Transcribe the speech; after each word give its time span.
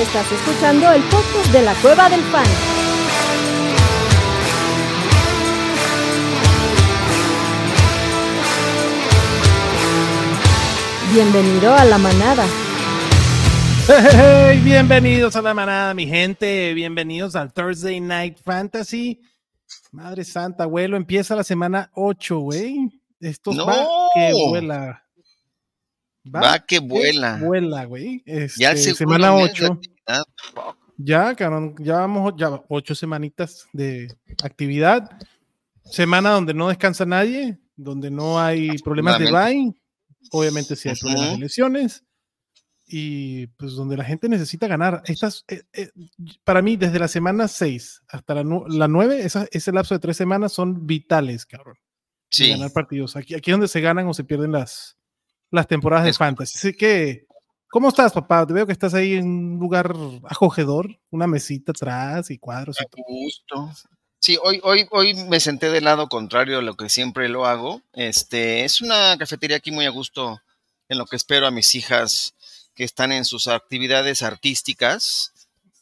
Estás 0.00 0.30
escuchando 0.32 0.90
el 0.92 1.02
podcast 1.04 1.52
de 1.52 1.62
la 1.62 1.74
Cueva 1.74 2.08
del 2.08 2.22
Fan. 2.24 2.46
Bienvenido 11.12 11.74
a 11.74 11.84
la 11.84 11.98
manada. 11.98 12.44
Hey, 13.88 14.60
bienvenidos 14.62 15.34
a 15.34 15.42
la 15.42 15.52
manada, 15.52 15.92
mi 15.94 16.06
gente. 16.06 16.72
Bienvenidos 16.74 17.34
al 17.34 17.52
Thursday 17.52 18.00
Night 18.00 18.38
Fantasy. 18.44 19.20
Madre 19.90 20.24
santa, 20.24 20.64
abuelo, 20.64 20.96
empieza 20.96 21.34
la 21.34 21.42
semana 21.42 21.90
8, 21.94 22.38
güey. 22.38 22.88
Esto 23.20 23.52
No. 23.52 23.66
va 23.66 23.74
que 24.14 24.32
vuela. 24.48 25.02
Va 26.32 26.58
que 26.60 26.78
vuela. 26.78 27.36
vuela, 27.38 27.84
güey. 27.84 28.22
Ya 28.56 28.72
Este, 28.72 28.94
segundo 28.94 28.96
semana 29.16 29.32
mes 29.32 29.44
de 29.44 29.50
8. 29.66 29.72
actividad. 29.72 30.22
Ya, 31.02 31.34
cabrón, 31.34 31.74
ya 31.78 31.94
vamos, 32.00 32.34
ya 32.36 32.50
ocho 32.68 32.94
semanitas 32.94 33.66
de 33.72 34.14
actividad. 34.42 35.10
Semana 35.84 36.30
donde 36.30 36.52
no 36.54 36.68
descansa 36.68 37.06
nadie, 37.06 37.58
donde 37.74 38.10
no 38.10 38.38
hay 38.38 38.76
problemas 38.78 39.18
de 39.18 39.30
bye. 39.32 39.72
Obviamente 40.30 40.76
sí 40.76 40.88
hay 40.90 40.96
problemas 40.96 41.26
de 41.26 41.32
Ujú. 41.32 41.40
lesiones. 41.40 42.04
Y 42.92 43.46
pues 43.56 43.72
donde 43.74 43.96
la 43.96 44.04
gente 44.04 44.28
necesita 44.28 44.66
ganar. 44.66 45.02
Estas, 45.06 45.44
eh, 45.48 45.62
eh, 45.72 45.90
para 46.44 46.60
mí, 46.60 46.76
desde 46.76 46.98
la 46.98 47.06
semana 47.08 47.46
6 47.48 48.02
hasta 48.08 48.34
la, 48.34 48.44
la 48.68 48.88
9, 48.88 49.20
esa- 49.24 49.46
ese 49.52 49.70
lapso 49.72 49.94
de 49.94 50.00
tres 50.00 50.16
semanas 50.16 50.52
son 50.52 50.86
vitales, 50.86 51.46
cabrón. 51.46 51.76
de 51.76 51.80
Sí, 52.44 52.50
ganar 52.50 52.72
partidos. 52.72 53.16
Aquí, 53.16 53.34
aquí 53.34 53.50
es 53.50 53.54
donde 53.54 53.66
se 53.68 53.80
ganan 53.80 54.06
o 54.06 54.14
se 54.14 54.22
pierden 54.24 54.52
las, 54.52 54.96
las 55.50 55.66
temporadas 55.66 56.06
de 56.06 56.12
fantasy. 56.12 56.58
Así 56.58 56.72
que, 56.74 57.26
¿cómo 57.68 57.88
estás, 57.88 58.12
papá? 58.12 58.46
Te 58.46 58.52
veo 58.52 58.66
que 58.66 58.72
estás 58.72 58.94
ahí 58.94 59.14
en 59.14 59.26
un 59.26 59.58
lugar 59.58 59.94
acogedor, 60.28 60.98
una 61.10 61.26
mesita 61.26 61.72
atrás 61.72 62.30
y 62.30 62.38
cuadros 62.38 62.80
a 62.80 62.84
gusto. 63.06 63.70
Sí, 64.20 64.38
hoy, 64.42 64.60
hoy, 64.62 64.86
hoy 64.90 65.14
me 65.14 65.40
senté 65.40 65.70
del 65.70 65.84
lado 65.84 66.08
contrario 66.08 66.58
a 66.58 66.62
lo 66.62 66.76
que 66.76 66.90
siempre 66.90 67.28
lo 67.30 67.46
hago. 67.46 67.80
Este, 67.94 68.64
es 68.64 68.82
una 68.82 69.16
cafetería 69.16 69.56
aquí 69.56 69.70
muy 69.70 69.86
a 69.86 69.90
gusto 69.90 70.42
en 70.88 70.98
lo 70.98 71.06
que 71.06 71.16
espero 71.16 71.46
a 71.46 71.50
mis 71.50 71.74
hijas 71.74 72.34
que 72.74 72.84
están 72.84 73.12
en 73.12 73.24
sus 73.24 73.46
actividades 73.46 74.22
artísticas, 74.22 75.32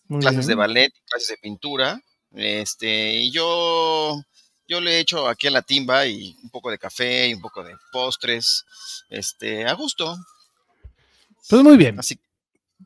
Muy 0.07 0.21
clases 0.21 0.47
de 0.47 0.55
ballet, 0.55 0.93
clases 1.07 1.29
de 1.29 1.37
pintura. 1.39 2.01
Este, 2.33 3.17
y 3.17 3.33
yo, 3.33 4.23
yo 4.69 4.81
le 4.81 5.01
echo 5.01 5.27
aquí 5.27 5.47
a 5.47 5.51
la 5.51 5.63
timba 5.63 6.07
y 6.07 6.37
un 6.43 6.51
poco 6.51 6.71
de 6.71 6.79
café 6.79 7.29
y 7.29 7.35
un 7.35 7.41
poco 7.41 7.65
de 7.65 7.75
postres. 7.91 8.65
Este, 9.09 9.65
a 9.67 9.73
gusto. 9.73 10.17
Pues 11.49 11.63
muy 11.63 11.77
bien. 11.77 11.99
Así 11.99 12.19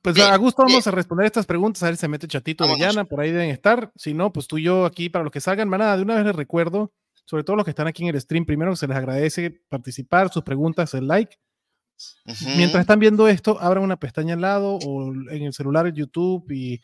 Pues 0.00 0.14
bien, 0.14 0.28
a 0.28 0.36
gusto 0.36 0.62
vamos 0.62 0.84
bien. 0.84 0.94
a 0.94 0.96
responder 0.96 1.26
estas 1.26 1.46
preguntas. 1.46 1.82
A 1.82 1.86
ver 1.86 1.96
si 1.96 2.00
se 2.02 2.08
mete 2.08 2.28
Chatito 2.28 2.66
de. 2.66 2.78
Llana, 2.78 3.04
por 3.04 3.20
ahí 3.20 3.32
deben 3.32 3.50
estar. 3.50 3.92
Si 3.96 4.14
no, 4.14 4.32
pues 4.32 4.46
tú 4.46 4.58
y 4.58 4.62
yo 4.64 4.84
aquí 4.86 5.08
para 5.08 5.24
los 5.24 5.32
que 5.32 5.40
salgan. 5.40 5.68
Manada, 5.68 5.96
de 5.96 6.02
una 6.04 6.14
vez 6.14 6.24
les 6.24 6.36
recuerdo, 6.36 6.92
sobre 7.24 7.42
todo 7.42 7.56
los 7.56 7.64
que 7.64 7.70
están 7.70 7.88
aquí 7.88 8.04
en 8.04 8.14
el 8.14 8.20
stream, 8.20 8.44
primero 8.46 8.70
que 8.70 8.76
se 8.76 8.86
les 8.86 8.96
agradece 8.96 9.50
participar, 9.68 10.32
sus 10.32 10.44
preguntas, 10.44 10.94
el 10.94 11.08
like. 11.08 11.36
Mientras 12.56 12.80
están 12.80 12.98
viendo 12.98 13.28
esto, 13.28 13.60
abran 13.60 13.84
una 13.84 13.96
pestaña 13.96 14.34
al 14.34 14.40
lado 14.40 14.76
o 14.76 15.12
en 15.30 15.42
el 15.42 15.52
celular, 15.52 15.86
en 15.86 15.94
YouTube 15.94 16.50
y 16.50 16.80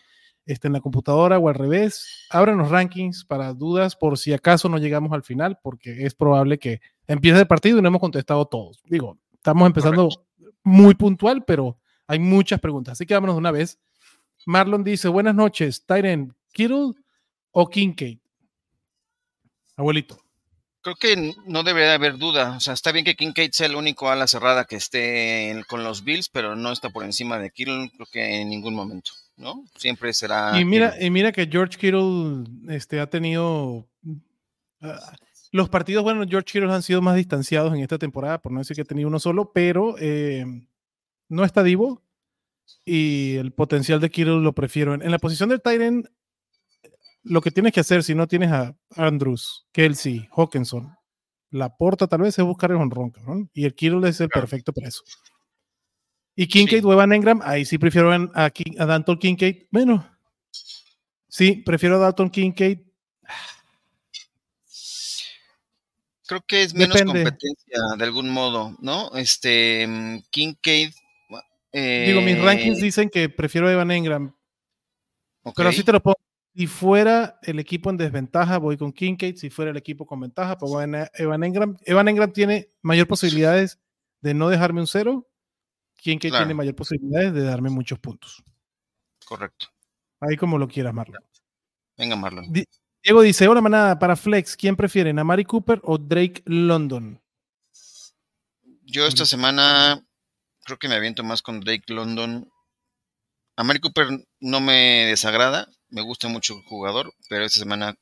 este, 0.49 0.67
en 0.67 0.73
la 0.73 0.81
computadora 0.81 1.39
o 1.39 1.49
al 1.49 1.55
revés. 1.55 2.27
Abran 2.31 2.57
los 2.57 2.71
rankings 2.71 3.25
para 3.25 3.53
dudas 3.53 3.95
por 3.95 4.17
si 4.17 4.33
acaso 4.33 4.69
no 4.69 4.79
llegamos 4.79 5.13
al 5.13 5.23
final, 5.23 5.59
porque 5.63 6.07
es 6.07 6.15
probable 6.15 6.59
que 6.59 6.81
empiece 7.07 7.39
el 7.39 7.47
partido 7.47 7.79
y 7.79 7.83
no 7.83 7.89
hemos 7.89 8.01
contestado 8.01 8.47
todos. 8.47 8.83
Digo, 8.85 9.19
estamos 9.35 9.67
empezando 9.67 10.09
muy 10.65 10.95
puntual, 10.95 11.45
pero 11.45 11.79
hay 12.07 12.19
muchas 12.19 12.61
preguntas. 12.61 12.93
Así 12.93 13.05
que 13.05 13.13
vámonos 13.13 13.37
de 13.37 13.41
una 13.41 13.51
vez. 13.51 13.79
Marlon 14.47 14.83
dice: 14.83 15.09
Buenas 15.09 15.35
noches, 15.35 15.85
Tyren, 15.85 16.35
Kittle 16.53 16.95
o 17.53 17.69
Kincaid. 17.69 18.19
Abuelito. 19.77 20.19
Creo 20.81 20.97
que 20.97 21.35
no 21.45 21.63
debería 21.63 21.93
haber 21.93 22.17
duda. 22.17 22.57
O 22.57 22.61
sea, 22.61 22.73
está 22.73 22.91
bien 22.91 23.05
que 23.05 23.17
Kincaid 23.17 23.51
sea 23.53 23.67
el 23.67 23.77
único 23.77 24.09
ala 24.09 24.27
cerrada 24.27 24.65
que 24.65 24.77
esté 24.77 25.63
con 25.69 25.85
los 25.85 26.05
Bills, 26.05 26.31
pero 26.31 26.57
no 26.57 26.73
está 26.73 26.89
por 26.89 27.05
encima 27.05 27.39
de 27.39 27.51
Kittle, 27.51 27.91
creo 27.95 28.07
que 28.11 28.41
en 28.41 28.49
ningún 28.49 28.75
momento, 28.75 29.11
¿no? 29.39 29.65
Siempre 29.77 30.13
será. 30.13 30.59
Y 30.61 30.65
mira, 30.65 30.91
Kittle. 30.93 31.07
y 31.07 31.11
mira 31.11 31.33
que 31.33 31.47
George 31.47 31.79
Kittle 31.79 32.45
este, 32.75 33.01
ha 33.01 33.09
tenido. 33.09 33.89
ah, 34.83 35.15
los 35.51 35.69
partidos, 35.71 36.03
bueno, 36.03 36.25
George 36.29 36.45
Kittle 36.53 36.73
han 36.73 36.83
sido 36.83 37.01
más 37.01 37.17
distanciados 37.17 37.73
en 37.75 37.81
esta 37.81 37.97
temporada, 37.99 38.39
por 38.43 38.53
no 38.53 38.59
decir 38.59 38.75
que 38.77 38.83
ha 38.83 38.85
tenido 38.85 39.09
uno 39.09 39.19
solo, 39.19 39.51
pero 39.53 39.95
eh, 39.99 40.45
no 41.29 41.45
está 41.45 41.63
divo 41.63 42.03
y 42.85 43.37
el 43.37 43.53
potencial 43.53 43.99
de 44.01 44.11
Kittle 44.11 44.41
lo 44.41 44.53
prefiero. 44.55 44.93
En, 44.95 45.03
en 45.03 45.11
la 45.11 45.19
posición 45.19 45.49
del 45.49 45.63
Tyren, 45.63 46.05
lo 47.23 47.41
que 47.41 47.51
tienes 47.51 47.73
que 47.73 47.81
hacer 47.81 48.03
si 48.03 48.15
no 48.15 48.27
tienes 48.27 48.53
a 48.53 48.77
Andrews, 48.97 49.67
Kelsey, 49.73 50.29
Hawkinson, 50.37 50.95
la 51.51 51.75
porta 51.77 52.07
tal 52.07 52.21
vez 52.23 52.39
es 52.39 52.45
buscar 52.45 52.71
el 52.71 52.77
honrón, 52.77 53.11
cabrón. 53.11 53.51
Y 53.55 53.65
el 53.65 53.75
Kittle 53.75 54.07
es 54.09 54.21
el 54.21 54.29
Claro. 54.29 54.47
perfecto 54.47 54.73
para 54.75 54.89
eso. 54.89 55.03
Y 56.41 56.47
Kincaid 56.47 56.83
Sí. 56.83 56.87
o 56.87 56.93
Evan 56.93 57.13
Engram, 57.13 57.41
ahí 57.43 57.65
sí 57.65 57.79
prefiero 57.79 58.13
a, 58.13 58.15
a, 58.45 58.51
Kin- 58.51 58.81
a 58.81 58.87
Danton 58.87 59.19
Kincaid. 59.19 59.65
Bueno, 59.73 60.09
sí, 61.27 61.63
prefiero 61.67 61.97
a 61.97 61.99
Dalton 61.99 62.31
Kincaid. 62.31 62.79
Creo 66.29 66.41
que 66.47 66.63
es 66.63 66.75
menos 66.75 66.95
Depende. 66.97 67.25
competencia 67.25 67.79
de 67.97 68.05
algún 68.05 68.29
modo, 68.31 68.77
¿no? 68.81 69.11
Este. 69.17 69.85
mm, 69.89 70.19
Kincaid. 70.31 70.93
Digo, 71.73 72.21
mis 72.23 72.37
eh, 72.37 72.43
rankings 72.43 72.81
dicen 72.81 73.11
que 73.11 73.29
prefiero 73.29 73.67
a 73.69 73.73
Evan 73.73 73.91
Engram, 73.91 74.35
pero 75.57 75.69
así 75.69 75.83
te 75.83 75.93
lo 75.93 76.01
pongo. 76.01 76.17
Si 76.55 76.67
fuera 76.67 77.39
el 77.43 77.59
equipo 77.59 77.91
en 77.91 77.97
desventaja, 77.97 78.59
voy 78.59 78.77
con 78.77 78.93
Kincaid. 78.93 79.37
Si 79.37 79.51
fuera 79.51 79.71
el 79.73 79.77
equipo 79.77 80.07
con 80.07 80.21
ventaja, 80.21 80.57
pues 80.57 80.71
voy 80.73 80.85
a 80.85 81.11
Evan 81.15 81.43
Engram. 81.45 81.77
Evan 81.85 82.09
Engram 82.09 82.33
tiene 82.33 82.71
mayor 82.83 83.07
posibilidades 83.09 83.79
de 84.21 84.35
no 84.35 84.49
dejarme 84.49 84.81
un 84.81 84.87
cero. 84.87 85.27
Kincaid 86.01 86.31
Claro. 86.33 86.45
tiene 86.45 86.55
mayor 86.55 86.75
posibilidades 86.75 87.33
de 87.35 87.43
darme 87.43 87.71
muchos 87.71 87.99
puntos. 87.99 88.43
Correcto. 89.27 89.67
Ahí 90.21 90.37
como 90.37 90.57
lo 90.59 90.67
quieras, 90.69 90.95
Marlon. 90.95 91.23
Venga, 91.97 92.17
Marlon. 92.17 92.53
Di- 92.53 92.65
Diego 93.03 93.23
dice, 93.23 93.47
hola 93.47 93.61
manada, 93.61 93.99
para 93.99 94.17
Flex, 94.17 94.57
¿quién 94.57 94.75
prefieren, 94.77 95.19
a 95.19 95.25
Mari 95.25 95.45
Cooper 95.45 95.81
o 95.85 95.99
Drake 95.99 96.43
London? 96.47 97.21
Yo 98.85 99.07
esta 99.07 99.27
semana 99.27 100.03
creo 100.65 100.79
que 100.79 100.89
me 100.89 100.95
aviento 100.95 101.23
más 101.23 101.43
con 101.43 101.61
Drake 101.61 101.93
London. 101.93 102.51
A 103.57 103.65
Mari 103.65 103.81
Cooper 103.81 104.07
no 104.41 104.61
me 104.61 105.07
desagrada, 105.07 105.69
me 105.91 106.03
gusta 106.03 106.29
mucho 106.29 106.55
el 106.57 106.63
jugador, 106.65 107.13
pero 107.29 107.45
esta 107.45 107.59
semana 107.59 107.95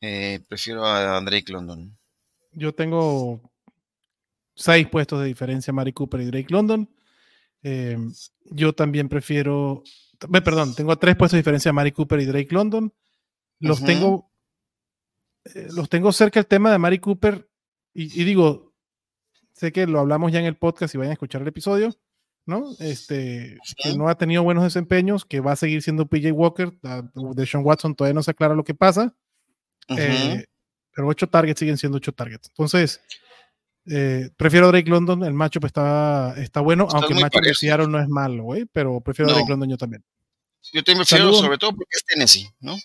eh, 0.00 0.40
prefiero 0.48 0.84
a 0.84 1.20
Drake 1.20 1.52
London. 1.52 1.96
Yo 2.52 2.74
tengo 2.74 3.40
seis 4.54 4.86
puestos 4.88 5.20
de 5.20 5.26
diferencia, 5.26 5.72
Mari 5.72 5.92
Cooper 5.92 6.20
y 6.20 6.26
Drake 6.26 6.50
London. 6.52 6.88
Eh, 7.62 7.96
yo 8.44 8.72
también 8.72 9.08
prefiero, 9.08 9.82
perdón, 10.44 10.74
tengo 10.74 10.96
tres 10.96 11.16
puestos 11.16 11.36
de 11.36 11.40
diferencia, 11.40 11.72
Mari 11.72 11.92
Cooper 11.92 12.20
y 12.20 12.26
Drake 12.26 12.52
London. 12.54 12.92
Los 13.60 13.78
Ujú. 13.78 13.86
tengo, 13.86 14.30
eh, 15.44 15.68
los 15.72 15.88
tengo 15.88 16.12
cerca 16.12 16.40
el 16.40 16.46
tema 16.46 16.72
de 16.72 16.78
Mari 16.78 16.98
Cooper 16.98 17.48
y, 17.94 18.20
y 18.20 18.24
digo, 18.24 18.72
sé 19.52 19.72
que 19.72 19.86
lo 19.86 20.00
hablamos 20.00 20.32
ya 20.32 20.40
en 20.40 20.46
el 20.46 20.56
podcast 20.56 20.94
y 20.94 20.98
vayan 20.98 21.10
a 21.10 21.14
escuchar 21.14 21.42
el 21.42 21.48
episodio, 21.48 21.94
¿no? 22.46 22.74
Este, 22.80 23.58
que 23.76 23.96
no 23.96 24.08
ha 24.08 24.16
tenido 24.16 24.42
buenos 24.42 24.64
desempeños, 24.64 25.24
que 25.24 25.40
va 25.40 25.52
a 25.52 25.56
seguir 25.56 25.82
siendo 25.82 26.06
PJ 26.06 26.32
Walker, 26.32 26.72
de 26.80 27.46
Sean 27.46 27.64
Watson 27.64 27.94
todavía 27.94 28.14
no 28.14 28.22
se 28.22 28.32
aclara 28.32 28.54
lo 28.54 28.64
que 28.64 28.74
pasa. 28.74 29.14
Ujú. 29.88 30.00
Eh, 30.00 30.46
pero 30.94 31.08
ocho 31.08 31.28
targets 31.28 31.60
siguen 31.60 31.78
siendo 31.78 31.98
ocho 31.98 32.12
targets. 32.12 32.48
Entonces, 32.48 33.00
eh, 33.86 34.30
prefiero 34.36 34.68
Drake 34.68 34.88
London. 34.90 35.24
El 35.24 35.34
matchup 35.34 35.64
está, 35.64 36.34
está 36.36 36.60
bueno, 36.60 36.84
Están 36.84 37.00
aunque 37.02 37.14
el 37.14 37.20
matchup 37.20 37.42
de. 37.42 37.54
Seattle 37.54 37.88
no 37.88 38.00
es 38.00 38.08
malo, 38.08 38.44
güey, 38.44 38.64
pero 38.72 39.00
prefiero 39.00 39.30
No. 39.30 39.36
Drake 39.36 39.50
London 39.50 39.70
yo 39.70 39.76
también. 39.76 40.04
Yo 40.72 40.82
también 40.84 40.98
prefiero, 40.98 41.24
Saludos. 41.24 41.40
sobre 41.44 41.58
todo 41.58 41.70
porque 41.72 41.90
es 41.96 42.04
Tennessee, 42.04 42.48
¿no? 42.60 42.76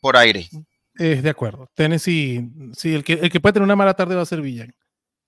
Por 0.00 0.16
aire. 0.16 0.48
Es 0.96 1.22
de 1.22 1.30
acuerdo. 1.30 1.68
Tennessee, 1.74 2.48
sí, 2.76 2.94
el 2.94 3.02
que, 3.02 3.14
el 3.14 3.30
que 3.30 3.40
puede 3.40 3.54
tener 3.54 3.64
una 3.64 3.74
mala 3.76 3.94
tarde 3.94 4.14
va 4.14 4.22
a 4.22 4.26
ser 4.26 4.40
Villan. 4.40 4.72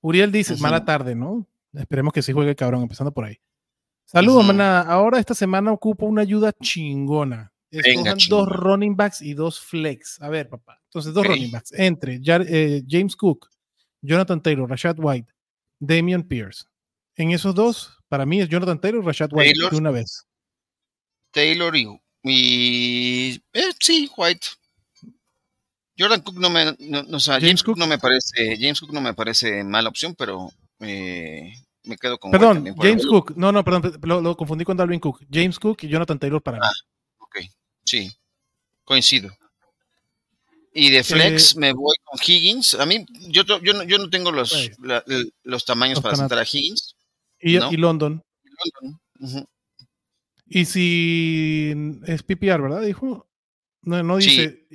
Uriel 0.00 0.30
dice, 0.30 0.56
mala 0.58 0.84
tarde, 0.84 1.16
¿no? 1.16 1.46
Esperemos 1.74 2.12
que 2.12 2.22
sí 2.22 2.32
juegue 2.32 2.50
el 2.50 2.56
cabrón, 2.56 2.82
empezando 2.82 3.10
por 3.12 3.24
ahí. 3.24 3.38
Saludos, 4.04 4.38
Ujú. 4.44 4.46
manada. 4.48 4.82
Ahora 4.82 5.18
esta 5.18 5.34
semana 5.34 5.72
ocupo 5.72 6.06
una 6.06 6.22
ayuda 6.22 6.52
chingona. 6.52 7.52
Dos 8.28 8.48
running 8.48 8.94
backs 8.96 9.20
y 9.20 9.34
dos 9.34 9.58
flex. 9.60 10.22
A 10.22 10.28
ver, 10.28 10.48
papá. 10.48 10.80
Entonces, 10.84 11.12
dos 11.12 11.26
running 11.26 11.50
backs. 11.50 11.72
Entre 11.72 12.20
Jar- 12.22 12.46
eh, 12.48 12.84
James 12.88 13.16
Cook, 13.16 13.50
Jonathan 14.02 14.40
Taylor, 14.42 14.68
Rashad 14.68 14.96
White, 14.98 15.32
Damian 15.78 16.22
Pierce. 16.22 16.64
En 17.16 17.30
esos 17.30 17.54
dos, 17.54 17.98
para 18.08 18.26
mí 18.26 18.40
es 18.40 18.48
Jonathan 18.48 18.80
Taylor, 18.80 19.04
Rashad 19.04 19.30
White 19.32 19.52
Taylor. 19.54 19.70
de 19.72 19.76
una 19.78 19.90
vez. 19.90 20.26
Taylor 21.30 21.74
y, 21.76 21.88
y 22.22 23.42
eh, 23.52 23.72
sí, 23.80 24.10
White. 24.16 24.46
Jordan 25.98 26.20
Cook 26.20 26.36
no 26.38 26.50
me, 26.50 26.76
no, 26.78 27.02
no, 27.04 27.16
o 27.16 27.20
sea, 27.20 27.34
James 27.34 27.46
James, 27.48 27.62
Cook 27.62 27.74
Cook. 27.74 27.78
no 27.78 27.86
me 27.86 27.98
parece, 27.98 28.56
James 28.60 28.80
Cook 28.80 28.92
no 28.92 29.00
me 29.00 29.14
parece 29.14 29.64
mala 29.64 29.88
opción, 29.88 30.14
pero 30.14 30.50
eh, 30.80 31.54
me 31.84 31.96
quedo 31.96 32.18
con 32.18 32.30
Perdón, 32.32 32.66
James 32.76 33.02
el- 33.02 33.08
Cook. 33.08 33.32
No, 33.36 33.50
no, 33.50 33.64
perdón, 33.64 33.98
lo, 34.02 34.20
lo 34.20 34.36
confundí 34.36 34.64
con 34.64 34.76
Dalvin 34.76 35.00
Cook. 35.00 35.24
James 35.32 35.58
Cook 35.58 35.78
y 35.84 35.88
Jonathan 35.88 36.18
Taylor 36.18 36.42
para 36.42 36.58
mí. 36.58 36.66
Ah, 36.66 36.72
Ok, 37.18 37.36
sí, 37.84 38.12
coincido. 38.84 39.30
Y 40.78 40.90
de 40.90 41.02
flex 41.02 41.54
Eh, 41.54 41.58
me 41.60 41.72
voy 41.72 41.96
con 42.04 42.18
Higgins. 42.22 42.74
A 42.74 42.84
mí, 42.84 43.06
yo, 43.28 43.42
yo, 43.44 43.72
no, 43.72 43.82
yo 43.84 43.96
no 43.98 44.10
tengo 44.10 44.30
los, 44.30 44.70
la- 44.80 45.02
el- 45.06 45.32
los 45.42 45.64
tamaños 45.64 45.96
Los 45.96 46.02
para 46.02 46.16
sentar 46.16 46.38
a 46.38 46.42
Higgins. 46.42 46.94
Y, 47.40 47.56
¿no? 47.56 47.72
y 47.72 47.76
London. 47.78 48.22
Y 50.46 50.64
si 50.66 51.72
es 52.06 52.22
PPR, 52.22 52.60
¿verdad? 52.62 52.82
Dijo. 52.82 53.26
No, 53.82 54.02
no 54.02 54.20
Sí. 54.20 54.28
dice. 54.30 54.66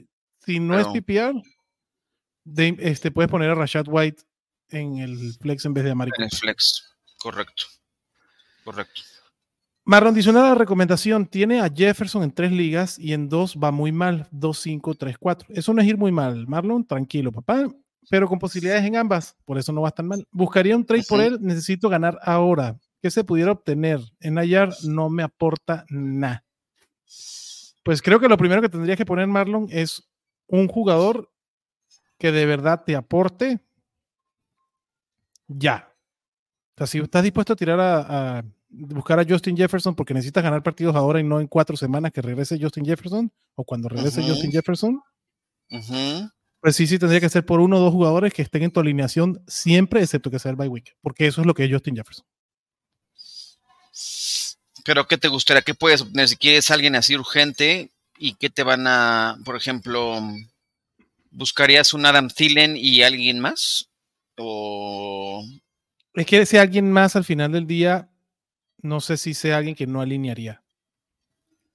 Si 0.45 0.59
no 0.59 0.79
es 0.79 0.87
PPR, 0.87 1.39
de- 2.45 2.75
este, 2.79 3.11
puedes 3.11 3.29
poner 3.29 3.49
a 3.51 3.55
Rashad 3.55 3.85
White 3.87 4.23
en 4.69 4.97
el 4.97 5.33
flex 5.39 5.65
en 5.65 5.73
vez 5.75 5.83
de 5.83 5.91
Amari 5.91 6.11
En 6.17 6.23
el 6.23 6.31
flex, 6.31 6.83
correcto. 7.19 7.65
Correcto. 8.63 9.01
Marlon 9.83 10.13
dice 10.13 10.29
una 10.29 10.55
recomendación. 10.55 11.25
Tiene 11.25 11.59
a 11.59 11.69
Jefferson 11.69 12.23
en 12.23 12.31
tres 12.31 12.51
ligas 12.51 12.99
y 12.99 13.13
en 13.13 13.29
dos 13.29 13.57
va 13.57 13.71
muy 13.71 13.91
mal. 13.91 14.27
2, 14.31 14.57
5, 14.57 14.95
3, 14.95 15.17
4. 15.17 15.47
Eso 15.53 15.73
no 15.73 15.81
es 15.81 15.87
ir 15.87 15.97
muy 15.97 16.11
mal, 16.11 16.47
Marlon. 16.47 16.85
Tranquilo, 16.85 17.31
papá. 17.31 17.67
Pero 18.09 18.27
con 18.27 18.39
posibilidades 18.39 18.85
en 18.85 18.95
ambas. 18.95 19.35
Por 19.45 19.57
eso 19.57 19.71
no 19.71 19.81
va 19.81 19.91
tan 19.91 20.07
mal. 20.07 20.25
Buscaría 20.31 20.75
un 20.75 20.85
trade 20.85 21.03
por 21.07 21.21
él. 21.21 21.37
Necesito 21.41 21.89
ganar 21.89 22.19
ahora. 22.23 22.77
¿Qué 23.01 23.09
se 23.09 23.23
pudiera 23.23 23.51
obtener? 23.51 23.99
En 24.19 24.37
Ayar 24.37 24.73
no 24.83 25.09
me 25.09 25.23
aporta 25.23 25.85
nada. 25.89 26.43
Pues 27.83 28.01
creo 28.01 28.19
que 28.19 28.29
lo 28.29 28.37
primero 28.37 28.61
que 28.61 28.69
tendrías 28.69 28.97
que 28.97 29.05
poner, 29.05 29.27
Marlon, 29.27 29.67
es 29.71 30.07
un 30.47 30.67
jugador 30.67 31.31
que 32.19 32.31
de 32.31 32.45
verdad 32.45 32.83
te 32.85 32.95
aporte 32.95 33.59
ya. 35.47 35.91
O 36.75 36.77
sea, 36.77 36.87
si 36.87 36.99
estás 36.99 37.23
dispuesto 37.23 37.53
a 37.53 37.55
tirar 37.55 37.79
a, 37.79 38.37
a 38.37 38.43
buscar 38.71 39.19
a 39.19 39.25
Justin 39.27 39.57
Jefferson 39.57 39.95
porque 39.95 40.13
necesitas 40.13 40.43
ganar 40.43 40.63
partidos 40.63 40.95
ahora 40.95 41.19
y 41.19 41.23
no 41.23 41.39
en 41.39 41.47
cuatro 41.47 41.75
semanas 41.77 42.11
que 42.11 42.21
regrese 42.21 42.57
Justin 42.59 42.85
Jefferson 42.85 43.31
o 43.55 43.63
cuando 43.63 43.89
regrese. 43.89 44.23
Justin 44.23 44.51
Jefferson, 44.51 45.01
pues 46.61 46.75
sí, 46.75 46.85
sí 46.85 46.99
tendría 46.99 47.19
que 47.19 47.29
ser 47.29 47.45
por 47.45 47.59
uno 47.59 47.77
o 47.77 47.79
dos 47.79 47.91
jugadores 47.91 48.33
que 48.33 48.43
estén 48.43 48.63
en 48.63 48.71
tu 48.71 48.79
alineación 48.79 49.43
siempre, 49.47 50.01
excepto 50.01 50.29
que 50.29 50.39
sea 50.39 50.51
el 50.51 50.57
bye 50.57 50.67
week, 50.67 50.95
porque 51.01 51.27
eso 51.27 51.41
es 51.41 51.47
lo 51.47 51.53
que 51.53 51.65
es 51.65 51.71
Justin 51.71 51.95
Jefferson. 51.95 52.25
Pero 54.85 55.07
¿qué 55.07 55.17
te 55.17 55.27
gustaría? 55.27 55.61
¿Qué 55.63 55.73
puedes 55.73 56.01
obtener 56.01 56.27
si 56.27 56.37
quieres 56.37 56.69
alguien 56.71 56.95
así 56.95 57.15
urgente? 57.15 57.91
¿Y 58.17 58.35
qué 58.35 58.49
te 58.49 58.63
van 58.63 58.85
a, 58.87 59.37
por 59.43 59.55
ejemplo, 59.55 60.21
buscarías 61.31 61.93
un 61.93 62.05
Adam 62.05 62.29
Thielen 62.29 62.77
y 62.77 63.01
alguien 63.01 63.39
más? 63.39 63.89
O 64.37 65.43
Es 66.13 66.25
que 66.25 66.45
si 66.45 66.57
alguien 66.57 66.91
más 66.91 67.15
al 67.15 67.23
final 67.23 67.51
del 67.51 67.65
día, 67.65 68.10
no 68.83 69.01
sé 69.01 69.17
si 69.17 69.33
sea 69.33 69.57
alguien 69.57 69.75
que 69.75 69.87
no 69.87 70.01
alinearía. 70.01 70.63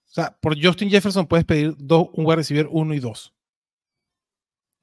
O 0.04 0.14
sea, 0.16 0.36
por 0.40 0.60
Justin 0.62 0.90
Jefferson 0.90 1.26
puedes 1.26 1.44
pedir 1.44 1.74
dos, 1.78 2.08
un 2.12 2.24
wide 2.24 2.36
receiver 2.36 2.68
uno 2.70 2.94
y 2.94 3.00
dos. 3.00 3.34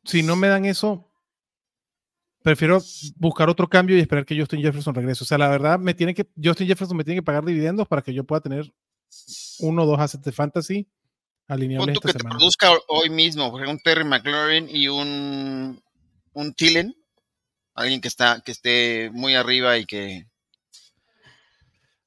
Si 0.04 0.22
no 0.22 0.36
me 0.36 0.48
dan 0.48 0.66
eso, 0.66 1.10
prefiero 2.44 2.82
buscar 3.16 3.50
otro 3.50 3.68
cambio 3.68 3.98
y 3.98 4.02
esperar 4.02 4.26
que 4.26 4.38
Justin 4.38 4.62
Jefferson 4.62 4.94
regrese. 4.94 5.24
O 5.24 5.28
sea, 5.28 5.38
la 5.38 5.50
verdad, 5.50 5.80
me 5.80 5.94
tiene 5.94 6.14
que, 6.14 6.28
Justin 6.42 6.68
Jefferson 6.68 6.98
me 6.98 7.04
tiene 7.04 7.20
que 7.20 7.26
pagar 7.26 7.46
dividendos 7.46 7.88
para 7.88 8.02
que 8.02 8.14
yo 8.14 8.24
pueda 8.26 8.42
tener 8.42 8.72
uno 9.60 9.84
o 9.84 9.86
dos 9.86 10.00
assets 10.00 10.24
de 10.24 10.32
fantasy 10.32 10.88
alineables 11.48 11.96
esta 11.96 12.08
que 12.12 12.20
te 12.20 12.24
produzca 12.24 12.72
hoy 12.88 13.10
mismo, 13.10 13.52
por 13.52 13.62
ejemplo, 13.62 13.74
un 13.74 13.80
Terry 13.80 14.04
McLaurin 14.04 14.68
y 14.70 14.88
un, 14.88 15.82
un. 16.34 16.56
Alguien 17.76 18.02
que 18.02 18.08
está, 18.08 18.42
que 18.42 18.52
esté 18.52 19.10
muy 19.14 19.36
arriba 19.36 19.78
y 19.78 19.86
que. 19.86 20.28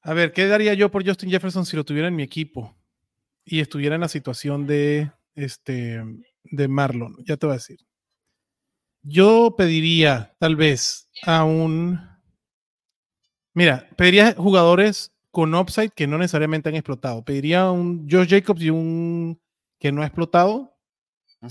A 0.07 0.13
ver, 0.13 0.31
¿qué 0.31 0.47
daría 0.47 0.73
yo 0.73 0.89
por 0.89 1.05
Justin 1.05 1.29
Jefferson 1.29 1.65
si 1.65 1.75
lo 1.75 1.83
tuviera 1.83 2.07
en 2.07 2.15
mi 2.15 2.23
equipo 2.23 2.77
y 3.43 3.59
estuviera 3.59 3.95
en 3.95 3.99
la 3.99 4.07
situación 4.07 4.65
de 4.65 5.11
este 5.35 6.01
de 6.45 6.67
Marlon? 6.69 7.17
Ya 7.25 7.35
te 7.35 7.45
voy 7.45 7.55
a 7.55 7.57
decir. 7.57 7.85
Yo 9.03 9.55
pediría 9.57 10.33
tal 10.39 10.55
vez 10.55 11.09
a 11.23 11.43
un 11.43 11.99
Mira, 13.53 13.89
pediría 13.97 14.33
jugadores 14.37 15.11
con 15.29 15.53
upside 15.53 15.89
que 15.89 16.07
no 16.07 16.17
necesariamente 16.17 16.69
han 16.69 16.75
explotado. 16.75 17.25
Pediría 17.25 17.69
un 17.69 18.07
Josh 18.09 18.29
Jacobs 18.29 18.61
y 18.61 18.69
un 18.69 19.41
que 19.77 19.91
no 19.91 20.03
ha 20.03 20.05
explotado 20.05 20.73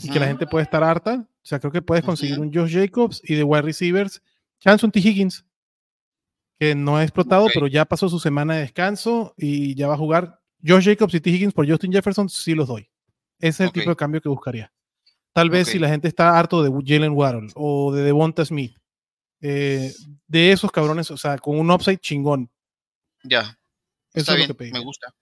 y 0.03 0.09
que 0.09 0.19
la 0.19 0.29
gente 0.29 0.47
puede 0.47 0.63
estar 0.63 0.83
harta. 0.83 1.29
O 1.43 1.47
sea, 1.47 1.59
creo 1.59 1.73
que 1.73 1.83
puedes 1.83 2.05
conseguir 2.05 2.41
un 2.41 2.51
Josh 2.51 2.73
Jacobs 2.73 3.21
y 3.23 3.35
de 3.35 3.43
wide 3.43 3.61
receivers, 3.61 4.23
chance 4.61 4.87
un 4.87 4.93
T. 4.93 5.01
Higgins, 5.01 5.45
que 6.59 6.75
no 6.75 6.97
ha 6.97 7.03
explotado, 7.03 7.47
pero 7.53 7.67
ya 7.67 7.85
pasó 7.85 8.09
su 8.09 8.19
semana 8.19 8.55
de 8.55 8.61
descanso 8.63 9.35
y 9.37 9.75
ya 9.75 9.89
va 9.89 9.95
a 9.95 9.99
jugar. 9.99 10.41
Josh 10.67 10.85
Jacobs 10.87 11.15
y 11.15 11.21
T. 11.21 11.31
Higgins 11.31 11.53
por 11.53 11.69
Justin 11.69 11.93
Jefferson, 11.93 12.29
sí 12.29 12.55
los 12.55 12.69
doy. 12.69 12.89
Ese 13.39 13.65
es 13.65 13.69
el 13.69 13.73
tipo 13.73 13.91
de 13.91 13.97
cambio 13.97 14.21
que 14.21 14.29
buscaría. 14.29 14.73
Tal 15.33 15.51
vez 15.51 15.69
si 15.69 15.79
la 15.79 15.89
gente 15.89 16.09
está 16.09 16.39
harto 16.39 16.63
de 16.63 16.71
Jalen 16.85 17.13
Waddle 17.13 17.49
o 17.55 17.93
de 17.93 18.03
Devonta 18.03 18.43
Smith, 18.45 18.75
eh, 19.43 19.93
de 20.27 20.53
esos 20.53 20.73
cabrones, 20.73 21.11
o 21.11 21.17
sea, 21.19 21.37
con 21.37 21.59
un 21.59 21.71
upside 21.71 21.99
chingón. 21.99 22.51
Ya. 23.23 23.41
Eso 24.15 24.21
Está 24.21 24.33
es 24.33 24.37
bien, 24.39 24.49
lo 24.49 24.55
que 24.55 24.59
pediría. 24.59 24.81
me 24.81 24.85
gusta. 24.85 25.15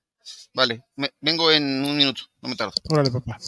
Vale, 0.54 0.84
me- 0.94 1.10
vengo 1.20 1.50
en 1.50 1.84
un 1.84 1.96
minuto, 1.96 2.22
no 2.40 2.48
me 2.48 2.54
tardo. 2.56 2.72
Órale, 2.88 3.10
papá. 3.10 3.38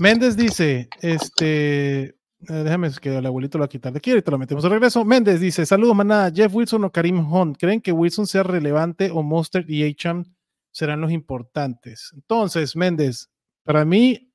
Méndez 0.00 0.34
dice, 0.34 0.88
este, 1.02 2.16
eh, 2.48 2.52
déjame 2.52 2.90
que 3.00 3.16
el 3.16 3.26
abuelito 3.26 3.58
lo 3.58 3.62
va 3.62 3.66
a 3.66 3.68
quitar 3.68 3.92
de 3.92 3.98
aquí, 3.98 4.10
ahorita 4.10 4.30
lo 4.30 4.38
metemos 4.38 4.62
de 4.62 4.70
regreso. 4.70 5.04
Méndez 5.04 5.40
dice, 5.40 5.66
saludos, 5.66 5.96
maná, 5.96 6.30
Jeff 6.32 6.54
Wilson 6.54 6.84
o 6.84 6.92
Karim 6.92 7.32
Hunt, 7.32 7.56
¿creen 7.58 7.80
que 7.80 7.92
Wilson 7.92 8.26
sea 8.26 8.42
relevante 8.42 9.10
o 9.10 9.22
Monster 9.22 9.68
y 9.68 9.88
Acham 9.88 10.24
serán 10.70 11.00
los 11.00 11.10
importantes? 11.10 12.12
Entonces, 12.14 12.76
Méndez, 12.76 13.30
para 13.64 13.84
mí, 13.84 14.32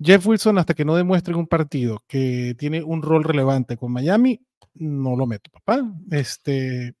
Jeff 0.00 0.26
Wilson, 0.26 0.58
hasta 0.58 0.74
que 0.74 0.84
no 0.84 0.96
demuestre 0.96 1.32
en 1.32 1.40
un 1.40 1.46
partido 1.46 2.02
que 2.06 2.54
tiene 2.58 2.82
un 2.82 3.02
rol 3.02 3.24
relevante 3.24 3.76
con 3.76 3.92
Miami, 3.92 4.46
no 4.74 5.16
lo 5.16 5.26
meto, 5.26 5.50
papá. 5.50 5.82
Este, 6.10 6.94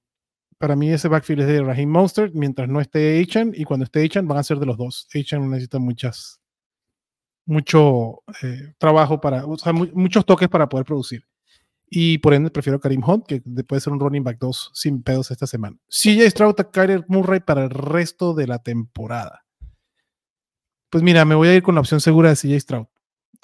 para 0.58 0.76
mí 0.76 0.90
ese 0.90 1.08
backfield 1.08 1.42
es 1.42 1.48
de 1.48 1.62
Raheem 1.62 1.88
Monster, 1.88 2.30
mientras 2.34 2.68
no 2.68 2.80
esté 2.80 3.20
Achan, 3.20 3.52
y 3.54 3.64
cuando 3.64 3.84
esté 3.84 4.04
Achan 4.04 4.26
van 4.26 4.38
a 4.38 4.42
ser 4.42 4.58
de 4.58 4.66
los 4.66 4.76
dos. 4.76 5.08
Achan 5.14 5.48
necesita 5.50 5.78
muchas, 5.78 6.40
mucho 7.46 8.22
eh, 8.42 8.74
trabajo 8.78 9.20
para, 9.20 9.46
o 9.46 9.56
sea, 9.56 9.72
mu- 9.72 9.88
muchos 9.94 10.26
toques 10.26 10.48
para 10.48 10.68
poder 10.68 10.84
producir. 10.84 11.24
Y 11.88 12.18
por 12.18 12.34
ende 12.34 12.50
prefiero 12.50 12.80
Karim 12.80 13.02
Hunt, 13.06 13.26
que 13.26 13.40
de- 13.44 13.62
puede 13.64 13.80
ser 13.80 13.92
un 13.92 14.00
running 14.00 14.24
back 14.24 14.38
2 14.40 14.70
sin 14.74 15.02
pedos 15.02 15.30
esta 15.30 15.46
semana. 15.46 15.76
CJ 15.88 16.28
Stroud 16.30 16.60
a 16.60 16.70
Kyler 16.70 17.04
Murray 17.08 17.40
para 17.40 17.62
el 17.64 17.70
resto 17.70 18.34
de 18.34 18.46
la 18.48 18.58
temporada. 18.58 19.44
Pues 20.90 21.02
mira, 21.02 21.24
me 21.24 21.34
voy 21.34 21.48
a 21.48 21.54
ir 21.54 21.62
con 21.62 21.74
la 21.74 21.80
opción 21.80 22.00
segura 22.00 22.30
de 22.30 22.36
CJ 22.36 22.60
Stroud. 22.60 22.86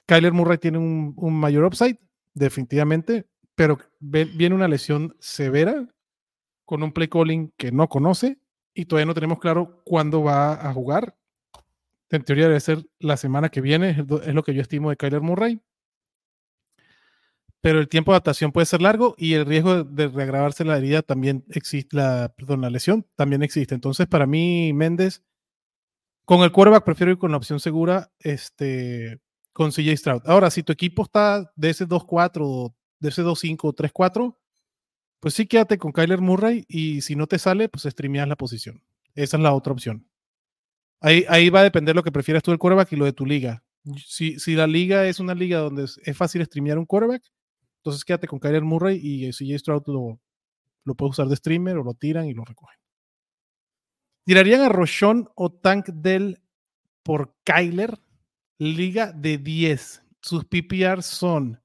Kyler 0.06 0.32
Murray 0.32 0.58
tiene 0.58 0.78
un, 0.78 1.14
un 1.16 1.34
mayor 1.38 1.64
upside, 1.64 1.98
definitivamente, 2.34 3.28
pero 3.54 3.78
ve- 4.00 4.24
viene 4.24 4.54
una 4.54 4.68
lesión 4.68 5.14
severa 5.20 5.86
con 6.64 6.82
un 6.82 6.92
play 6.92 7.08
calling 7.08 7.52
que 7.56 7.70
no 7.70 7.88
conoce 7.88 8.38
y 8.74 8.86
todavía 8.86 9.06
no 9.06 9.14
tenemos 9.14 9.38
claro 9.38 9.82
cuándo 9.84 10.22
va 10.22 10.54
a 10.54 10.72
jugar. 10.72 11.16
En 12.12 12.22
teoría 12.24 12.46
debe 12.46 12.60
ser 12.60 12.84
la 12.98 13.16
semana 13.16 13.48
que 13.48 13.60
viene, 13.62 13.90
es 13.90 14.34
lo- 14.34 14.42
que 14.42 14.54
yo 14.54 14.60
estimo 14.60 14.90
de 14.90 14.96
Kyler 14.96 15.22
Murray. 15.22 15.60
Pero 17.62 17.78
el 17.78 17.88
tiempo 17.88 18.10
de 18.12 18.16
adaptación 18.16 18.52
puede 18.52 18.66
ser 18.66 18.82
largo 18.82 19.14
y 19.16 19.34
el 19.34 19.46
riesgo 19.46 19.84
de, 19.84 20.08
reagravarse 20.08 20.64
la 20.64 20.76
herida 20.76 21.02
también 21.02 21.44
existe, 21.50 21.96
la, 21.96 22.34
perdón, 22.36 22.60
la 22.60 22.70
lesión 22.70 23.06
también 23.14 23.42
existe. 23.42 23.74
Entonces, 23.74 24.08
para 24.08 24.26
mí, 24.26 24.72
Méndez, 24.72 25.22
con 26.24 26.42
el 26.42 26.52
quarterback 26.52 26.84
prefiero 26.84 27.12
ir 27.12 27.18
con 27.18 27.30
la 27.30 27.36
opción 27.36 27.60
segura, 27.60 28.10
este, 28.18 29.20
con 29.52 29.70
CJ 29.70 29.96
Stroud. 29.96 30.22
Ahora, 30.26 30.50
si 30.50 30.62
tu 30.62 30.72
equipo 30.72 31.02
está 31.04 31.52
de 31.56 31.70
ese 31.70 31.86
2-4 31.86 32.40
o 32.42 32.74
de 32.98 33.08
ese 33.08 33.22
2-5 33.22 33.68
o 33.68 33.72
3-4, 33.72 34.36
pues 35.20 35.34
sí 35.34 35.46
quédate 35.46 35.78
con 35.78 35.92
Kyler 35.92 36.20
Murray 36.20 36.64
y 36.68 37.00
si 37.02 37.14
no 37.16 37.26
te 37.28 37.38
sale, 37.38 37.68
pues 37.68 37.84
streameas 37.84 38.28
la 38.28 38.36
posición. 38.36 38.82
Esa 39.14 39.36
es 39.36 39.42
la 39.42 39.54
otra 39.54 39.72
opción. 39.72 40.06
Ahí, 41.02 41.24
ahí 41.28 41.50
va 41.50 41.60
a 41.60 41.64
depender 41.64 41.96
lo 41.96 42.02
que 42.02 42.12
prefieras 42.12 42.42
tú 42.42 42.52
del 42.52 42.58
quarterback 42.58 42.92
y 42.92 42.96
lo 42.96 43.04
de 43.04 43.12
tu 43.12 43.26
liga. 43.26 43.62
Si, 44.06 44.38
si 44.38 44.54
la 44.54 44.68
liga 44.68 45.06
es 45.06 45.18
una 45.18 45.34
liga 45.34 45.58
donde 45.58 45.84
es, 45.84 46.16
fácil 46.16 46.44
streamear 46.44 46.78
un 46.78 46.86
quarterback, 46.86 47.22
entonces 47.78 48.04
quédate 48.04 48.28
con 48.28 48.38
Kyler 48.38 48.62
Murray 48.62 49.00
y 49.02 49.26
eh, 49.26 49.32
CJ 49.32 49.58
Stroud 49.58 49.82
lo, 49.86 50.20
lo 50.84 50.94
puedes 50.94 51.12
usar 51.12 51.26
de 51.26 51.34
streamer 51.34 51.76
o 51.78 51.82
lo 51.82 51.94
tiran 51.94 52.26
y 52.26 52.34
lo 52.34 52.44
recogen. 52.44 52.78
¿Tirarían 54.24 54.60
a 54.60 54.68
Roshon 54.68 55.28
o 55.34 55.50
Tank 55.50 55.88
Dell 55.88 56.40
por 57.02 57.34
Kyler? 57.42 57.98
Liga 58.58 59.12
de 59.12 59.38
10. 59.38 60.04
Sus 60.20 60.44
PPR 60.44 61.02
son 61.02 61.60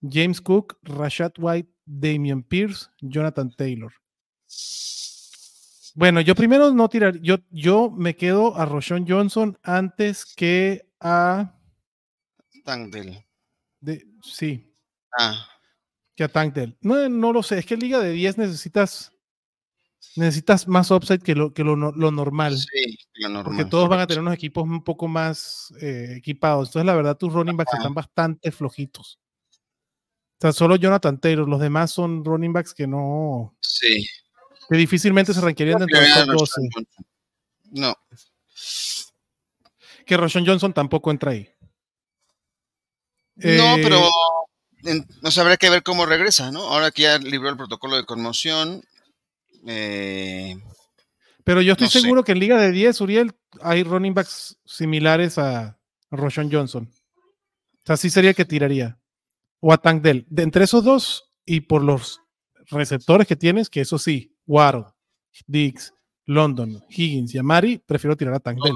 James 0.00 0.40
Cook, 0.40 0.78
Rashad 0.82 1.32
White, 1.36 1.70
Damian 1.84 2.42
Pierce, 2.42 2.88
Jonathan 3.02 3.50
Taylor. 3.50 3.92
Bueno, 5.98 6.20
yo 6.20 6.36
primero 6.36 6.72
no 6.72 6.88
tirar, 6.88 7.20
yo, 7.22 7.38
yo 7.50 7.90
me 7.90 8.14
quedo 8.14 8.56
a 8.56 8.64
Roshon 8.64 9.04
Johnson 9.04 9.58
antes 9.64 10.24
que 10.36 10.88
a 11.00 11.58
Tank 12.64 12.92
del. 12.92 13.26
de, 13.80 14.06
sí, 14.22 14.72
Ah, 15.18 15.34
que 16.14 16.22
a 16.22 16.28
Tank 16.28 16.54
Dell. 16.54 16.78
No, 16.82 17.08
no 17.08 17.32
lo 17.32 17.42
sé, 17.42 17.58
es 17.58 17.66
que 17.66 17.76
Liga 17.76 17.98
de 17.98 18.12
10 18.12 18.38
necesitas 18.38 19.10
necesitas 20.14 20.68
más 20.68 20.92
upside 20.92 21.18
que 21.18 21.34
lo, 21.34 21.52
que 21.52 21.64
lo, 21.64 21.74
lo 21.74 22.10
normal. 22.12 22.56
Sí, 22.56 22.96
lo 23.14 23.30
normal. 23.30 23.56
Porque 23.56 23.68
todos 23.68 23.88
van 23.88 23.98
a 23.98 24.06
tener 24.06 24.20
unos 24.20 24.34
equipos 24.34 24.62
un 24.62 24.84
poco 24.84 25.08
más 25.08 25.74
eh, 25.80 26.14
equipados. 26.16 26.68
Entonces, 26.68 26.86
la 26.86 26.94
verdad, 26.94 27.16
tus 27.16 27.32
running 27.32 27.56
backs 27.56 27.72
Ajá. 27.72 27.82
están 27.82 27.94
bastante 27.94 28.52
flojitos. 28.52 29.18
O 29.50 30.40
sea, 30.42 30.52
solo 30.52 30.76
Jonathan 30.76 31.18
Taylor. 31.18 31.48
Los 31.48 31.58
demás 31.58 31.90
son 31.90 32.24
running 32.24 32.52
backs 32.52 32.72
que 32.72 32.86
no. 32.86 33.56
Sí. 33.60 34.06
Que 34.68 34.76
difícilmente 34.76 35.32
se 35.34 35.40
ranquearían 35.40 35.78
dentro 35.78 35.98
Primera 35.98 36.26
top 36.26 36.34
12. 36.34 36.60
Rashad 36.60 36.70
Johnson. 36.74 37.06
No, 37.70 37.94
Que 40.06 40.16
Roshan 40.16 40.46
Johnson 40.46 40.72
tampoco 40.72 41.10
entra 41.10 41.32
ahí. 41.32 41.48
no, 43.36 43.76
Eh, 43.76 43.80
pero 43.82 44.10
sea, 45.30 45.42
habría 45.42 45.56
que 45.58 45.70
ver 45.70 45.82
cómo 45.82 46.06
regresa, 46.06 46.50
¿no? 46.50 46.60
Ahora 46.68 46.90
que 46.90 47.02
ya 47.02 47.18
libró 47.18 47.50
el 47.50 47.56
protocolo 47.56 47.96
de 47.96 48.04
conmoción. 48.06 48.82
eh, 49.66 50.56
Pero 51.44 51.60
yo 51.62 51.72
estoy 51.72 51.86
no 51.86 51.90
sé. 51.90 52.00
seguro 52.00 52.24
que 52.24 52.32
en 52.32 52.38
Liga 52.40 52.58
de 52.58 52.72
10, 52.72 53.00
Uriel, 53.00 53.34
hay 53.60 53.82
running 53.82 54.14
backs 54.14 54.58
similares 54.64 55.36
a 55.38 55.78
Roshan 56.10 56.50
Johnson. 56.50 56.90
O 56.92 57.86
sea, 57.86 57.96
sí 57.96 58.08
sería 58.10 58.30
el 58.30 58.36
que 58.36 58.44
tiraría. 58.44 58.98
O 59.60 59.72
a 59.72 59.78
Tank 59.78 60.02
Dell. 60.02 60.26
De 60.30 60.42
entre 60.42 60.64
esos 60.64 60.84
dos 60.84 61.30
y 61.44 61.60
por 61.60 61.82
los 61.82 62.20
receptores 62.70 63.26
que 63.26 63.36
tienes, 63.36 63.68
que 63.70 63.80
eso 63.80 63.98
sí, 63.98 64.34
Waddle, 64.48 64.86
Diggs, 65.46 65.94
London, 66.24 66.82
Higgins 66.88 67.34
y 67.34 67.38
Amari, 67.38 67.78
prefiero 67.78 68.16
tirar 68.16 68.34
a 68.34 68.40
Tank 68.40 68.58
Dell. 68.60 68.74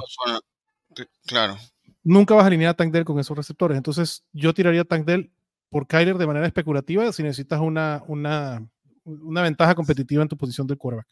claro. 1.26 1.59
Nunca 2.05 2.35
vas 2.35 2.45
a 2.45 2.47
alinear 2.49 2.71
a 2.71 2.76
Tank 2.76 2.93
Dell 2.93 3.05
con 3.05 3.19
esos 3.19 3.37
receptores. 3.37 3.76
Entonces, 3.76 4.25
yo 4.33 4.52
tiraría 4.52 4.83
a 4.83 4.85
Tank 4.85 5.07
Dell 5.07 5.33
por 5.71 5.87
Kyler 5.87 6.19
de 6.19 6.26
manera 6.26 6.47
especulativa 6.47 7.11
si 7.12 7.23
necesitas 7.23 7.61
una, 7.61 8.05
una, 8.07 8.69
una 9.05 9.43
ventaja 9.43 9.75
competitiva 9.75 10.23
en 10.23 10.29
tu 10.29 10.37
posición 10.37 10.67
del 10.67 10.79
quarterback. 10.79 11.09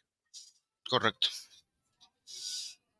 Correcto. 0.89 1.29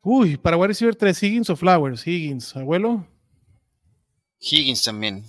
Uy, 0.01 0.37
para 0.37 0.57
wide 0.57 0.69
receiver 0.69 0.95
3, 0.95 1.23
Higgins 1.23 1.49
o 1.51 1.55
Flowers. 1.55 2.07
Higgins, 2.07 2.55
abuelo. 2.55 3.05
Higgins 4.39 4.83
también. 4.83 5.23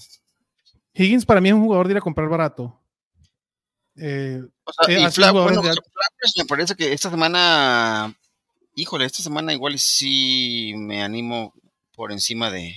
Higgins 0.94 1.26
para 1.26 1.40
mí 1.40 1.50
es 1.50 1.54
un 1.54 1.62
jugador 1.62 1.86
de 1.86 1.92
ir 1.92 1.98
a 1.98 2.00
comprar 2.00 2.28
barato. 2.28 2.81
Eh, 3.96 4.40
O 4.64 4.72
sea, 4.72 4.94
Eh, 4.94 5.00
y 5.00 5.30
bueno, 5.32 5.62
de 5.62 5.74
me 6.38 6.44
parece 6.46 6.74
que 6.74 6.92
esta 6.92 7.10
semana, 7.10 8.14
híjole, 8.74 9.04
esta 9.04 9.22
semana 9.22 9.52
igual 9.52 9.78
sí 9.78 10.72
me 10.76 11.02
animo 11.02 11.52
por 11.94 12.12
encima 12.12 12.50
de, 12.50 12.74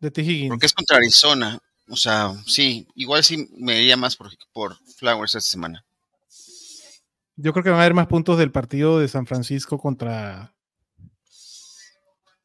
de 0.00 0.10
T. 0.10 0.22
Higgins. 0.22 0.50
porque 0.50 0.66
es 0.66 0.72
contra 0.72 0.96
Arizona. 0.96 1.58
O 1.88 1.96
sea, 1.96 2.34
sí, 2.46 2.88
igual 2.96 3.22
sí 3.22 3.48
me 3.58 3.80
iría 3.80 3.96
más 3.96 4.16
por, 4.16 4.30
por 4.52 4.76
Flowers 4.96 5.36
esta 5.36 5.48
semana. 5.50 5.84
Yo 7.36 7.52
creo 7.52 7.62
que 7.62 7.70
van 7.70 7.78
a 7.78 7.82
haber 7.82 7.94
más 7.94 8.06
puntos 8.08 8.38
del 8.38 8.50
partido 8.50 8.98
de 8.98 9.08
San 9.08 9.26
Francisco 9.26 9.78
contra, 9.78 10.54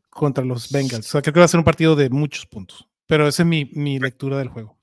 contra 0.09 0.43
los 0.43 0.69
Bengals. 0.69 1.07
O 1.07 1.11
sea, 1.11 1.21
creo 1.21 1.33
que 1.33 1.39
va 1.39 1.45
a 1.45 1.49
ser 1.49 1.59
un 1.59 1.63
partido 1.63 1.95
de 1.95 2.09
muchos 2.09 2.45
puntos. 2.45 2.87
Pero 3.07 3.27
esa 3.27 3.43
es 3.43 3.47
mi, 3.47 3.65
mi 3.73 3.99
lectura 3.99 4.37
del 4.37 4.49
juego. 4.49 4.77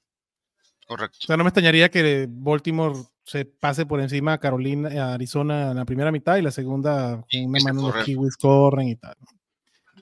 Correcto. 0.89 1.19
O 1.23 1.27
sea, 1.27 1.37
no 1.37 1.45
me 1.45 1.49
extrañaría 1.51 1.91
que 1.91 2.27
Baltimore 2.29 2.95
se 3.25 3.45
pase 3.45 3.85
por 3.87 4.01
encima 4.01 4.33
a 4.33 4.39
Carolina, 4.39 4.89
a 5.05 5.15
Arizona 5.15 5.71
en 5.71 5.77
la 5.77 5.85
primera 5.85 6.11
mitad 6.11 6.37
y 6.39 6.43
la 6.43 6.51
segunda 6.51 7.25
con 7.31 7.45
una 7.45 7.61
mano 7.63 7.83
los 7.83 7.91
correr. 7.93 8.05
kiwis 8.07 8.37
corren 8.39 8.89
y 8.89 8.97
tal. 8.97 9.15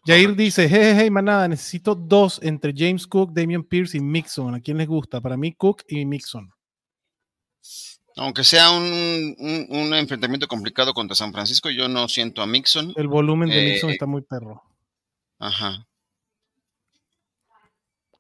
Jair 0.07 0.23
Correcto. 0.27 0.43
dice, 0.43 0.63
hey, 0.71 0.79
hey, 0.83 0.97
hey, 1.01 1.11
manada, 1.11 1.49
necesito 1.49 1.97
dos 1.97 2.39
entre 2.41 2.73
James 2.75 3.05
Cook, 3.09 3.33
Damian 3.35 3.65
Pierce 3.65 3.97
y 3.99 4.01
Mixon. 4.01 4.55
¿A 4.55 4.61
quién 4.61 4.79
les 4.79 4.87
gusta? 4.87 5.21
Para 5.21 5.37
mí, 5.37 5.53
Cook 5.55 5.83
y 5.89 6.07
Mixon. 6.07 6.53
Aunque 8.19 8.45
sea 8.45 8.71
un, 8.71 8.85
un- 9.39 9.67
un 9.69 9.93
enfrentamiento 9.95 10.47
complicado 10.47 10.95
contra 10.95 11.17
San 11.17 11.33
Francisco, 11.33 11.69
yo 11.69 11.89
no 11.89 12.07
siento 12.07 12.41
a 12.41 12.47
Mixon. 12.47 12.93
El 12.97 13.09
volumen 13.09 13.49
de 13.51 13.59
Eh, 13.67 13.73
Mixon 13.73 13.91
está 13.91 14.07
muy 14.07 14.23
perro. 14.23 14.63
Ajá. 15.41 15.85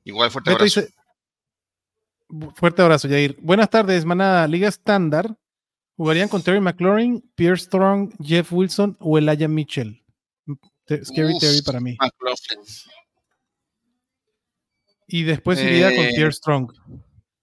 Igual 0.05 0.31
fuerte 0.31 0.51
Beto 0.51 0.63
abrazo. 0.65 0.81
dice, 0.81 0.93
"Bu- 0.93 0.96
fuerte 2.55 2.83
abrazo, 2.83 3.09
Jair. 3.09 3.37
Buenas 3.41 3.71
tardes, 3.71 4.05
manada. 4.05 4.47
Liga 4.49 4.69
estándar. 4.69 5.37
¿Jugarían 5.97 6.29
con 6.29 6.43
Terry 6.43 6.61
McLaurin, 6.61 7.23
Pierre 7.35 7.57
Strong, 7.59 8.13
Jeff 8.23 8.53
Wilson 8.53 8.97
o 9.01 9.17
Elijah 9.17 9.49
Mitchell? 9.49 10.03
Te- 10.85 11.05
Scary 11.05 11.33
Uf, 11.35 11.41
Terry 11.41 11.63
para 11.63 11.81
mí. 11.81 11.97
McLaughlin. 11.99 12.61
Y 15.09 15.23
después 15.23 15.59
iría 15.63 15.95
con 15.95 16.05
Eh, 16.05 16.13
Pierre 16.15 16.33
Strong. 16.33 16.73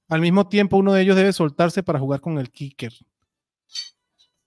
Al 0.09 0.21
mismo 0.21 0.47
tiempo, 0.47 0.77
uno 0.77 0.93
de 0.93 1.01
ellos 1.01 1.15
debe 1.15 1.33
soltarse 1.33 1.81
para 1.81 1.97
jugar 1.99 2.21
con 2.21 2.37
el 2.37 2.51
kicker. 2.51 2.93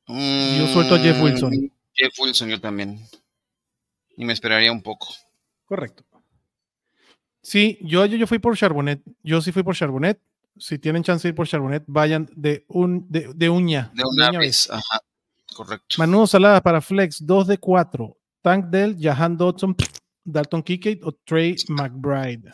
Yo 0.07 0.67
suelto 0.69 0.95
a 0.95 0.99
Jeff 1.01 1.21
Wilson. 1.21 1.53
Mm, 1.53 1.71
Jeff 1.93 2.15
Wilson, 2.21 2.49
yo 2.49 2.61
también. 2.61 3.01
Y 4.17 4.25
me 4.25 4.33
esperaría 4.33 4.71
un 4.71 4.83
poco. 4.83 5.09
Correcto. 5.65 6.05
Sí, 7.47 7.79
yo, 7.81 8.05
yo, 8.07 8.17
yo 8.17 8.27
fui 8.27 8.41
por 8.41 8.57
Charbonnet. 8.57 9.01
Yo 9.23 9.41
sí 9.41 9.53
fui 9.53 9.63
por 9.63 9.77
Charbonnet. 9.77 10.19
Si 10.59 10.81
tienen 10.81 11.05
chance 11.05 11.23
de 11.23 11.31
ir 11.31 11.35
por 11.37 11.47
Charbonnet, 11.47 11.85
vayan 11.87 12.29
de, 12.35 12.65
un, 12.67 13.07
de, 13.09 13.31
de 13.33 13.49
uña. 13.49 13.93
De 13.95 14.03
una 14.05 14.31
uña 14.31 14.41
vez. 14.41 14.69
Ajá. 14.69 14.99
Correcto. 15.55 15.95
Manudo 15.99 16.27
Salada 16.27 16.61
para 16.61 16.81
Flex, 16.81 17.25
2 17.25 17.47
de 17.47 17.59
4. 17.59 18.17
Tank 18.43 18.65
Dell, 18.67 18.97
Jahan 19.01 19.37
Dodson, 19.37 19.77
Dalton 20.25 20.61
Kincaid 20.65 21.05
o 21.05 21.13
Trey 21.13 21.55
McBride. 21.69 22.51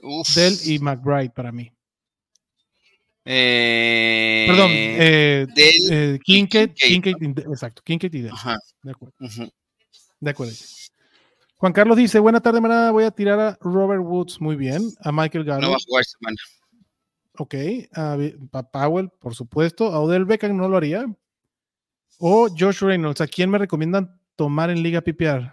Uf. 0.00 0.34
Dell 0.34 0.56
y 0.64 0.80
McBride 0.80 1.30
para 1.30 1.52
mí. 1.52 1.70
Eh, 3.24 4.44
Perdón, 4.48 4.70
eh, 4.72 5.46
Dell 5.54 5.92
eh, 5.92 6.18
Kincaid, 6.24 6.72
Kincaid. 6.74 7.16
Kincaid 7.16 7.38
y- 7.38 7.50
exacto, 7.52 7.80
Kincaid 7.84 8.12
y 8.14 8.20
Dell. 8.22 8.32
Ajá. 8.32 8.58
De 8.82 8.90
acuerdo, 8.90 9.14
de 10.20 10.30
acuerdo. 10.30 10.52
Juan 11.58 11.72
Carlos 11.72 11.96
dice, 11.96 12.18
buena 12.18 12.40
tarde, 12.40 12.60
manada, 12.60 12.90
voy 12.90 13.04
a 13.04 13.10
tirar 13.10 13.40
a 13.40 13.58
Robert 13.60 14.02
Woods, 14.04 14.40
muy 14.40 14.56
bien, 14.56 14.82
a 15.00 15.10
Michael 15.10 15.46
No 15.46 15.52
Gallup, 15.52 15.70
va 15.70 15.76
a 15.76 15.84
jugar 15.86 16.00
esta 16.02 16.18
semana. 16.18 16.36
ok, 17.38 17.54
a, 17.94 18.62
Powell, 18.72 19.08
por 19.20 19.34
supuesto, 19.34 19.86
a 19.92 20.00
Odell 20.00 20.26
Beckham 20.26 20.56
no 20.56 20.68
lo 20.68 20.76
haría, 20.76 21.06
o 22.18 22.48
Josh 22.56 22.80
Reynolds, 22.80 23.20
¿a 23.22 23.26
quién 23.26 23.48
me 23.50 23.58
recomiendan 23.58 24.20
tomar 24.36 24.68
en 24.70 24.82
Liga 24.82 25.00
PPR? 25.00 25.52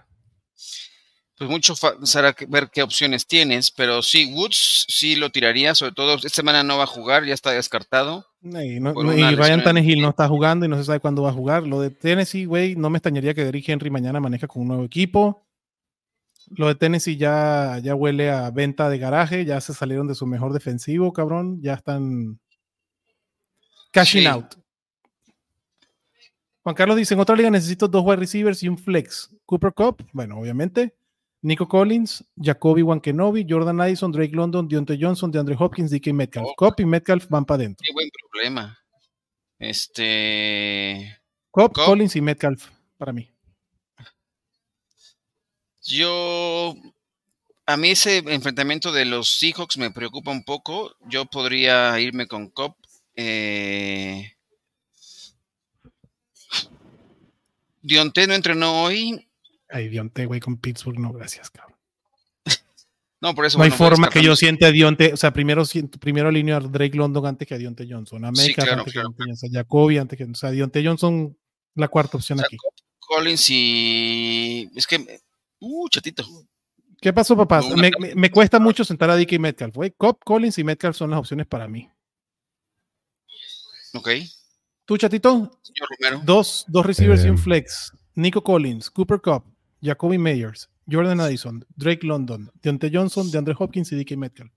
Pues 1.38 1.50
mucho 1.50 1.74
será 2.04 2.36
ver 2.48 2.70
qué 2.72 2.84
opciones 2.84 3.26
tienes, 3.26 3.72
pero 3.72 4.02
sí, 4.04 4.32
Woods 4.34 4.86
sí 4.88 5.16
lo 5.16 5.32
tiraría, 5.32 5.74
sobre 5.74 5.94
todo 5.94 6.14
esta 6.16 6.30
semana 6.30 6.64
no 6.64 6.78
va 6.78 6.84
a 6.84 6.88
jugar, 6.88 7.26
ya 7.26 7.34
está 7.34 7.52
descartado. 7.52 8.26
Y, 8.44 8.80
no- 8.80 8.94
no- 8.94 9.14
y 9.18 9.36
Ryan 9.36 9.64
Tannehill 9.64 10.02
no 10.02 10.10
está 10.10 10.28
jugando 10.28 10.66
y 10.66 10.70
no 10.70 10.78
se 10.78 10.84
sabe 10.84 11.00
cuándo 11.00 11.24
va 11.24 11.30
a 11.32 11.34
jugar. 11.34 11.64
Lo 11.64 11.82
de 11.82 11.90
Tennessee, 11.90 12.46
güey, 12.46 12.76
no 12.76 12.90
me 12.90 13.00
extrañaría 13.00 13.34
que 13.34 13.44
Derrick 13.44 13.68
Henry 13.68 13.90
mañana 13.90 14.20
maneja 14.20 14.48
con 14.48 14.62
un 14.62 14.68
nuevo 14.70 14.84
equipo. 14.84 15.44
Lo 16.56 16.68
de 16.68 16.76
Tennessee 16.76 17.18
ya, 17.18 17.80
ya 17.82 17.96
huele 17.96 18.30
a 18.32 18.50
venta 18.52 18.90
de 18.90 18.98
garaje, 18.98 19.46
ya 19.46 19.60
se 19.62 19.74
salieron 19.74 20.08
de 20.08 20.16
su 20.16 20.26
mejor 20.28 20.54
defensivo, 20.54 21.12
cabrón. 21.14 21.62
Ya 21.62 21.74
están 21.74 22.40
cashing 23.92 24.22
Sí. 24.22 24.28
out. 24.28 24.56
Juan 26.64 26.76
Carlos 26.76 26.98
dice, 26.98 27.14
en 27.14 27.20
otra 27.20 27.36
liga 27.36 27.50
necesito 27.50 27.88
dos 27.88 28.04
wide 28.06 28.18
receivers 28.18 28.64
y 28.64 28.70
un 28.70 28.78
flex. 28.78 29.30
Cooper 29.46 29.74
Cup, 29.74 30.04
bueno, 30.14 30.40
obviamente. 30.40 30.96
Nico 31.42 31.68
Collins, 31.68 32.24
Jacoby 32.38 32.84
Wankenobi, 32.84 33.46
Jordan 33.50 33.82
Addison, 33.82 34.14
Drake 34.14 34.34
London, 34.34 34.66
Deontay 34.66 34.98
Johnson, 35.02 35.30
DeAndre 35.30 35.58
Hopkins, 35.60 35.92
DK 35.92 36.14
Metcalf. 36.14 36.48
Oh. 36.48 36.54
Cup 36.56 36.76
y 36.80 36.86
Metcalf 36.86 37.28
van 37.28 37.44
para 37.44 37.64
adentro. 37.64 37.84
Qué 37.86 37.92
buen 37.92 38.08
problema. 38.32 38.78
Este, 39.60 41.20
Cobb. 41.52 41.74
Collins 41.74 42.16
y 42.16 42.22
Metcalf 42.22 42.70
para 42.98 43.12
mí. 43.12 43.30
Yo, 45.84 46.76
a 47.66 47.78
mí 47.78 47.92
ese 47.92 48.18
enfrentamiento 48.18 48.92
de 48.92 49.06
los 49.06 49.38
Seahawks 49.38 49.78
me 49.78 49.92
preocupa 49.92 50.32
un 50.32 50.44
poco. 50.44 50.96
Yo 51.08 51.26
podría 51.26 52.00
irme 52.00 52.28
con 52.28 52.50
Cobb. 52.50 52.76
Eh, 53.16 54.34
Dionte 57.82 58.26
no 58.28 58.34
entrenó 58.34 58.84
hoy. 58.84 59.28
Ay, 59.70 59.90
Dionte, 59.90 60.26
güey, 60.26 60.40
con 60.40 60.58
Pittsburgh, 60.58 61.00
no, 61.00 61.12
gracias, 61.12 61.50
cabrón. 61.50 61.78
No, 63.22 63.34
por 63.34 63.46
eso. 63.46 63.58
No 63.58 63.64
hay 63.64 63.70
bueno, 63.70 63.78
forma 63.86 64.10
que 64.10 64.22
yo 64.22 64.36
siente 64.36 64.66
a 64.66 64.72
Dionte, 64.72 65.14
o 65.14 65.18
sea, 65.18 65.32
primero, 65.32 65.64
primero 66.02 66.28
alineo 66.28 66.58
a 66.58 66.60
Drake 66.60 66.98
London 66.98 67.26
antes 67.26 67.48
que 67.48 67.54
a 67.54 67.58
Dionte 67.58 67.88
Johnson, 67.90 68.26
a 68.26 68.36
Sí, 68.36 68.54
claro, 68.54 68.74
antes 68.74 68.92
claro, 68.92 69.14
que 69.18 69.24
Johnson, 69.24 69.50
a 69.50 69.60
Jacoby 69.60 69.98
antes 69.98 70.18
que, 70.18 70.26
o 70.26 70.36
sea, 70.36 70.52
Dionte 70.52 70.86
Johnson, 70.86 71.38
la 71.76 71.88
cuarta 71.88 72.18
opción 72.18 72.40
O 72.40 72.42
sea, 72.42 72.48
aquí. 72.48 72.58
Collins 73.00 73.50
y. 73.50 74.70
Es 74.76 74.88
que. 74.88 75.22
Uh, 75.66 75.88
chatito. 75.90 76.24
¿Qué 77.02 77.14
pasó, 77.14 77.36
papá? 77.38 77.62
Me, 77.76 77.92
me- 78.00 78.16
me 78.16 78.30
cuesta 78.32 78.60
mucho 78.60 78.84
sentar 78.84 79.10
a 79.10 79.16
DK 79.18 79.40
Metcalf, 79.40 79.76
güey. 79.76 79.92
Cobb, 79.98 80.20
Collins 80.24 80.58
y 80.58 80.64
Metcalf 80.64 80.96
son 80.98 81.10
las 81.10 81.20
opciones 81.20 81.48
para 81.48 81.68
mí. 81.68 81.90
Ok. 83.94 84.10
¿Tú, 84.86 84.98
chatito? 84.98 85.60
Señor 85.62 85.90
Romero. 86.00 86.22
Dos, 86.26 86.66
dos 86.68 86.86
receivers 86.86 87.24
y 87.26 87.30
un 87.30 87.36
Eh. 87.36 87.42
flex. 87.42 87.92
Nico 88.16 88.44
Collins, 88.44 88.90
Cooper 88.92 89.20
Cup, 89.22 89.44
Jacoby 89.82 90.18
Meyers, 90.18 90.70
Jordan 90.90 91.20
Addison, 91.20 91.66
Drake 91.76 92.06
London, 92.06 92.52
Deontay 92.62 92.92
Johnson, 92.94 93.32
DeAndre 93.32 93.56
Hopkins 93.58 93.92
y 93.92 93.96
DK 93.96 94.18
Metcalf. 94.18 94.52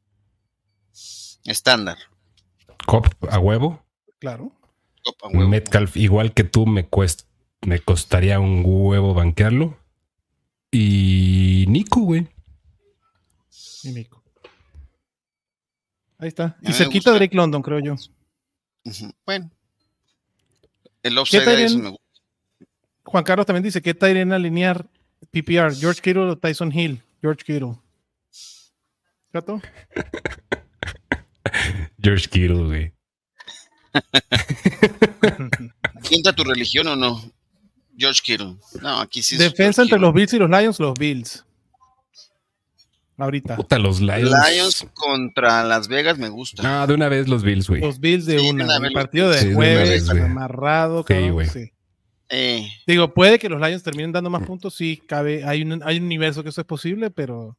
Estándar. 1.44 1.96
Cop 2.86 3.06
a 3.30 3.38
huevo. 3.38 3.82
Claro. 4.18 4.52
Copa, 5.04 5.28
huevo. 5.28 5.48
Metcalf, 5.48 5.96
igual 5.96 6.34
que 6.34 6.44
tú, 6.44 6.66
me 6.66 6.86
cuesta, 6.88 7.24
me 7.62 7.78
costaría 7.80 8.40
un 8.40 8.62
huevo 8.64 9.14
banquearlo. 9.14 9.78
Y 10.78 11.64
Nico, 11.68 12.02
güey. 12.02 12.28
Y 13.82 13.92
Nico. 13.92 14.22
Ahí 16.18 16.28
está. 16.28 16.58
Y 16.60 16.74
cerquita 16.74 17.10
gusta. 17.10 17.14
Drake 17.14 17.34
London, 17.34 17.62
creo 17.62 17.80
yo. 17.80 17.94
Bueno. 19.24 19.50
El 21.02 21.16
offside 21.16 21.48
ahí 21.48 21.62
eso 21.62 21.78
me 21.78 21.88
gusta. 21.88 22.04
Juan 23.04 23.24
Carlos 23.24 23.46
también 23.46 23.62
dice, 23.62 23.80
¿qué 23.80 23.94
Tyrion 23.94 24.34
alinear 24.34 24.86
PPR? 25.30 25.74
¿George 25.74 26.02
Kittle 26.02 26.24
o 26.24 26.36
Tyson 26.36 26.70
Hill? 26.70 27.02
George 27.22 27.42
Kittle. 27.42 27.76
¿Gato? 29.32 29.62
George 32.02 32.28
Kittle, 32.28 32.64
güey. 32.64 32.92
¿Tienta 36.02 36.34
tu 36.34 36.44
religión 36.44 36.86
o 36.88 36.96
no? 36.96 37.32
George 37.96 38.20
Kittle. 38.24 38.56
No, 38.82 39.00
aquí 39.00 39.22
sí 39.22 39.34
es 39.36 39.40
Defensa 39.40 39.82
entre 39.82 39.96
Kittle. 39.96 40.06
los 40.06 40.14
Bills 40.14 40.32
y 40.34 40.38
los 40.38 40.50
Lions, 40.50 40.80
los 40.80 40.94
Bills. 40.98 41.44
Ahorita. 43.18 43.56
Puta, 43.56 43.78
los 43.78 44.00
Lions. 44.00 44.30
Lions 44.30 44.86
contra 44.92 45.64
Las 45.64 45.88
Vegas 45.88 46.18
me 46.18 46.28
gusta. 46.28 46.62
No, 46.62 46.86
de 46.86 46.92
una 46.94 47.08
vez 47.08 47.28
los 47.28 47.42
Bills, 47.42 47.66
güey. 47.68 47.80
Los 47.80 47.98
Bills 47.98 48.26
de 48.26 48.38
Sí, 48.38 48.44
de 48.44 48.50
una. 48.52 48.64
una 48.64 48.76
El 48.76 48.82
vez 48.82 48.92
partido 48.92 49.30
de 49.30 49.46
una 49.46 49.54
jueves, 49.54 50.08
vez, 50.08 50.22
amarrado. 50.22 51.04
Sí, 51.08 51.30
güey. 51.30 51.48
sí. 51.48 51.72
Eh, 52.28 52.68
Digo, 52.86 53.14
puede 53.14 53.38
que 53.38 53.48
los 53.48 53.60
Lions 53.60 53.82
terminen 53.82 54.12
dando 54.12 54.28
más 54.28 54.42
puntos, 54.44 54.74
sí, 54.74 55.00
cabe, 55.06 55.44
hay 55.44 55.62
un, 55.62 55.80
hay 55.84 55.96
un 55.98 56.04
universo 56.06 56.42
que 56.42 56.48
eso 56.50 56.60
es 56.60 56.66
posible, 56.66 57.08
pero 57.10 57.56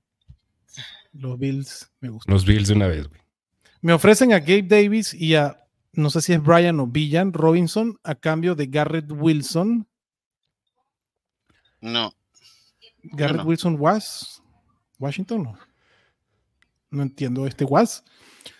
los 1.13 1.39
Bills 1.39 1.89
me 2.01 2.09
gustan. 2.09 2.33
Los 2.33 2.45
Bills 2.45 2.67
de 2.67 2.73
una 2.75 2.87
vez, 2.87 3.07
güey. 3.07 3.21
Me 3.81 3.93
ofrecen 3.93 4.33
a 4.33 4.39
Gabe 4.39 4.63
Davis 4.63 5.13
y 5.13 5.35
a, 5.35 5.63
no 5.93 6.09
sé 6.09 6.21
si 6.21 6.33
es 6.33 6.43
Brian 6.43 6.79
o 6.81 6.85
Villan 6.87 7.31
Robinson, 7.33 7.97
a 8.03 8.13
cambio 8.15 8.53
de 8.55 8.67
Garrett 8.67 9.09
Wilson. 9.11 9.87
No. 11.81 12.13
Garrett 13.03 13.37
no. 13.37 13.45
Wilson 13.45 13.77
was 13.79 14.41
Washington, 14.99 15.43
no. 15.43 15.57
No 16.89 17.03
entiendo 17.03 17.45
este 17.47 17.63
was. 17.65 18.03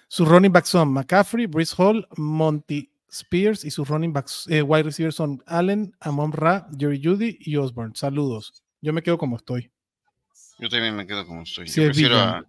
Sus 0.07 0.27
running 0.27 0.51
backs 0.51 0.69
son 0.69 0.89
McCaffrey, 0.93 1.47
Brice 1.47 1.73
Hall, 1.77 2.07
Monty 2.17 2.89
Spears 3.09 3.65
y 3.65 3.71
sus 3.71 3.87
running 3.89 4.13
backs 4.13 4.45
eh, 4.49 4.61
wide 4.61 4.83
receivers 4.83 5.15
son 5.15 5.41
Allen, 5.47 5.93
Amon 5.99 6.31
Ra, 6.31 6.67
Jerry 6.77 7.01
Judy 7.03 7.37
y 7.41 7.55
Osborne. 7.57 7.93
Saludos. 7.95 8.63
Yo 8.81 8.93
me 8.93 9.01
quedo 9.01 9.17
como 9.17 9.35
estoy. 9.37 9.71
Yo 10.59 10.69
también 10.69 10.95
me 10.95 11.05
quedo 11.07 11.25
como 11.25 11.41
estoy. 11.43 11.67
Sí, 11.67 11.81
Yo 11.81 11.87
es 11.87 11.89
prefiero 11.89 12.15
Villan. 12.15 12.29
a. 12.29 12.45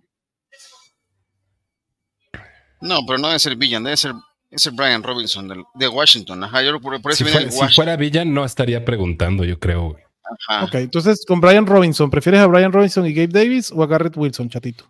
No, 2.81 3.01
pero 3.07 3.19
no 3.19 3.29
debe 3.29 3.39
ser 3.39 3.57
Villan, 3.57 3.83
debe 3.85 3.97
ser, 3.97 4.13
debe 4.51 4.59
ser 4.59 4.73
Brian 4.75 5.03
Robinson 5.03 5.49
del- 5.49 5.65
de 5.75 5.89
Washington. 5.89 6.45
Ajá, 6.45 6.63
yo 6.63 6.81
por, 6.81 7.01
por 7.03 7.13
eso 7.13 7.19
Si 7.19 7.25
viene 7.25 7.51
fuera, 7.51 7.65
el 7.67 7.71
si 7.71 7.75
fuera 7.75 7.97
Villa, 7.97 8.25
no 8.25 8.45
estaría 8.45 8.85
preguntando, 8.85 9.45
yo 9.45 9.59
creo, 9.59 9.91
güey. 9.91 10.03
Ajá. 10.31 10.65
Ok, 10.65 10.75
entonces 10.75 11.25
con 11.27 11.41
Brian 11.41 11.67
Robinson, 11.67 12.11
¿prefieres 12.11 12.41
a 12.41 12.47
Brian 12.47 12.73
Robinson 12.73 13.07
y 13.07 13.13
Gabe 13.13 13.29
Davis 13.29 13.73
o 13.73 13.83
a 13.83 13.87
Garrett 13.87 14.17
Wilson, 14.17 14.49
chatito? 14.49 14.85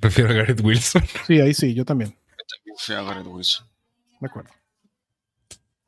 Prefiero 0.00 0.30
a 0.30 0.34
Garrett 0.34 0.60
Wilson. 0.62 1.02
Sí, 1.26 1.40
ahí 1.40 1.54
sí, 1.54 1.74
yo 1.74 1.84
también. 1.84 2.16
Yo 2.64 2.74
fui 2.76 2.94
a 2.94 3.02
Garrett 3.02 3.26
Wilson. 3.26 3.66
De 4.20 4.26
acuerdo. 4.26 4.50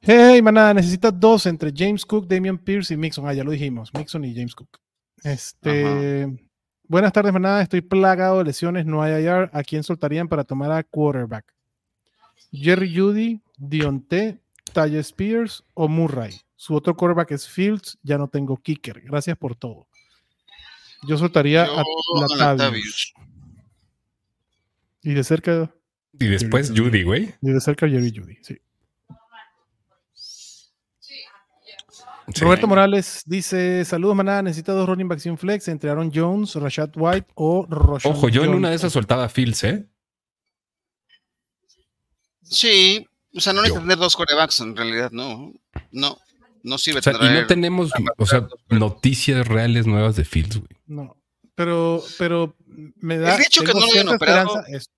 Hey, 0.03 0.41
manada, 0.41 0.75
necesitas 0.75 1.19
dos 1.19 1.47
entre 1.47 1.73
James 1.77 2.07
Cook, 2.07 2.27
Damian 2.27 2.59
Pierce 2.59 2.95
y 2.95 2.97
Mixon. 2.97 3.27
Ah, 3.27 3.35
ya 3.35 3.45
lo 3.45 3.51
dijimos, 3.51 3.93
Mixon 3.93 4.25
y 4.25 4.35
James 4.35 4.55
Cook. 4.55 4.79
Este. 5.23 6.27
Buenas 6.85 7.13
tardes, 7.13 7.33
manada. 7.33 7.63
Estoy 7.63 7.83
plagado 7.83 8.39
de 8.39 8.45
lesiones. 8.45 8.87
No 8.87 9.03
hay 9.03 9.25
IR. 9.25 9.51
¿A 9.53 9.63
quién 9.63 9.85
soltarían 9.85 10.27
para 10.27 10.43
tomar 10.43 10.73
a 10.73 10.83
quarterback? 10.83 11.45
Jerry 12.51 12.97
Judy, 12.97 13.41
Dionte, 13.59 14.41
Ty 14.73 14.97
Spears 14.97 15.63
o 15.75 15.87
Murray. 15.87 16.41
Su 16.61 16.75
otro 16.75 16.95
quarterback 16.95 17.31
es 17.31 17.49
Fields. 17.49 17.99
Ya 18.03 18.19
no 18.19 18.29
tengo 18.29 18.59
kicker. 18.59 19.01
Gracias 19.01 19.35
por 19.39 19.57
todo. 19.57 19.89
Yo 21.09 21.17
soltaría 21.17 21.65
Yo 21.65 21.73
a 21.73 21.83
Latavius. 22.21 22.39
Latavius. 22.39 23.15
Y 25.01 25.15
de 25.15 25.25
cerca, 25.25 25.75
Y 26.13 26.27
después 26.27 26.71
Judy, 26.77 27.03
güey. 27.03 27.35
y 27.41 27.51
de 27.51 27.61
cerca 27.63 27.89
Jerry 27.89 28.13
Judy. 28.15 28.37
Sí. 28.43 28.59
Sí. 30.99 31.25
Roberto 32.43 32.67
Morales 32.67 33.23
dice: 33.25 33.83
Saludos, 33.87 34.17
manada. 34.17 34.43
Necesita 34.43 34.73
dos 34.75 34.87
running 34.87 35.09
backs 35.09 35.25
y 35.25 35.31
un 35.31 35.39
flex 35.39 35.67
entre 35.69 35.89
Aaron 35.89 36.13
Jones, 36.15 36.55
Rashad 36.57 36.91
White 36.95 37.29
o 37.37 37.65
Roshan 37.71 38.13
Ojo, 38.13 38.29
yo 38.29 38.45
en 38.45 38.51
una 38.53 38.69
de 38.69 38.77
esas 38.77 38.93
soltaba 38.93 39.31
Fields, 39.31 39.65
¿eh? 39.65 39.89
Sí, 42.43 43.07
o 43.35 43.41
sea, 43.41 43.55
no 43.55 43.63
necesitas 43.63 43.83
tener 43.85 43.97
dos 43.97 44.15
corebacks 44.15 44.61
en 44.61 44.77
realidad, 44.77 45.11
no. 45.11 45.55
No, 45.91 46.19
no 46.63 46.79
sirve 46.79 47.01
O 47.01 47.03
sea, 47.03 47.13
y 47.15 47.35
no 47.41 47.47
tenemos, 47.47 47.91
o 48.19 48.27
sea, 48.27 48.47
noticias 48.69 49.47
reales 49.47 49.87
nuevas 49.87 50.17
de 50.17 50.25
Fields, 50.25 50.57
güey. 50.59 50.69
No, 50.87 51.17
pero, 51.55 52.03
pero 52.19 52.55
me 52.97 53.19
da. 53.19 53.37
El 53.37 53.43
hecho 53.43 53.63
que 53.63 53.73
no 53.73 53.81
lo 53.81 53.87
hayan 53.87 54.09
operado- 54.09 54.65
es- 54.69 54.91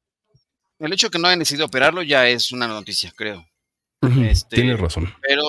El 0.79 0.92
hecho 0.92 1.07
de 1.07 1.11
que 1.12 1.18
no 1.18 1.29
hayan 1.29 1.38
decidido 1.40 1.66
operarlo 1.66 2.03
ya 2.03 2.27
es 2.29 2.51
una 2.53 2.66
noticia, 2.66 3.12
creo. 3.16 3.46
Este- 4.29 4.57
Tienes 4.57 4.81
razón. 4.81 5.12
Pero, 5.22 5.44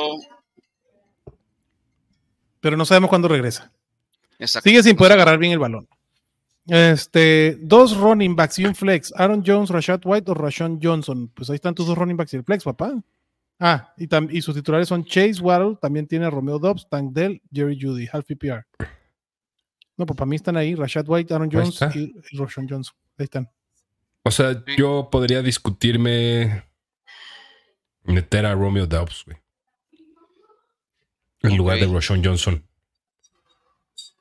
pero 2.60 2.78
no 2.78 2.86
sabemos 2.86 3.10
cuándo 3.10 3.28
regresa. 3.28 3.72
exacto. 4.40 4.70
Sigue 4.70 4.84
sin 4.84 4.96
poder 4.96 5.14
agarrar 5.14 5.38
bien 5.38 5.52
el 5.54 5.60
balón. 5.60 5.88
Este, 6.68 7.58
dos 7.62 7.98
running 7.98 8.36
backs 8.38 8.60
y 8.60 8.66
un 8.66 8.74
flex. 8.76 9.14
Aaron 9.18 9.44
Jones, 9.46 9.70
Rashad 9.70 10.00
White 10.06 10.32
o 10.32 10.34
Rashawn 10.34 10.80
Johnson. 10.82 11.28
Pues 11.34 11.50
ahí 11.50 11.56
están 11.56 11.76
tus 11.76 11.88
dos 11.88 11.98
running 11.98 12.16
backs 12.16 12.34
y 12.34 12.38
el 12.38 12.44
flex, 12.46 12.64
papá. 12.64 12.94
Ah, 13.66 13.94
y, 13.98 14.42
sus 14.42 14.54
titulares 14.56 14.90
son 14.90 15.06
Chase 15.06 15.40
Waddle, 15.42 15.78
también 15.82 16.06
tiene 16.06 16.26
a 16.26 16.30
Romeo 16.30 16.60
Dobbs, 16.60 16.86
Tank 16.90 17.14
Dell, 17.14 17.42
Jerry 17.50 17.80
Judy, 17.82 18.10
half 18.12 18.26
PPR. 18.26 18.66
No, 19.96 20.06
pues 20.06 20.18
para 20.18 20.26
mí 20.28 20.36
están 20.36 20.58
ahí 20.58 20.76
Rashad 20.76 21.06
White, 21.08 21.34
Aaron 21.34 21.50
Jones 21.50 21.80
y, 21.96 22.14
y 22.32 22.38
Rashawn 22.38 22.68
Johnson. 22.68 22.94
Ahí 23.18 23.24
están. 23.24 23.50
O 24.24 24.32
sea, 24.32 24.54
Sí. 24.54 24.76
yo 24.78 25.08
podría 25.10 25.42
discutirme 25.42 26.66
meter 28.04 28.46
a 28.46 28.54
Romeo 28.54 28.86
Dobbs, 28.86 29.24
güey. 29.26 29.38
En 31.44 31.56
lugar 31.58 31.80
de. 31.80 31.86
Roshan 31.88 32.24
Johnson. 32.24 32.66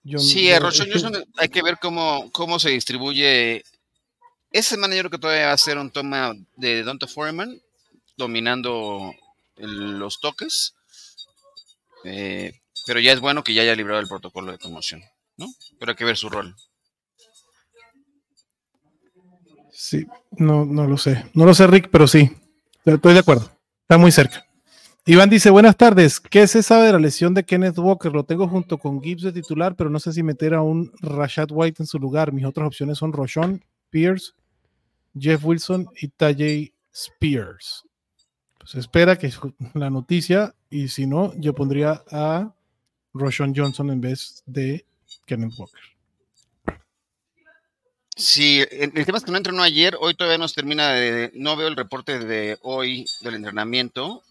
Yo- 0.04 0.18
Sí, 0.18 0.48
yo- 0.48 0.56
a 0.56 0.60
Rochon 0.60 0.86
es 0.88 0.92
que- 0.94 1.00
Johnson 1.00 1.24
hay 1.36 1.48
que 1.48 1.62
ver 1.62 1.78
cómo, 1.80 2.30
cómo 2.32 2.58
se 2.60 2.70
distribuye. 2.70 3.62
Ese 4.52 4.70
semana 4.74 4.94
yo 4.94 5.00
creo 5.02 5.10
que 5.10 5.18
todavía 5.18 5.46
va 5.46 5.52
a 5.52 5.58
ser 5.58 5.78
un 5.78 5.90
toma 5.90 6.32
de 6.56 6.82
Donta 6.82 7.06
Foreman, 7.06 7.60
dominando 8.16 9.12
los 9.56 10.20
toques. 10.20 10.74
Eh, 12.04 12.52
pero 12.86 13.00
ya 13.00 13.12
es 13.12 13.20
bueno 13.20 13.44
que 13.44 13.54
ya 13.54 13.62
haya 13.62 13.76
librado 13.76 14.00
el 14.00 14.08
protocolo 14.08 14.52
de 14.52 14.58
conmoción, 14.58 15.02
¿no? 15.36 15.46
Pero 15.78 15.92
hay 15.92 15.96
que 15.96 16.04
ver 16.04 16.16
su 16.16 16.28
rol. 16.28 16.54
Sí, 19.72 20.06
no, 20.32 20.64
no 20.64 20.86
lo 20.86 20.96
sé. 20.96 21.24
No 21.34 21.44
lo 21.44 21.54
sé, 21.54 21.66
Rick, 21.66 21.88
pero 21.90 22.06
sí. 22.06 22.30
Estoy 22.84 23.14
de 23.14 23.20
acuerdo. 23.20 23.50
Está 23.82 23.98
muy 23.98 24.12
cerca. 24.12 24.46
Iván 25.04 25.30
dice, 25.30 25.50
buenas 25.50 25.76
tardes. 25.76 26.20
¿Qué 26.20 26.46
se 26.46 26.62
sabe 26.62 26.86
de 26.86 26.92
la 26.92 27.00
lesión 27.00 27.34
de 27.34 27.42
Kenneth 27.42 27.78
Walker? 27.78 28.12
Lo 28.12 28.24
tengo 28.24 28.46
junto 28.46 28.78
con 28.78 29.02
Gibbs 29.02 29.22
de 29.22 29.32
titular, 29.32 29.74
pero 29.74 29.90
no 29.90 29.98
sé 29.98 30.12
si 30.12 30.22
meter 30.22 30.54
a 30.54 30.62
un 30.62 30.92
Rashad 31.00 31.48
White 31.50 31.82
en 31.82 31.86
su 31.88 31.98
lugar. 31.98 32.32
Mis 32.32 32.44
otras 32.44 32.68
opciones 32.68 32.98
son 32.98 33.12
Roshon, 33.12 33.64
Pierce, 33.90 34.34
Jeff 35.18 35.44
Wilson 35.44 35.88
y 36.00 36.08
Tajay 36.08 36.72
Spears. 36.92 37.84
Pues 38.62 38.76
espera 38.76 39.18
que 39.18 39.30
la 39.74 39.90
noticia 39.90 40.54
y 40.70 40.86
si 40.88 41.06
no, 41.06 41.32
yo 41.36 41.52
pondría 41.52 42.04
a 42.12 42.54
Roshon 43.12 43.54
Johnson 43.56 43.90
en 43.90 44.00
vez 44.00 44.44
de 44.46 44.86
Kenneth 45.26 45.52
Walker. 45.58 45.80
Sí, 48.14 48.62
el, 48.70 48.92
tema 48.92 49.18
es 49.18 49.24
que 49.24 49.32
no 49.32 49.38
entrenó 49.38 49.62
ayer, 49.62 49.96
hoy 49.98 50.14
todavía 50.14 50.38
no 50.38 50.46
se 50.46 50.54
termina 50.54 50.92
de, 50.92 51.32
no 51.34 51.56
veo 51.56 51.66
el 51.66 51.76
reporte 51.76 52.18
de 52.20 52.58
hoy 52.62 53.06
del 53.22 53.34
entrenamiento. 53.34 54.22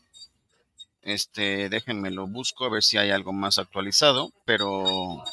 Este, 1.02 1.68
déjenme 1.68 2.12
lo 2.12 2.28
busco 2.28 2.66
a 2.66 2.70
ver 2.70 2.84
si 2.84 2.98
hay 2.98 3.10
algo 3.10 3.34
más 3.34 3.58
actualizado, 3.60 4.32
pero 4.46 5.24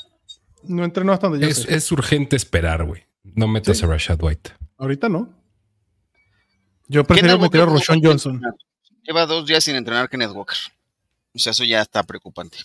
No 0.65 0.85
entrenó 0.85 1.13
hasta 1.13 1.29
donde 1.29 1.45
yo 1.47 1.51
Es, 1.53 1.59
sé. 1.59 1.75
es 1.75 1.93
urgente 1.93 2.37
esperar, 2.37 2.85
güey. 2.85 3.05
No 3.23 3.47
metas 3.47 3.79
Sí. 3.79 3.85
a 3.85 3.89
Rashad 3.89 4.21
White. 4.21 4.51
Ahorita 4.79 5.09
no. 5.09 5.29
Yo 6.89 7.05
prefiero 7.05 7.39
meter 7.39 7.61
a 7.61 7.67
puede 7.67 8.01
Johnson. 8.03 8.41
Lleva 9.03 9.27
dos 9.27 9.47
días 9.47 9.65
sin 9.65 9.77
entrenar 9.77 10.09
Kenneth 10.09 10.33
Walker. 10.33 10.57
O 11.35 11.39
sea, 11.39 11.53
eso 11.53 11.65
ya 11.65 11.81
está 11.81 12.03
preocupante 12.03 12.59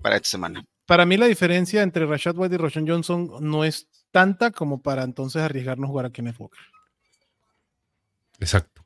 para 0.00 0.16
esta 0.16 0.28
semana. 0.28 0.64
Para 0.86 1.06
mí 1.06 1.16
la 1.16 1.26
diferencia 1.26 1.82
entre 1.82 2.06
Rashad 2.06 2.36
White 2.36 2.54
y 2.54 2.58
Roshon 2.58 2.86
Johnson 2.86 3.30
no 3.40 3.64
es 3.64 3.88
tanta 4.10 4.50
como 4.50 4.82
para 4.82 5.02
entonces 5.04 5.42
arriesgarnos 5.42 5.86
a 5.86 5.90
jugar 5.90 6.06
a 6.06 6.10
Kenneth 6.10 6.38
Walker. 6.38 6.60
Exacto. 8.40 8.84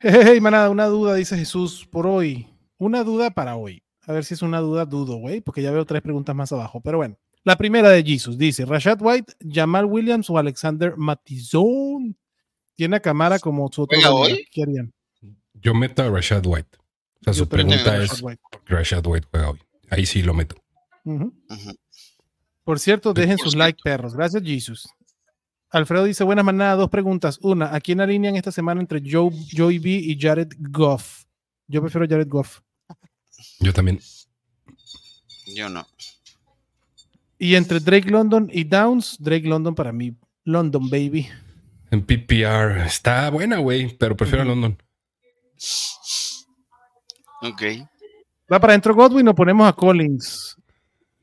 Hey, 0.00 0.20
hey, 0.24 0.40
manada, 0.40 0.70
una 0.70 0.86
duda, 0.86 1.14
dice 1.14 1.36
Jesús, 1.36 1.86
por 1.90 2.06
hoy. 2.06 2.48
Una 2.78 3.02
duda 3.02 3.30
para 3.30 3.56
hoy. 3.56 3.82
A 4.06 4.12
ver 4.12 4.24
si 4.24 4.34
es 4.34 4.42
una 4.42 4.60
duda, 4.60 4.86
dudo, 4.86 5.16
güey, 5.16 5.40
porque 5.40 5.60
ya 5.60 5.72
veo 5.72 5.84
tres 5.84 6.02
preguntas 6.02 6.34
más 6.34 6.52
abajo. 6.52 6.80
Pero 6.80 6.98
bueno, 6.98 7.18
la 7.42 7.56
primera 7.56 7.90
de 7.90 8.02
Jesus 8.02 8.38
dice: 8.38 8.64
Rashad 8.64 8.98
White, 9.00 9.34
Jamal 9.40 9.84
Williams 9.84 10.30
o 10.30 10.38
Alexander 10.38 10.96
Matizón. 10.96 12.16
Tiene 12.74 12.96
a 12.96 13.00
Camara 13.00 13.38
como 13.38 13.68
su 13.72 13.82
otro. 13.82 13.98
¿Juega 14.00 14.10
running 14.10 14.46
hoy? 14.54 14.76
back. 14.76 14.92
Yo 15.62 15.74
meto 15.74 16.02
a 16.02 16.10
Rashad 16.10 16.44
White. 16.46 16.78
O 17.20 17.24
sea, 17.24 17.32
Yo 17.32 17.44
su 17.44 17.48
pregunta 17.48 17.96
es: 18.02 18.10
Rashad 18.10 18.24
White. 18.24 18.42
¿por 18.50 18.64
qué 18.64 18.74
Rashad 18.74 19.06
White 19.06 19.28
juega 19.30 19.50
hoy? 19.50 19.58
Ahí 19.90 20.06
sí 20.06 20.22
lo 20.22 20.34
meto. 20.34 20.56
Por 22.64 22.78
cierto, 22.78 23.10
Por 23.14 23.20
dejen 23.20 23.38
sus 23.38 23.52
cierto. 23.52 23.58
like, 23.58 23.80
perros. 23.82 24.14
Gracias, 24.14 24.42
Jesus. 24.42 24.88
Alfredo 25.70 26.04
dice, 26.04 26.24
buenas 26.24 26.44
manada, 26.44 26.76
dos 26.76 26.88
preguntas. 26.90 27.38
Una, 27.42 27.74
¿a 27.74 27.80
quién 27.80 28.00
alinean 28.00 28.36
esta 28.36 28.52
semana 28.52 28.80
entre 28.80 29.02
Joe, 29.04 29.30
Joey 29.54 29.78
B 29.78 29.90
y 29.90 30.18
Jared 30.18 30.48
Goff? 30.58 31.24
Yo 31.66 31.82
prefiero 31.82 32.06
Jared 32.08 32.28
Goff. 32.28 32.60
Yo 33.60 33.72
también. 33.72 34.00
Yo 35.54 35.68
no. 35.68 35.86
Y 37.38 37.54
entre 37.54 37.80
Drake 37.80 38.10
London 38.10 38.50
y 38.52 38.64
Downs, 38.64 39.16
Drake 39.20 39.46
London 39.46 39.74
para 39.74 39.92
mí. 39.92 40.14
London, 40.44 40.88
baby. 40.88 41.28
En 41.90 42.04
PPR 42.04 42.84
está 42.86 43.30
buena, 43.30 43.58
güey, 43.58 43.96
pero 43.96 44.16
prefiero 44.16 44.42
a. 44.42 44.46
London. 44.46 44.76
Ok. 47.42 47.62
Va 48.52 48.58
para 48.58 48.72
adentro 48.72 48.94
Godwin 48.94 49.28
o 49.28 49.34
ponemos 49.34 49.68
a 49.68 49.72
Collins. 49.72 50.56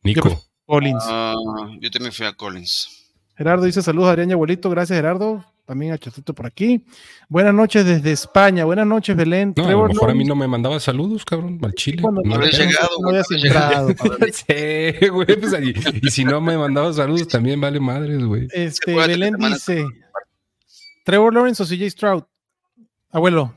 Nico. 0.03 0.29
Yo- 0.29 0.41
Collins. 0.65 1.03
Ah, 1.07 1.35
yo 1.79 1.91
también 1.91 2.11
fui 2.11 2.25
a 2.25 2.33
Collins. 2.33 2.89
Gerardo 3.37 3.65
dice 3.65 3.81
saludos, 3.81 4.09
Adrián 4.09 4.29
y 4.29 4.33
abuelito. 4.33 4.69
Gracias, 4.69 4.95
Gerardo. 4.97 5.43
También 5.65 5.93
a 5.93 5.97
Chatito 5.97 6.33
por 6.33 6.45
aquí. 6.45 6.85
Buenas 7.27 7.53
noches 7.53 7.83
desde 7.85 8.11
España. 8.11 8.65
Buenas 8.65 8.85
noches, 8.85 9.15
Belén. 9.15 9.53
No, 9.57 9.63
a 9.63 9.65
lo 9.65 9.67
Trevor 9.69 9.89
mejor 9.89 10.09
a 10.11 10.13
mí 10.13 10.23
no 10.23 10.35
me 10.35 10.47
mandaba 10.47 10.79
saludos, 10.79 11.25
cabrón, 11.25 11.59
al 11.63 11.73
Chile. 11.73 12.03
cuando 12.03 12.21
No, 12.23 12.35
habías 12.35 12.57
no 12.59 12.65
llegado, 12.65 12.89
no 13.01 13.11
no 13.11 13.17
entrado, 13.31 13.95
cabrón. 13.95 14.29
Sí, 14.31 15.07
güey, 15.09 15.39
pues 15.39 15.53
ahí- 15.53 15.73
y 16.03 16.09
si 16.11 16.23
no 16.23 16.39
me 16.39 16.55
mandaba 16.57 16.93
saludos, 16.93 17.27
también 17.27 17.59
vale 17.59 17.79
madres, 17.79 18.23
güey. 18.23 18.47
Este, 18.53 18.93
Belén 18.93 19.35
dice 19.37 19.83
Trevor 21.03 21.33
Lawrence 21.33 21.63
o 21.63 21.65
CJ 21.65 21.89
Stroud. 21.89 22.23
Abuelo, 23.11 23.53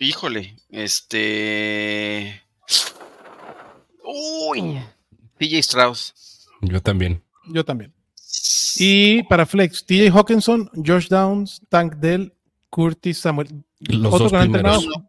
Híjole, 0.00 0.56
este. 0.70 2.42
Uy. 4.02 4.80
PJ 5.38 5.58
Strauss. 5.58 6.46
Yo 6.62 6.80
también. 6.82 7.22
yo 7.46 7.64
también. 7.64 7.94
Y 8.76 9.22
para 9.24 9.44
Flex, 9.46 9.84
TJ 9.84 10.10
Hawkinson, 10.10 10.70
Josh 10.74 11.08
Downs, 11.08 11.60
Tank 11.68 11.96
Dell, 11.96 12.32
Curtis 12.70 13.18
Samuel. 13.18 13.62
Los 13.80 14.14
Otro 14.14 14.24
dos 14.24 14.32
que 14.32 14.36
no 14.36 14.40
ha 14.42 14.44
entrenado. 14.46 14.80
primeros, 14.80 15.04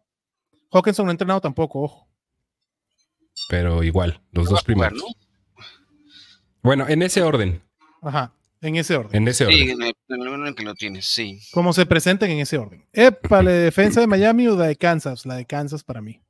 Hawkinson 0.72 1.06
no 1.06 1.10
ha 1.10 1.12
entrenado 1.12 1.40
tampoco, 1.40 1.82
ojo. 1.82 2.08
pero 3.48 3.82
igual, 3.82 4.20
los 4.32 4.44
dos 4.44 4.60
Jugar, 4.60 4.64
primeros. 4.64 4.98
¿no? 4.98 5.06
Bueno, 6.62 6.86
en 6.88 7.02
ese 7.02 7.22
orden, 7.22 7.62
Ajá, 8.02 8.32
en 8.62 8.76
ese 8.76 8.96
orden. 8.96 9.20
en 9.22 9.28
ese 9.28 9.44
Sí, 9.46 9.52
orden. 9.52 9.70
en 9.70 9.82
el, 9.82 9.94
en 10.08 10.22
el 10.22 10.28
orden 10.28 10.46
en 10.46 10.54
que 10.54 10.62
lo 10.62 10.74
tienes, 10.74 11.04
sí. 11.06 11.40
Como 11.52 11.72
se 11.72 11.84
presenten 11.84 12.30
en 12.30 12.38
ese 12.38 12.56
orden. 12.58 12.86
Epa, 12.92 13.42
¿la 13.42 13.50
defensa 13.50 14.00
de 14.00 14.06
Miami 14.06 14.46
o 14.48 14.56
la 14.56 14.66
de 14.68 14.76
Kansas? 14.76 15.26
La 15.26 15.34
de 15.34 15.44
Kansas 15.44 15.82
para 15.84 16.00
mí. 16.00 16.20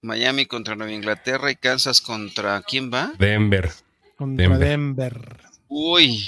Miami 0.00 0.46
contra 0.46 0.76
Nueva 0.76 0.92
Inglaterra 0.92 1.50
y 1.50 1.56
Kansas 1.56 2.00
contra 2.00 2.62
quién 2.62 2.90
va? 2.92 3.12
Denver. 3.18 3.70
Contra 4.16 4.48
Denver. 4.48 4.68
Denver. 4.68 5.40
Uy, 5.68 6.24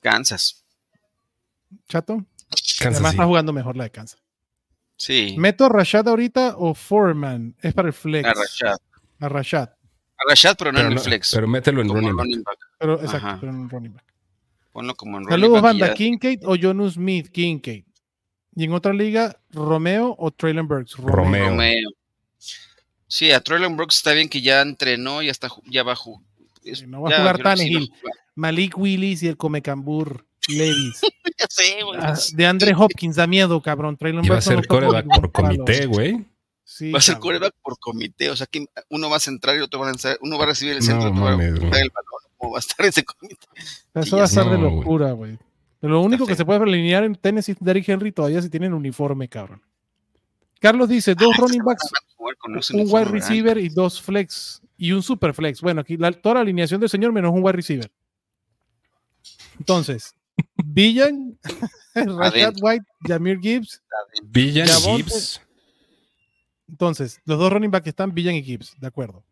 Kansas. 0.00 0.64
Chato. 1.88 2.24
Kansas 2.78 2.80
Además 2.96 3.12
está 3.12 3.24
jugando 3.26 3.52
mejor 3.52 3.76
la 3.76 3.84
de 3.84 3.90
Kansas. 3.90 4.20
Sí. 4.96 5.34
¿Meto 5.38 5.64
a 5.64 5.68
Rashad 5.68 6.06
ahorita 6.08 6.54
o 6.56 6.74
Foreman? 6.74 7.56
Es 7.62 7.74
para 7.74 7.88
el 7.88 7.94
flex. 7.94 8.28
A 8.28 8.32
Rashad. 8.34 8.76
A 9.20 9.28
Rashad. 9.28 9.68
A 9.70 10.28
Rashad, 10.28 10.56
pero 10.58 10.72
no 10.72 10.76
Pero, 10.76 10.86
en 10.88 10.92
el 10.92 10.96
no- 10.96 11.02
flex. 11.02 11.32
pero 11.34 11.48
mételo 11.48 11.80
en 11.80 11.88
running 11.88 12.14
back. 12.14 12.58
Pero, 12.78 12.94
exacto, 13.00 13.26
Ajá. 13.26 13.38
pero 13.40 13.52
en 13.52 13.68
running 13.70 13.94
back. 13.94 14.04
Ponlo 14.72 14.94
como 14.94 15.18
en 15.18 15.24
Saludos, 15.24 15.58
y 15.58 15.62
banda. 15.62 15.94
Kincaid 15.94 16.40
o 16.46 16.56
Jonu 16.60 16.90
Smith. 16.90 17.28
Kincaid. 17.30 17.84
Y 18.54 18.64
en 18.64 18.72
otra 18.72 18.92
liga, 18.92 19.36
Romeo 19.50 20.14
o 20.18 20.30
Traylon 20.30 20.66
Burks. 20.68 20.96
Romeo. 20.96 21.48
Romeo. 21.50 21.90
Sí, 23.06 23.32
a 23.32 23.40
Traylon 23.40 23.76
Brooks 23.76 23.96
está 23.96 24.12
bien 24.12 24.28
que 24.28 24.40
ya 24.40 24.60
entrenó, 24.62 25.20
está, 25.22 25.48
ju- 25.48 25.62
ya 25.66 25.82
va 25.82 25.92
a 25.92 25.96
jugar. 25.96 26.24
Sí, 26.62 26.86
no 26.86 27.02
va 27.02 27.10
a 27.10 27.18
jugar 27.18 27.38
Tannehill. 27.42 27.90
Malik 28.36 28.78
Willis 28.78 29.22
y 29.22 29.28
el 29.28 29.36
Comecambur. 29.36 30.24
Levis. 30.48 31.00
Ya 31.40 31.46
sé, 31.48 31.82
güey. 31.82 31.98
Ah, 32.02 32.18
de 32.34 32.46
Andre 32.46 32.74
Hopkins 32.76 33.16
da 33.16 33.26
miedo, 33.26 33.62
cabrón. 33.62 33.96
Traylon 33.96 34.22
Y 34.24 34.28
va 34.28 34.34
a 34.34 34.38
Burks 34.38 34.50
no 34.50 34.56
ser 34.58 34.66
coreback 34.66 35.06
por 35.06 35.32
comité, 35.32 35.86
güey. 35.86 36.26
Sí, 36.64 36.92
va 36.92 36.98
a 36.98 37.02
ser 37.02 37.18
coreback 37.18 37.54
por 37.62 37.78
comité, 37.78 38.28
o 38.30 38.36
sea 38.36 38.46
que 38.46 38.66
uno 38.90 39.08
va 39.08 39.16
a 39.16 39.20
centrar 39.20 39.56
y 39.56 39.60
otro 39.60 39.80
va 39.80 39.86
a 39.86 39.88
lanzar, 39.88 40.18
uno 40.20 40.36
va 40.36 40.44
a 40.44 40.48
recibir 40.48 40.74
el 40.74 40.80
No 40.80 40.84
centro, 40.84 41.10
otro 41.10 41.22
va 41.24 41.30
a 41.30 41.34
el 41.44 41.54
balón, 41.54 41.88
¿cómo 42.40 42.52
va 42.52 42.58
a 42.58 42.60
estar 42.60 42.84
ese 42.86 43.04
comité? 43.04 43.46
Eso 43.94 44.16
va 44.16 44.22
a 44.22 44.26
estar 44.26 44.48
de 44.50 44.56
No, 44.58 44.70
locura, 44.70 45.12
güey. 45.12 45.38
Lo 45.82 46.00
único 46.02 46.26
que 46.26 46.34
se 46.34 46.44
puede 46.44 46.60
alinear 46.62 47.04
en 47.04 47.14
Tennessee 47.14 47.56
Derrick 47.60 47.88
Henry 47.88 48.12
todavía 48.12 48.42
si 48.42 48.50
tienen 48.50 48.72
uniforme, 48.74 49.28
cabrón. 49.28 49.62
Carlos 50.60 50.88
dice, 50.88 51.14
dos 51.14 51.36
running 51.38 51.62
backs, 51.64 51.90
un 52.74 52.86
wide 52.90 53.04
receiver 53.06 53.56
y 53.58 53.68
dos 53.68 54.00
flex. 54.02 54.60
Y 54.76 54.92
un 54.92 55.02
super 55.02 55.32
flex. 55.34 55.60
Bueno, 55.60 55.80
aquí 55.82 55.96
la- 55.96 56.12
toda 56.12 56.36
la 56.36 56.40
alineación 56.42 56.80
del 56.80 56.88
señor 56.90 57.12
menos 57.12 57.32
un 57.32 57.42
wide 57.42 57.52
receiver. 57.52 57.90
Entonces, 59.58 60.14
Villan, 60.64 61.38
Rashad. 61.94 62.54
White, 62.60 62.84
Jamir 63.06 63.38
Gibbs. 63.40 63.82
Villan. 64.24 64.68
Gibbs. 64.68 65.40
Entonces, 66.68 67.20
los 67.24 67.38
dos 67.38 67.52
running 67.52 67.70
backs 67.70 67.88
están 67.88 68.14
Villan 68.14 68.34
y 68.34 68.42
Gibbs, 68.42 68.74
de 68.78 68.86
acuerdo. 68.86 69.24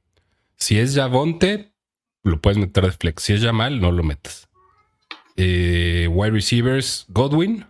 Si 0.57 0.79
es 0.79 0.95
Javonte, 0.95 1.73
lo 2.23 2.41
puedes 2.41 2.59
meter 2.59 2.85
de 2.85 2.93
flex. 2.93 3.23
Si 3.23 3.33
es 3.33 3.43
Jamal, 3.43 3.81
no 3.81 3.93
lo 3.93 4.03
metas. 4.03 4.49
Eh, 5.37 6.09
wide 6.11 6.33
receivers, 6.33 7.05
Godwin, 7.09 7.65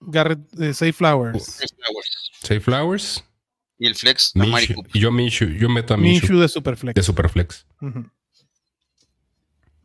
Garrett, 0.00 0.40
eh, 0.60 0.72
Say 0.74 0.92
Flowers. 0.92 1.56
Tres 1.58 1.74
Flowers. 1.76 2.30
Say 2.42 2.60
Flowers, 2.60 3.24
Y 3.78 3.86
el 3.86 3.94
flex, 3.94 4.32
Minshew. 4.34 4.82
Y 4.92 5.00
yo 5.00 5.10
Minshew, 5.10 5.48
yo 5.48 5.68
meto 5.68 5.94
a 5.94 5.96
Minshew 5.96 6.20
Minshew 6.22 6.40
de 6.40 6.48
super 6.48 6.76
flex. 6.76 6.94
de 6.94 7.02
Superflex. 7.02 7.66
Ujú. 7.80 8.10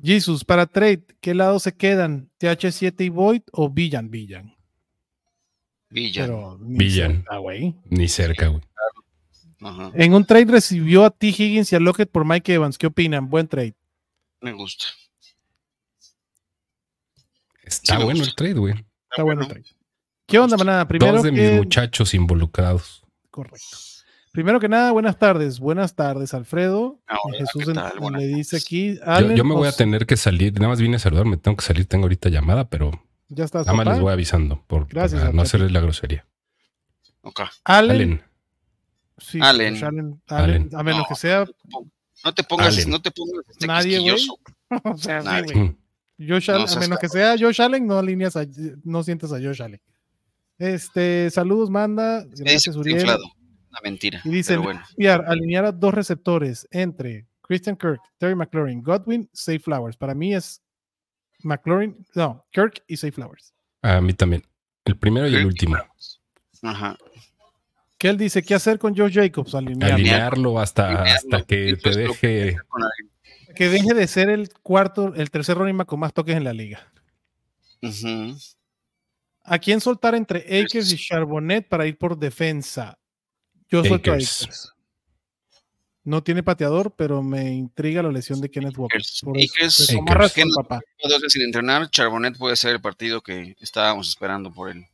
Jesus, 0.01 0.45
para 0.45 0.65
trade, 0.65 1.03
¿qué 1.19 1.33
lado 1.33 1.59
se 1.59 1.75
quedan? 1.75 2.29
¿TH7 2.39 3.03
y 3.05 3.09
Void 3.09 3.41
o 3.51 3.69
Villan? 3.69 4.09
Villan. 4.09 4.55
Ni 5.91 6.11
Villan. 6.77 7.15
cerca, 7.17 7.37
güey. 7.37 7.75
Ni 7.89 8.07
cerca, 8.07 8.47
güey. 8.47 8.61
Ajá, 9.61 9.91
En 9.93 10.13
un 10.13 10.23
trade 10.25 10.45
recibió 10.45 11.03
a 11.05 11.09
T. 11.09 11.27
Higgins 11.27 11.71
y 11.73 11.75
a 11.75 11.79
Lockett 11.79 12.09
por 12.09 12.25
Mike 12.25 12.53
Evans. 12.53 12.77
¿Qué 12.77 12.87
opinan? 12.87 13.29
Buen 13.29 13.47
trade. 13.47 13.75
me 14.41 14.53
gusta. 14.53 14.85
Está 17.63 17.97
Sí 17.97 18.03
bueno 18.03 18.19
gusta. 18.19 18.29
el 18.31 18.35
trade, 18.35 18.53
güey. 18.53 18.73
Está 19.11 19.23
bueno 19.23 19.41
el 19.41 19.47
trade. 19.47 19.65
¿Qué 20.25 20.39
onda, 20.39 20.57
manada? 20.57 20.87
Primero 20.87 21.13
Dos 21.13 21.23
de 21.23 21.31
mis 21.31 21.51
muchachos 21.53 22.13
involucrados. 22.13 23.03
Correcto. 23.31 23.77
Primero 24.31 24.59
que 24.59 24.69
nada, 24.69 24.91
buenas 24.91 25.17
tardes. 25.17 25.59
Buenas 25.59 25.95
tardes, 25.95 26.33
Alfredo. 26.35 26.99
Hola, 27.23 27.37
Jesús 27.39 27.65
¿qué 27.65 27.71
en- 27.71 28.13
le 28.13 28.27
dice 28.27 28.57
aquí. 28.57 28.97
Yo, 29.35 29.43
me 29.43 29.55
voy 29.55 29.65
a 29.65 29.71
Os- 29.71 29.77
tener 29.77 30.05
que 30.05 30.17
salir. 30.17 30.53
Nada 30.53 30.67
más 30.69 30.79
vine 30.79 30.97
a 30.97 30.99
saludar. 30.99 31.25
Me 31.25 31.37
tengo 31.37 31.57
que 31.57 31.65
salir. 31.65 31.87
Tengo 31.87 32.03
ahorita 32.05 32.29
llamada, 32.29 32.69
pero 32.69 32.91
Ya 33.27 33.43
estás. 33.45 33.65
nada 33.65 33.75
más 33.75 33.85
papá. 33.85 33.95
les 33.95 34.01
voy 34.03 34.13
avisando. 34.13 34.63
Por, 34.67 34.87
Gracias, 34.87 35.19
para 35.21 35.33
no 35.33 35.41
hacerles 35.41 35.71
la 35.71 35.79
grosería. 35.81 36.27
Ok. 37.21 37.41
Allen. 37.65 37.91
Allen. 37.91 38.23
Sí, 39.19 39.39
Allen. 39.41 39.73
pues, 39.73 39.83
Allen, 39.83 40.21
Allen. 40.27 40.51
Allen, 40.61 40.69
A 40.75 40.83
menos 40.83 41.01
No. 41.01 41.05
que 41.09 41.15
sea. 41.15 41.45
No 42.23 42.33
te 42.33 42.43
pongas, 42.43 42.75
Allen. 42.75 42.89
no 42.89 43.01
te 43.01 43.11
pongas 43.11 43.45
este 43.49 43.67
Nadie, 43.67 43.99
güey. 43.99 44.27
o 44.83 44.97
sea, 44.97 45.21
sí, 45.21 45.25
Nadie. 45.27 45.53
güey. 45.53 45.65
Mm. 45.69 45.77
Josh 46.27 46.51
Allen, 46.51 46.65
No 46.67 46.73
a 46.73 46.79
menos 46.79 46.99
que 46.99 47.07
sea 47.09 47.35
Josh 47.39 47.61
Allen, 47.61 47.87
no 47.87 47.97
alineas 47.97 48.35
a, 48.35 48.45
no 48.83 49.03
sientes 49.03 49.31
a 49.31 49.39
Josh 49.39 49.61
Allen. 49.61 49.81
Este, 50.57 51.29
saludos, 51.29 51.69
manda. 51.69 52.25
Gracias, 52.29 52.75
Uriel. 52.75 53.03
Una 53.05 53.79
mentira. 53.83 54.19
Y 54.25 54.29
dice, 54.29 54.57
bueno. 54.57 54.81
Alinear 55.27 55.65
a 55.65 55.71
dos 55.71 55.93
receptores 55.93 56.67
entre 56.71 57.25
Christian 57.41 57.77
Kirk, 57.77 58.01
Terry 58.17 58.35
McLaurin, 58.35 58.81
Godwin, 58.83 59.29
Say 59.31 59.59
Flowers. 59.59 59.95
Para 59.95 60.13
mí 60.13 60.35
es 60.35 60.61
McLaurin, 61.43 62.05
no, 62.15 62.45
Kirk 62.51 62.83
y 62.87 62.97
Say 62.97 63.11
Flowers. 63.11 63.53
A 63.81 64.01
mí 64.01 64.13
también. 64.13 64.43
El 64.83 64.97
primero 64.97 65.27
y 65.27 65.35
el 65.35 65.43
y 65.43 65.45
último. 65.45 65.77
Ajá. 66.63 66.97
Que 67.99 68.07
él 68.07 68.17
dice, 68.17 68.41
¿qué 68.41 68.55
hacer 68.55 68.79
con 68.79 68.95
Josh 68.97 69.13
Jacobs? 69.15 69.53
Alinearlo. 69.53 69.95
Alinearlo 69.95 70.59
hasta, 70.59 70.85
Alinearlo. 70.87 71.13
hasta 71.13 71.41
que 71.45 71.75
te 71.75 71.89
deje. 71.95 72.57
Que 73.55 73.67
deje 73.69 73.93
de 73.93 74.07
ser 74.07 74.29
el 74.29 74.49
cuarto, 74.63 75.13
el 75.15 75.29
tercer 75.29 75.57
running 75.57 75.77
back 75.77 75.87
con 75.87 75.99
más 75.99 76.13
toques 76.13 76.35
en 76.37 76.45
la 76.45 76.53
liga. 76.53 76.91
¿A 79.43 79.59
quién 79.59 79.81
soltar 79.81 80.15
entre 80.15 80.39
Akers 80.61 80.91
y 80.93 80.97
Charbonnet 80.97 81.67
para 81.67 81.85
ir 81.87 81.97
por 81.97 82.17
defensa? 82.17 82.97
Yo 83.69 83.83
suelto 83.83 84.11
a 84.11 84.15
Akers. 84.15 84.73
No 86.05 86.23
tiene 86.23 86.41
pateador, 86.41 86.93
pero 86.95 87.21
me 87.21 87.51
intriga 87.51 88.01
la 88.01 88.11
lesión 88.11 88.39
de 88.41 88.49
Kenneth 88.49 88.77
Walker. 88.77 88.97
Akers. 88.97 89.21
Por 89.23 89.37
eso, 89.37 89.53
Akers. 89.53 89.75
pues, 89.77 89.95
como 89.97 90.11
Akers. 90.11 90.35
razón, 90.35 90.49
papá. 90.55 90.79
Sin 91.27 91.41
entrenar, 91.41 91.89
Charbonnet 91.89 92.37
puede 92.37 92.55
ser 92.55 92.71
el 92.75 92.81
partido 92.81 93.21
que 93.21 93.55
estábamos 93.59 94.07
esperando 94.09 94.51
por 94.53 94.69
él. 94.69 94.85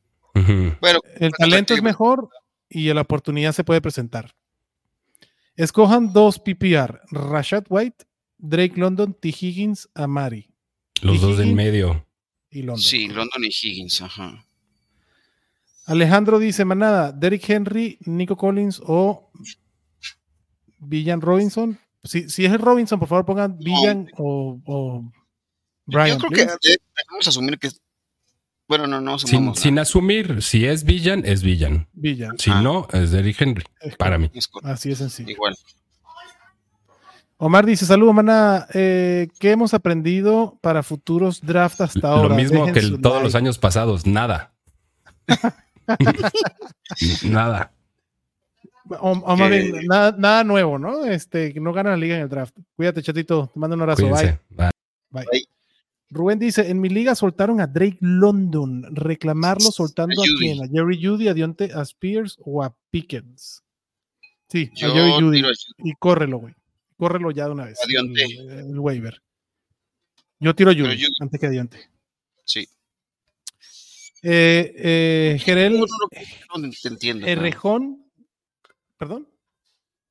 Bueno, 0.81 0.99
El 1.19 1.31
talento 1.31 1.73
es 1.73 1.81
mejor 1.83 2.29
y 2.75 2.93
la 2.93 3.01
oportunidad 3.01 3.53
se 3.53 3.63
puede 3.63 3.79
presentar. 3.81 4.35
Escojan 5.55 6.11
dos 6.11 6.39
PPR: 6.39 6.99
Rashad 7.11 7.63
White, 7.69 8.05
Drake 8.37 8.73
London, 8.75 9.13
T. 9.13 9.29
Higgins, 9.29 9.89
Amari 9.95 10.51
Los 11.01 11.21
dos 11.21 11.37
del 11.37 11.53
medio. 11.53 12.05
y 12.51 12.63
London. 12.63 12.83
Sí, 12.83 13.07
London 13.07 13.43
y 13.43 13.47
Higgins, 13.47 14.01
ajá. 14.01 14.45
Alejandro 15.85 16.39
dice: 16.39 16.65
Manada, 16.65 17.11
Derrick 17.13 17.49
Henry, 17.49 17.97
Nico 18.01 18.35
Collins 18.35 18.81
o 18.85 19.31
Villan 20.79 21.21
Robinson. 21.21 21.79
Si, 22.03 22.29
si 22.29 22.45
es 22.45 22.51
el 22.51 22.59
Robinson, 22.59 22.99
por 22.99 23.07
favor 23.07 23.25
pongan 23.25 23.57
Villan 23.57 24.09
o, 24.17 24.59
o 24.65 25.11
Brian. 25.85 26.19
Yo 26.19 26.27
creo 26.27 26.45
please. 26.45 26.57
que 26.61 26.77
debemos 27.07 27.27
asumir 27.27 27.57
que. 27.57 27.69
Bueno, 28.67 28.87
no, 28.87 28.99
no 28.99 29.19
Sin, 29.19 29.53
sin 29.55 29.77
asumir, 29.77 30.41
si 30.41 30.65
es 30.65 30.83
villan, 30.85 31.23
es 31.25 31.43
villan. 31.43 31.87
Villan. 31.93 32.37
Si 32.39 32.49
Ah. 32.51 32.61
no, 32.61 32.87
es 32.91 33.11
Derrick 33.11 33.39
Henry, 33.39 33.63
Es 33.79 33.95
para 33.95 34.17
mí. 34.17 34.31
Es 34.33 34.49
Así 34.63 34.89
de 34.89 34.95
sencillo. 34.95 35.29
Igual. 35.29 35.55
Omar 37.37 37.65
dice: 37.65 37.85
Saludos, 37.85 38.15
mana. 38.15 38.65
Eh, 38.73 39.27
¿Qué 39.39 39.51
hemos 39.51 39.73
aprendido 39.73 40.57
para 40.61 40.81
futuros 40.83 41.41
drafts 41.41 41.81
hasta 41.81 42.07
ahora? 42.09 42.29
Lo 42.29 42.35
mismo 42.35 42.59
Dejen 42.65 42.73
que 42.73 42.79
el- 42.79 43.01
todos 43.01 43.15
like. 43.15 43.25
los 43.25 43.35
años 43.35 43.57
pasados, 43.59 44.05
nada. 44.07 44.53
nada. 47.23 47.71
O, 48.99 49.11
o 49.11 49.35
más 49.37 49.49
Que- 49.49 49.61
bien, 49.61 49.85
nada, 49.87 50.15
nada 50.17 50.43
nuevo, 50.43 50.79
¿no? 50.79 51.05
Este, 51.05 51.53
no 51.59 51.73
gana 51.73 51.91
la 51.91 51.97
liga 51.97 52.15
en 52.15 52.21
el 52.21 52.29
draft. 52.29 52.55
Cuídate, 52.75 53.01
chatito. 53.03 53.51
Te 53.53 53.59
mando 53.59 53.75
un 53.75 53.81
abrazo. 53.81 54.03
Bye. 54.03 54.11
Cuídense. 54.11 54.39
Bye. 54.49 54.69
Bye. 55.11 55.25
Bye. 55.31 55.45
Rubén 56.09 56.37
dice, 56.39 56.69
en 56.69 56.79
mi 56.79 56.89
liga 56.89 57.15
soltaron 57.15 57.59
a 57.61 57.67
Drake 57.67 57.97
London, 57.99 58.83
reclamarlo 58.95 59.71
soltando 59.71 60.21
A 60.21 60.25
quién, 60.39 60.63
a 60.63 60.67
Jerry 60.67 61.03
Judy, 61.03 61.27
a 61.27 61.33
Dionte, 61.33 61.71
a 61.73 61.81
Spears 61.81 62.37
o 62.39 62.63
a 62.63 62.75
Pickens. 62.91 63.63
Sí, 64.47 64.69
Yo 64.75 64.91
a 64.91 64.95
Jerry 64.95 65.11
Judy. 65.19 65.41
a- 65.41 65.51
Y 65.79 65.93
córrelo, 65.93 66.37
güey. 66.37 66.53
Córrelo 66.97 67.31
ya 67.31 67.45
de 67.45 67.51
una 67.51 67.65
vez. 67.65 67.79
A 67.83 67.87
Dionte. 67.87 68.23
El, 68.23 68.49
el 68.71 68.79
waiver. 68.79 69.21
Yo 70.39 70.53
tiro 70.55 70.69
a 70.71 70.73
Judy 70.73 70.95
Judy. 70.95 71.05
antes 71.19 71.39
que 71.39 71.45
a 71.47 71.49
Dionte. 71.49 71.89
Sí. 72.45 72.67
Eh, 74.21 74.73
eh, 74.77 75.39
Jerel 75.43 75.73
No, 75.79 75.85
no, 75.85 76.67
no, 76.67 76.69
te 76.81 76.87
entiendo. 76.87 77.27
Errejón, 77.27 78.05
perdón. 78.97 79.27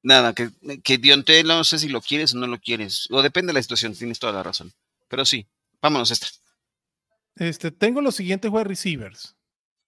Nada, 0.02 0.34
que, 0.34 0.50
que 0.82 0.98
Dionte 0.98 1.42
no 1.44 1.64
sé 1.64 1.78
si 1.78 1.88
lo 1.88 2.00
quieres 2.00 2.34
o 2.34 2.38
no 2.38 2.46
lo 2.46 2.58
quieres. 2.58 3.08
O 3.10 3.22
depende 3.22 3.50
de 3.50 3.54
la 3.54 3.62
situación, 3.62 3.94
tienes 3.94 4.18
toda 4.18 4.32
la 4.34 4.42
razón. 4.42 4.72
Pero 5.08 5.24
sí, 5.24 5.46
vámonos 5.84 6.10
esta. 6.10 6.28
Este, 7.36 7.70
tengo 7.70 8.00
los 8.00 8.14
siguientes 8.14 8.50
wide 8.50 8.64
receivers. 8.64 9.36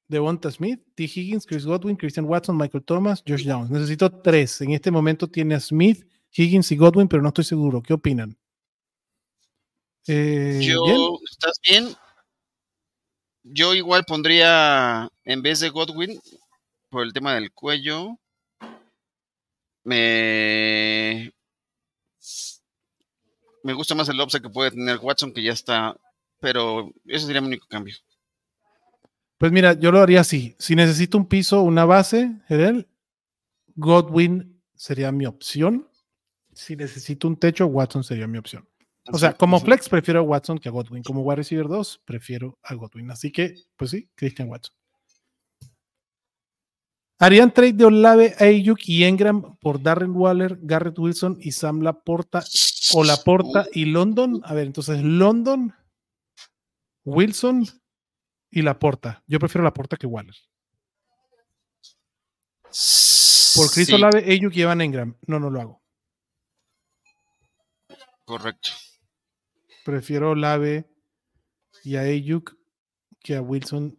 Devonta 0.09 0.51
Smith, 0.51 0.81
T. 0.95 1.05
Higgins, 1.05 1.47
Chris 1.47 1.65
Godwin, 1.65 1.97
Christian 1.97 2.27
Watson, 2.27 2.57
Michael 2.57 2.85
Thomas, 2.85 3.25
Josh 3.27 3.45
Downs. 3.45 3.71
Necesito 3.71 4.11
tres. 4.21 4.61
En 4.61 4.73
este 4.73 4.91
momento 4.91 5.27
tiene 5.27 5.55
a 5.55 5.61
Smith, 5.61 6.07
Higgins 6.31 6.71
y 6.71 6.77
Godwin, 6.77 7.09
pero 7.09 7.23
no 7.23 7.29
estoy 7.29 7.45
seguro. 7.45 7.83
¿Qué 7.83 7.95
opinan? 7.95 8.39
Eh, 10.07 10.61
Yo, 10.63 10.85
bien. 10.85 11.01
¿estás 11.31 11.59
bien? 11.63 11.97
Yo 13.43 13.75
igual 13.75 14.05
pondría, 14.05 15.09
en 15.25 15.41
vez 15.41 15.61
de 15.61 15.71
Godwin, 15.71 16.21
por 16.91 17.05
el 17.05 17.13
tema 17.13 17.35
del 17.35 17.53
cuello, 17.53 18.19
me, 19.83 21.33
me 23.67 23.75
gusta 23.75 23.97
más 23.97 24.09
el 24.09 24.21
upside 24.21 24.43
que 24.43 24.49
puede 24.49 24.71
tener 24.71 24.99
Watson, 25.03 25.33
que 25.33 25.43
ya 25.43 25.53
está, 25.53 25.97
pero 26.41 26.93
ese 27.05 27.27
sería 27.27 27.41
mi 27.41 27.49
único 27.49 27.67
cambio. 27.67 27.97
Pues 29.39 29.51
mira, 29.51 29.73
yo 29.75 29.91
lo 29.91 30.01
haría 30.01 30.21
así. 30.21 30.55
Si 30.59 30.77
necesito 30.77 31.19
un 31.19 31.27
piso, 31.27 31.63
una 31.63 31.85
base, 31.85 32.41
Jerel, 32.47 32.89
Godwin 33.75 34.63
sería 34.75 35.11
mi 35.11 35.27
opción. 35.27 35.89
Si 36.55 36.77
necesito 36.77 37.27
un 37.27 37.37
techo, 37.37 37.67
Watson 37.67 38.05
sería 38.05 38.29
mi 38.29 38.39
opción. 38.39 38.67
O 39.13 39.19
sea, 39.19 39.35
como 39.35 39.61
flex 39.61 39.89
prefiero 39.89 40.21
a 40.21 40.23
Watson 40.23 40.59
que 40.59 40.69
a 40.69 40.73
Godwin. 40.73 41.03
Como 41.03 41.23
wide 41.23 41.37
receiver 41.37 41.69
2, 41.69 42.03
prefiero 42.05 42.59
a 42.63 42.75
Godwin. 42.75 43.11
Así 43.11 43.31
que, 43.31 43.55
pues 43.77 43.91
sí, 43.91 44.09
Christian 44.15 44.49
Watson. 44.49 44.75
Harían 47.19 47.53
trade 47.53 47.73
de 47.73 47.85
Olave, 47.87 48.35
Ayuk 48.39 48.79
y 48.85 49.05
Engram 49.05 49.57
por 49.59 49.83
Darren 49.83 50.11
Waller, 50.11 50.59
Garrett 50.61 50.99
Wilson 50.99 51.39
y 51.41 51.53
Sam 51.53 51.81
Laporta 51.81 52.45
o 52.95 53.05
Laporta 53.05 53.67
y 53.73 53.87
London. 53.87 54.43
A 54.45 54.53
ver, 54.53 54.67
entonces 54.67 55.03
London, 55.03 55.75
Wilson 57.05 57.65
y 58.51 58.63
Laporta. 58.63 59.23
Yo 59.27 59.39
prefiero 59.39 59.65
Laporta 59.65 59.97
que 59.97 60.07
Waller. 60.07 60.35
Por 62.65 63.71
Chris 63.73 63.87
Sí, 63.87 63.95
Olave, 63.95 64.25
Ayuk 64.31 64.55
y 64.55 64.63
Evan 64.63 64.83
Engram. 64.83 65.17
No, 65.27 65.41
no 65.41 65.49
lo 65.49 65.61
hago. 65.61 65.83
correcto. 68.27 68.71
Prefiero 69.85 70.33
Olave 70.33 70.85
y 71.85 71.97
a 71.97 72.01
Ayuk 72.01 72.57
que 73.21 73.37
a 73.37 73.41
Wilson 73.41 73.97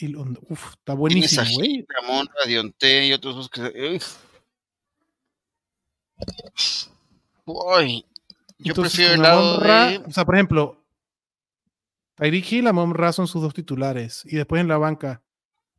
y 0.00 0.08
London. 0.08 0.42
Uf, 0.48 0.72
está 0.74 0.94
buenísimo, 0.94 1.44
güey. 1.54 1.68
Gil, 1.68 1.86
Ramón, 1.88 2.28
a 2.44 2.48
Dionte 2.48 3.06
y 3.06 3.12
otros 3.12 3.36
dos 3.36 3.48
que... 3.48 4.00
Uy, 7.44 8.04
yo 8.58 8.72
Entonces, 8.72 8.94
prefiero 8.94 9.14
el 9.14 9.22
lado 9.22 9.60
Ra- 9.60 9.90
de... 9.90 9.98
O 9.98 10.10
sea, 10.10 10.24
por 10.24 10.34
ejemplo, 10.34 10.84
Tyreek 12.16 12.52
Hill, 12.52 12.66
Amon 12.66 12.94
Ra 12.94 13.12
son 13.12 13.26
sus 13.26 13.40
dos 13.42 13.54
titulares. 13.54 14.22
Y 14.26 14.36
después 14.36 14.60
en 14.60 14.68
la 14.68 14.76
banca, 14.78 15.22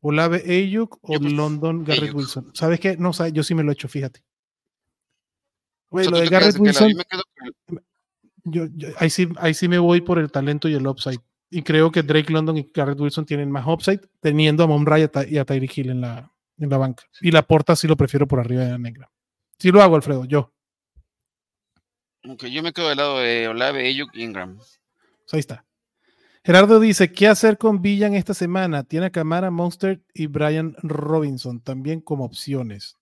Olave 0.01 0.43
Ayuk 0.47 0.97
o 1.01 1.13
Yo 1.19 1.29
London 1.29 1.83
Garrett 1.83 2.03
Ayuk. 2.03 2.15
Wilson. 2.15 2.51
¿Sabes 2.55 2.79
qué? 2.79 2.97
No, 2.97 3.13
sabe, 3.13 3.31
yo 3.33 3.43
sí 3.43 3.53
me 3.53 3.63
lo 3.63 3.71
he 3.71 3.73
hecho, 3.73 3.87
fíjate. 3.87 4.23
O 5.89 5.99
sea, 5.99 6.09
lo 6.09 6.17
¿tú 6.17 6.23
de 6.23 6.29
Garrett? 6.29 6.57
Wilson, 6.59 6.91
quedo 7.09 7.23
el- 7.67 7.83
yo- 8.45 8.67
ahí, 8.97 9.09
sí, 9.09 9.27
ahí 9.37 9.53
sí 9.53 9.67
me 9.67 9.77
voy 9.79 10.01
por 10.01 10.17
el 10.17 10.31
talento 10.31 10.67
y 10.69 10.73
el 10.73 10.87
upside. 10.87 11.19
Y 11.51 11.63
creo 11.63 11.91
que 11.91 12.03
Drake 12.03 12.31
London 12.31 12.57
y 12.57 12.71
Garrett 12.73 12.99
Wilson 12.99 13.25
tienen 13.25 13.49
más 13.49 13.65
upside, 13.65 14.01
teniendo 14.19 14.63
a 14.63 14.65
Amon 14.65 14.85
Ra 14.85 14.99
y 14.99 15.03
a, 15.03 15.07
Ty- 15.11 15.27
y 15.33 15.37
a 15.37 15.45
Tyreek 15.45 15.77
Hill 15.77 15.89
en 15.89 16.01
la, 16.01 16.31
en 16.57 16.69
la 16.69 16.77
banca. 16.77 17.03
Y 17.21 17.31
la 17.31 17.41
porta 17.41 17.75
sí 17.75 17.87
lo 17.87 17.97
prefiero 17.97 18.27
por 18.27 18.39
arriba 18.39 18.63
de 18.63 18.71
la 18.71 18.77
negra. 18.77 19.11
Sí 19.57 19.71
lo 19.71 19.81
hago, 19.81 19.95
Alfredo, 19.95 20.25
yo. 20.25 20.53
Ok, 22.27 22.45
yo 22.45 22.61
me 22.61 22.71
quedo 22.71 22.89
del 22.89 22.97
lado 22.97 23.19
de 23.19 23.47
Olave, 23.47 23.87
Ayuk 23.87 24.15
y 24.15 24.23
Ingram. 24.23 24.57
Pues 24.57 25.33
ahí 25.33 25.39
está. 25.39 25.65
Gerardo 26.43 26.79
dice, 26.79 27.11
¿qué 27.11 27.27
hacer 27.27 27.57
con 27.57 27.81
Villan 27.81 28.13
esta 28.13 28.33
semana? 28.33 28.83
Tiene 28.83 29.07
a 29.07 29.11
Camara, 29.11 29.51
Monster 29.51 30.01
y 30.13 30.27
Brian 30.27 30.75
Robinson 30.83 31.61
también 31.61 31.99
como 32.01 32.25
opciones. 32.25 32.95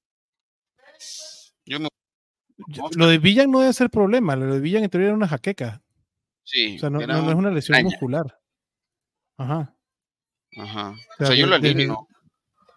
Yo 1.66 1.80
me... 1.80 1.90
Lo 2.96 3.08
de 3.08 3.18
Villan 3.20 3.52
no 3.52 3.60
debe 3.60 3.74
ser 3.74 3.90
problema. 3.90 4.36
Lo 4.36 4.54
de 4.54 4.60
Villan 4.60 4.84
en 4.84 4.90
teoría 4.90 5.10
era 5.10 5.16
una 5.18 5.28
jaqueca. 5.28 5.84
Sí, 6.50 6.78
O 6.78 6.80
sea, 6.80 6.90
no, 6.90 7.00
no- 7.00 7.08
no 7.08 7.28
es 7.30 7.34
un- 7.34 7.36
una 7.40 7.52
lesión 7.52 7.84
muscular. 7.84 8.40
Ajá. 9.38 9.76
Ajá. 10.58 10.90
O 11.20 11.24
O 11.24 11.28
sea, 11.28 11.36
yo 11.36 11.46
lo 11.46 11.58
elimino, 11.58 12.08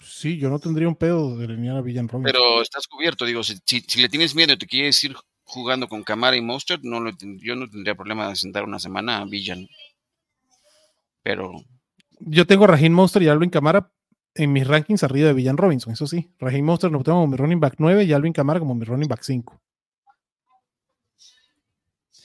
Sí, 0.02 0.38
yo 0.38 0.48
no 0.50 0.58
tendría 0.58 0.88
un 0.88 0.96
pedo 0.96 1.36
de 1.36 1.44
alinear 1.44 1.76
a 1.76 1.82
Villan 1.82 2.08
Robinson. 2.08 2.32
pero 2.32 2.62
estás 2.62 2.86
cubierto. 2.88 3.24
Digo, 3.26 3.42
si, 3.44 3.58
si, 3.64 3.80
si 3.80 4.00
le 4.02 4.08
tienes 4.08 4.34
miedo 4.34 4.52
y 4.54 4.56
te 4.58 4.66
quieres 4.66 5.02
ir 5.04 5.14
jugando 5.44 5.88
con 5.88 6.02
Camara 6.02 6.36
y 6.36 6.40
Monster, 6.40 6.80
no 6.82 7.00
lo, 7.00 7.12
yo 7.38 7.54
no 7.54 7.68
tendría 7.68 7.94
problema 7.94 8.28
de 8.28 8.34
sentar 8.36 8.64
una 8.64 8.78
semana 8.80 9.18
a 9.18 9.24
Villan. 9.26 9.66
Pero 11.22 11.52
Yo 12.18 12.46
tengo 12.46 12.64
a 12.64 12.68
Raheem 12.68 12.92
Monster 12.92 13.22
y 13.22 13.28
Alvin 13.28 13.50
Camara 13.50 13.92
en 14.34 14.52
mis 14.52 14.66
rankings 14.66 15.02
arriba 15.04 15.28
de 15.28 15.34
Villan 15.34 15.56
Robinson, 15.56 15.92
eso 15.92 16.06
sí. 16.06 16.32
Raheem 16.38 16.64
Monster 16.64 16.90
lo 16.90 17.02
tengo 17.02 17.18
como 17.20 17.26
mi 17.28 17.36
running 17.36 17.60
back 17.60 17.74
9 17.78 18.04
y 18.04 18.12
Alvin 18.12 18.32
Camara 18.32 18.58
como 18.58 18.74
mi 18.74 18.84
running 18.84 19.08
back 19.08 19.22
5. 19.22 19.60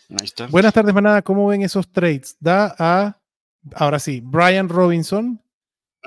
Ahí 0.10 0.26
está. 0.26 0.48
Buenas 0.48 0.74
tardes, 0.74 0.94
manada. 0.94 1.22
¿Cómo 1.22 1.48
ven 1.48 1.62
esos 1.62 1.92
trades? 1.92 2.38
Da 2.40 2.76
a, 2.78 3.22
ahora 3.76 4.00
sí, 4.00 4.22
Brian 4.24 4.70
Robinson 4.70 5.42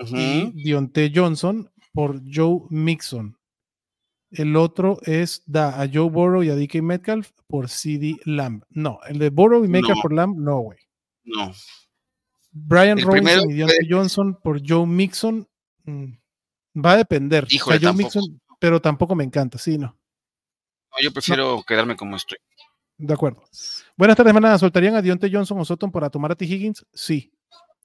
Ujú. 0.01 0.17
y 0.17 0.51
Dionte 0.63 1.11
Johnson 1.15 1.71
por 1.93 2.21
Joe 2.33 2.61
Mixon. 2.71 3.37
El 4.31 4.57
otro 4.57 4.99
es 5.05 5.43
da 5.47 5.81
a 5.81 5.89
Joe 5.93 6.11
Burrow 6.11 6.43
y 6.43 6.51
a 6.51 6.55
DK 6.55 6.83
Metcalf 6.83 7.31
por 7.47 7.69
CD 7.71 8.17
Lamb. 8.25 8.63
No, 8.69 9.01
el 9.09 9.19
de 9.19 9.31
Burrow 9.31 9.65
y 9.65 9.69
Metcalf 9.69 9.97
No. 9.97 10.03
por 10.03 10.13
Lamb, 10.13 10.37
no, 10.39 10.59
güey. 10.61 10.79
No. 11.25 11.53
Brian 12.53 12.99
El 12.99 13.05
Robinson 13.05 13.13
primero 13.35 13.51
y 13.51 13.55
Dionte 13.55 13.87
Johnson 13.89 14.39
por 14.43 14.61
Joe 14.67 14.87
Mixon. 14.87 15.49
mm, 15.85 16.13
va 16.85 16.93
a 16.93 16.97
depender. 16.99 17.45
O 17.45 17.47
sea, 17.49 17.57
Híjole, 17.57 17.77
Joe 17.79 17.85
tampoco. 17.87 18.03
Mixon, 18.19 18.41
pero 18.59 18.81
tampoco 18.83 19.15
me 19.15 19.25
encanta, 19.25 19.57
sí, 19.59 19.79
no. 19.79 19.87
No, 20.91 20.97
yo 21.03 21.13
prefiero 21.13 21.63
quedarme 21.67 21.97
como 21.97 22.17
estoy. 22.17 22.39
De 22.99 23.15
acuerdo. 23.15 23.43
Buenas 23.97 24.17
tardes, 24.17 24.35
manada. 24.35 24.59
¿Soltarían 24.59 24.95
a 24.97 25.03
Dionte 25.03 25.31
Johnson 25.33 25.59
o 25.61 25.65
Sutton 25.65 25.91
para 25.93 26.11
tomar 26.11 26.33
a 26.33 26.35
T. 26.35 26.45
Higgins? 26.45 26.85
Sí. 26.93 27.33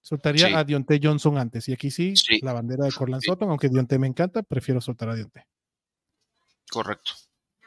Soltaría 0.02 0.48
Sí. 0.48 0.54
a 0.54 0.64
Dionte 0.64 1.00
Johnson 1.02 1.38
antes. 1.38 1.70
Y 1.70 1.74
aquí 1.74 1.92
sí, 1.92 2.16
Sí. 2.16 2.40
la 2.42 2.52
bandera 2.54 2.86
de 2.86 2.92
Corland 2.92 3.22
Sí. 3.22 3.30
Sutton, 3.30 3.50
aunque 3.50 3.70
Dionte 3.70 3.98
me 4.00 4.08
encanta, 4.08 4.42
prefiero 4.44 4.82
soltar 4.82 5.10
a 5.10 5.16
Dionte. 5.16 5.46
Correcto. 6.72 7.12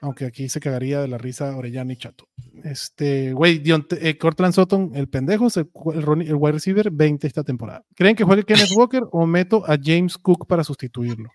Aunque 0.03 0.27
aquí 0.27 0.49
se 0.51 0.61
cagaría 0.61 1.01
de 1.01 1.09
la 1.09 1.17
risa 1.17 1.57
Orellana 1.57 1.93
y 1.93 1.97
Chato. 1.97 2.29
Este, 2.65 3.33
güey, 3.33 3.59
Dionte, 3.61 4.07
eh, 4.09 4.19
Cortland 4.19 4.53
Sutton, 4.53 4.91
el 4.95 5.09
pendejo, 5.09 5.47
el, 5.55 5.69
el, 5.95 6.23
el 6.29 6.35
wide 6.35 6.53
receiver 6.53 6.91
20 6.91 7.27
esta 7.27 7.43
temporada. 7.45 7.83
¿Creen 7.95 8.15
que 8.15 8.25
juegue 8.25 8.45
Kenneth 8.45 8.71
Walker 8.77 9.03
o 9.13 9.25
meto 9.25 9.65
a 9.67 9.77
James 9.83 10.19
Cook 10.19 10.47
para 10.47 10.65
sustituirlo? 10.65 11.31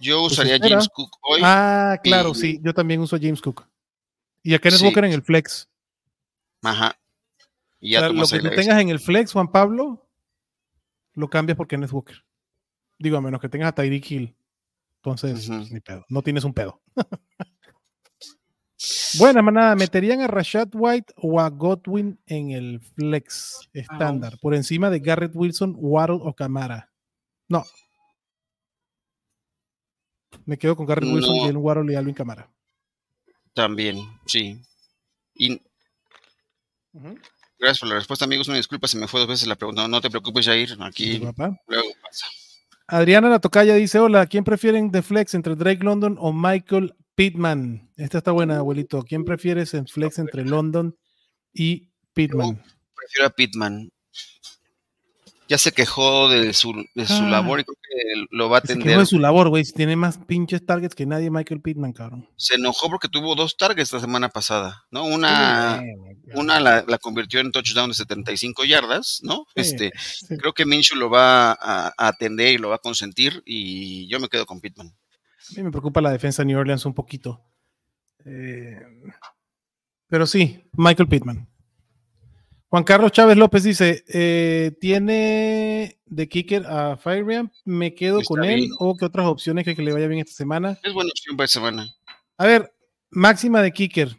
Yo 0.00 0.20
Pues 0.22 0.32
usaría 0.32 0.52
a 0.54 0.56
espera. 0.56 0.76
James 0.76 0.88
Cook 0.88 1.10
hoy. 1.28 1.40
Ah, 1.44 1.98
claro, 2.02 2.30
y- 2.30 2.34
sí, 2.34 2.60
yo 2.62 2.72
también 2.72 3.00
uso 3.00 3.16
a 3.16 3.18
James 3.20 3.42
Cook. 3.42 3.66
Y 4.44 4.54
a 4.54 4.60
Kenneth 4.60 4.78
Sí. 4.78 4.84
Walker 4.86 5.04
en 5.04 5.12
el 5.12 5.22
flex. 5.22 5.68
Ajá. 6.62 6.96
Y 7.80 7.88
O 7.88 7.90
ya 7.90 8.00
sea, 8.00 8.08
lo 8.10 8.26
que 8.26 8.38
tú 8.38 8.54
tengas 8.54 8.80
en 8.80 8.88
el 8.90 9.00
flex, 9.00 9.32
Juan 9.32 9.50
Pablo, 9.50 10.08
lo 11.14 11.28
cambias 11.28 11.56
por 11.56 11.66
Kenneth 11.66 11.90
Walker. 11.92 12.24
Digo, 12.98 13.16
a 13.16 13.20
menos 13.20 13.40
que 13.40 13.48
tengas 13.48 13.70
a 13.70 13.74
Tyreek 13.74 14.10
Hill. 14.10 14.36
Entonces, 14.96 15.48
pues, 15.48 15.70
ni 15.72 15.80
pedo. 15.80 16.04
No 16.08 16.22
tienes 16.22 16.44
un 16.44 16.54
pedo. 16.54 16.80
Buena 19.18 19.40
manada, 19.42 19.76
¿meterían 19.76 20.20
a 20.20 20.26
Rashad 20.26 20.68
White 20.74 21.14
o 21.16 21.40
a 21.40 21.48
Godwin 21.48 22.20
en 22.26 22.50
el 22.50 22.80
flex 22.80 23.68
estándar 23.72 24.38
por 24.40 24.54
encima 24.54 24.90
de 24.90 24.98
Garrett 24.98 25.32
Wilson, 25.34 25.74
Waddle 25.78 26.18
o 26.20 26.34
Camara? 26.34 26.92
No. 27.48 27.64
Me 30.44 30.58
quedo 30.58 30.76
con 30.76 30.84
Garrett 30.86 31.08
Wilson, 31.10 31.34
No. 31.36 31.40
Jalen 31.42 31.56
Waddle 31.56 31.92
y 31.92 31.96
Alvin 31.96 32.14
Camara. 32.14 32.50
También, 33.54 33.98
sí. 34.26 34.60
Y 35.34 35.60
gracias 37.58 37.80
por 37.80 37.88
la 37.88 37.94
respuesta, 37.94 38.24
amigos. 38.24 38.48
Una 38.48 38.56
disculpa, 38.56 38.88
se 38.88 38.98
me 38.98 39.08
fue 39.08 39.20
dos 39.20 39.28
veces 39.28 39.48
la 39.48 39.56
pregunta. 39.56 39.82
No, 39.82 39.88
no 39.88 40.00
te 40.00 40.10
preocupes, 40.10 40.44
Jair. 40.44 40.76
Aquí 40.80 41.18
luego 41.18 41.92
pasa. 42.02 42.26
Adriana 42.86 43.30
La 43.30 43.38
Tocaya 43.38 43.74
dice: 43.74 43.98
Hola, 43.98 44.26
¿quién 44.26 44.44
prefieren 44.44 44.90
de 44.90 45.02
flex 45.02 45.34
entre 45.34 45.54
Drake 45.54 45.82
London 45.84 46.16
o 46.20 46.32
Michael 46.32 46.94
Pittman? 47.14 47.92
Esta 47.96 48.18
está 48.18 48.32
buena, 48.32 48.58
abuelito. 48.58 49.02
¿Quién 49.04 49.24
prefieres 49.24 49.72
en 49.74 49.86
flex 49.86 50.18
entre 50.18 50.44
London 50.44 50.96
y 51.52 51.92
Pittman? 52.12 52.62
Prefiero 52.94 53.26
a 53.26 53.30
Pittman. 53.30 53.90
Ya 55.46 55.58
se 55.58 55.72
quejó 55.72 56.30
de 56.30 56.54
su, 56.54 56.72
de 56.94 57.06
su 57.06 57.12
Ah. 57.22 57.28
labor 57.28 57.60
y 57.60 57.64
creo 57.64 57.76
que 57.76 58.26
lo 58.30 58.48
va 58.48 58.58
a 58.58 58.60
Se 58.62 58.72
atender. 58.72 58.88
quedó 58.92 59.00
de 59.00 59.06
su 59.06 59.18
labor, 59.18 59.50
güey. 59.50 59.62
Tiene 59.64 59.94
más 59.94 60.16
pinches 60.16 60.64
targets 60.64 60.94
que 60.94 61.04
nadie, 61.04 61.30
Michael 61.30 61.60
Pittman, 61.60 61.92
cabrón. 61.92 62.26
Se 62.36 62.54
enojó 62.54 62.88
porque 62.88 63.08
tuvo 63.10 63.34
dos 63.34 63.56
targets 63.58 63.92
la 63.92 64.00
semana 64.00 64.30
pasada, 64.30 64.84
¿no? 64.90 65.04
Una, 65.04 65.82
una 66.34 66.60
la, 66.60 66.84
la 66.88 66.96
convirtió 66.96 67.40
en 67.40 67.52
touchdown 67.52 67.90
de 67.90 67.94
75 67.94 68.64
yardas, 68.64 69.20
¿no? 69.22 69.44
Sí, 69.54 69.60
Este, 69.60 69.92
sí. 69.98 70.34
creo 70.38 70.54
que 70.54 70.64
Minshew 70.64 70.96
lo 70.98 71.10
va 71.10 71.52
a, 71.52 71.92
a 71.96 72.08
atender 72.08 72.54
y 72.54 72.58
lo 72.58 72.70
va 72.70 72.76
a 72.76 72.78
consentir 72.78 73.42
y 73.44 74.08
yo 74.08 74.18
me 74.20 74.28
quedo 74.28 74.46
con 74.46 74.60
Pittman. 74.60 74.88
A 74.88 75.56
mí 75.58 75.62
me 75.62 75.70
preocupa 75.70 76.00
la 76.00 76.10
defensa 76.10 76.40
de 76.42 76.46
New 76.46 76.58
Orleans 76.58 76.86
un 76.86 76.94
poquito. 76.94 77.44
Eh, 78.24 78.80
pero 80.08 80.26
sí, 80.26 80.64
Michael 80.72 81.08
Pittman. 81.08 81.46
Juan 82.68 82.84
Carlos 82.84 83.12
Chávez 83.12 83.36
López 83.36 83.62
dice: 83.62 84.04
eh, 84.08 84.76
¿Tiene 84.80 86.00
de 86.06 86.28
kicker 86.28 86.66
a 86.66 86.96
Fireman? 86.96 87.52
¿Me 87.64 87.94
quedo 87.94 88.20
Está 88.20 88.28
con 88.28 88.44
él 88.44 88.68
o 88.78 88.96
qué 88.96 89.04
otras 89.04 89.26
opciones 89.26 89.64
que, 89.64 89.76
que 89.76 89.82
le 89.82 89.92
vaya 89.92 90.08
bien 90.08 90.20
esta 90.20 90.34
semana? 90.34 90.78
Es 90.82 90.92
buena 90.92 91.10
opción 91.10 91.36
para 91.36 91.44
esta 91.44 91.60
semana. 91.60 91.88
A 92.36 92.46
ver, 92.46 92.74
máxima 93.10 93.62
de 93.62 93.72
kicker. 93.72 94.16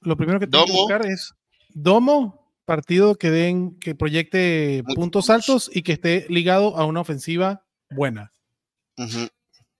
Lo 0.00 0.16
primero 0.16 0.40
que 0.40 0.46
tengo 0.46 0.64
que 0.66 0.72
buscar 0.72 1.06
es 1.06 1.32
Domo, 1.70 2.52
partido 2.64 3.16
que 3.16 3.30
den, 3.30 3.78
que 3.78 3.94
proyecte 3.94 4.82
puntos 4.94 5.30
altos 5.30 5.70
y 5.72 5.82
que 5.82 5.92
esté 5.92 6.26
ligado 6.28 6.76
a 6.76 6.84
una 6.84 7.00
ofensiva 7.00 7.64
buena. 7.90 8.32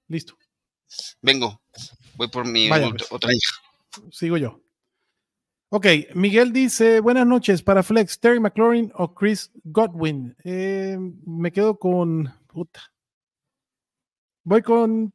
Listo. 0.08 0.36
Vengo, 1.22 1.60
voy 2.14 2.28
por 2.28 2.44
mi 2.46 2.68
Vaya, 2.68 2.90
pues. 2.90 3.10
otra 3.10 3.32
hija. 3.32 3.56
Sigo 4.12 4.36
yo. 4.36 4.60
Ok, 5.68 5.86
Miguel 6.14 6.52
dice, 6.52 7.00
buenas 7.00 7.26
noches 7.26 7.60
para 7.60 7.82
Flex, 7.82 8.20
Terry 8.20 8.38
McLaurin 8.38 8.92
o 8.94 9.12
Chris 9.14 9.50
Godwin. 9.64 10.36
Eh, 10.44 10.96
me 11.26 11.50
quedo 11.50 11.76
con... 11.78 12.32
Puta. 12.46 12.80
Voy 14.44 14.62
con, 14.62 15.12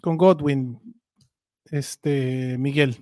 con 0.00 0.16
Godwin, 0.16 0.78
este, 1.64 2.56
Miguel. 2.58 2.96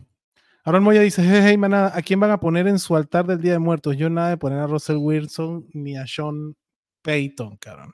Aaron 0.65 0.83
Moya 0.83 1.03
dice, 1.03 1.23
hey, 1.23 1.43
hey, 1.45 1.59
manada, 1.59 1.93
¿a 1.95 2.01
quién 2.01 2.19
van 2.19 2.31
a 2.31 2.41
poner 2.41 2.67
en 2.67 2.79
su 2.79 2.97
altar 2.97 3.27
del 3.27 3.43
Día 3.43 3.53
de 3.53 3.59
Muertos? 3.59 3.97
Yo 3.99 4.09
nada 4.09 4.31
de 4.31 4.39
poner 4.39 4.59
a 4.59 4.67
Russell 4.67 4.97
Wilson 4.97 5.67
ni 5.75 5.99
a 5.99 6.07
Sean 6.07 6.57
Payton, 7.03 7.59
cabrón. 7.59 7.93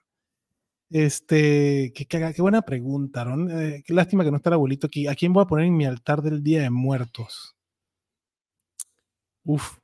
Este, 0.91 1.93
qué, 1.93 2.07
caga- 2.07 2.33
qué 2.33 2.41
buena 2.41 2.63
pregunta, 2.63 3.23
Aaron. 3.23 3.51
Eh, 3.51 3.83
qué 3.85 3.93
lástima 3.93 4.23
que 4.23 4.31
no 4.31 4.37
está 4.37 4.51
el 4.51 4.55
abuelito 4.55 4.87
aquí. 4.87 5.09
¿A 5.09 5.17
quién 5.17 5.33
voy 5.33 5.43
a 5.43 5.47
poner 5.47 5.67
en 5.67 5.77
mi 5.77 5.87
altar 5.87 6.23
del 6.23 6.41
Día 6.45 6.63
de 6.63 6.71
Muertos? 6.71 7.56
Uf. 9.47 9.79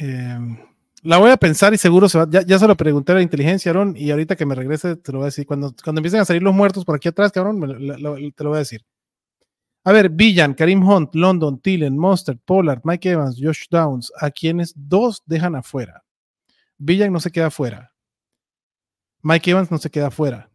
em, 0.00 0.58
la 1.02 1.18
voy 1.18 1.30
a 1.30 1.36
pensar 1.36 1.72
y 1.72 1.78
seguro 1.78 2.08
se 2.08 2.18
va. 2.18 2.26
Ya, 2.28 2.42
ya 2.42 2.58
se 2.58 2.66
lo 2.66 2.76
pregunté 2.76 3.12
a 3.12 3.14
la 3.14 3.22
inteligencia, 3.22 3.70
Aaron, 3.70 3.94
y 3.96 4.10
ahorita 4.10 4.36
que 4.36 4.44
me 4.44 4.54
regrese 4.54 4.96
te 4.96 5.12
lo 5.12 5.18
voy 5.18 5.26
a 5.26 5.26
decir. 5.26 5.46
Cuando, 5.46 5.72
cuando 5.82 6.00
empiecen 6.00 6.20
a 6.20 6.24
salir 6.24 6.42
los 6.42 6.54
muertos 6.54 6.84
por 6.84 6.96
aquí 6.96 7.08
atrás, 7.08 7.32
cabrón, 7.32 7.60
te 7.60 8.44
lo 8.44 8.50
voy 8.50 8.56
a 8.56 8.58
decir. 8.58 8.84
A 9.84 9.92
ver, 9.92 10.08
Villan, 10.10 10.54
Karim 10.54 10.82
Hunt, 10.82 11.14
London, 11.14 11.60
Tillen, 11.60 11.96
Monster, 11.96 12.36
Pollard, 12.44 12.80
Mike 12.82 13.08
Evans, 13.08 13.38
Josh 13.40 13.66
Downs, 13.70 14.12
a 14.20 14.32
quienes 14.32 14.72
dos 14.74 15.22
dejan 15.26 15.54
afuera. 15.54 16.02
Villan 16.76 17.12
no 17.12 17.20
se 17.20 17.30
queda 17.30 17.46
afuera. 17.46 17.92
Mike 19.22 19.50
Evans 19.52 19.70
no 19.70 19.78
se 19.78 19.90
queda 19.90 20.08
afuera. 20.08 20.50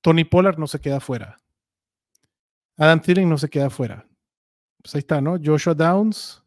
Tony 0.00 0.24
Pollard 0.24 0.58
no 0.58 0.66
se 0.66 0.80
queda 0.80 0.96
afuera. 0.96 1.40
Adam 2.76 3.00
Thielen 3.00 3.28
no 3.28 3.36
se 3.36 3.48
queda 3.48 3.66
afuera. 3.66 4.06
Pues 4.82 4.94
ahí 4.94 5.00
está, 5.00 5.20
¿no? 5.20 5.38
Joshua 5.42 5.74
Downs. 5.74 6.42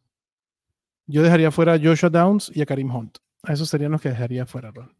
Yo 1.05 1.21
dejaría 1.21 1.51
fuera 1.51 1.73
a 1.73 1.79
Joshua 1.79 2.09
Downs 2.09 2.51
y 2.53 2.61
a 2.61 2.65
Karim 2.65 2.93
Hunt. 2.93 3.17
A 3.43 3.53
esos 3.53 3.69
serían 3.69 3.91
los 3.91 4.01
que 4.01 4.09
dejaría 4.09 4.45
fuera, 4.45 4.71
Ron. 4.71 4.95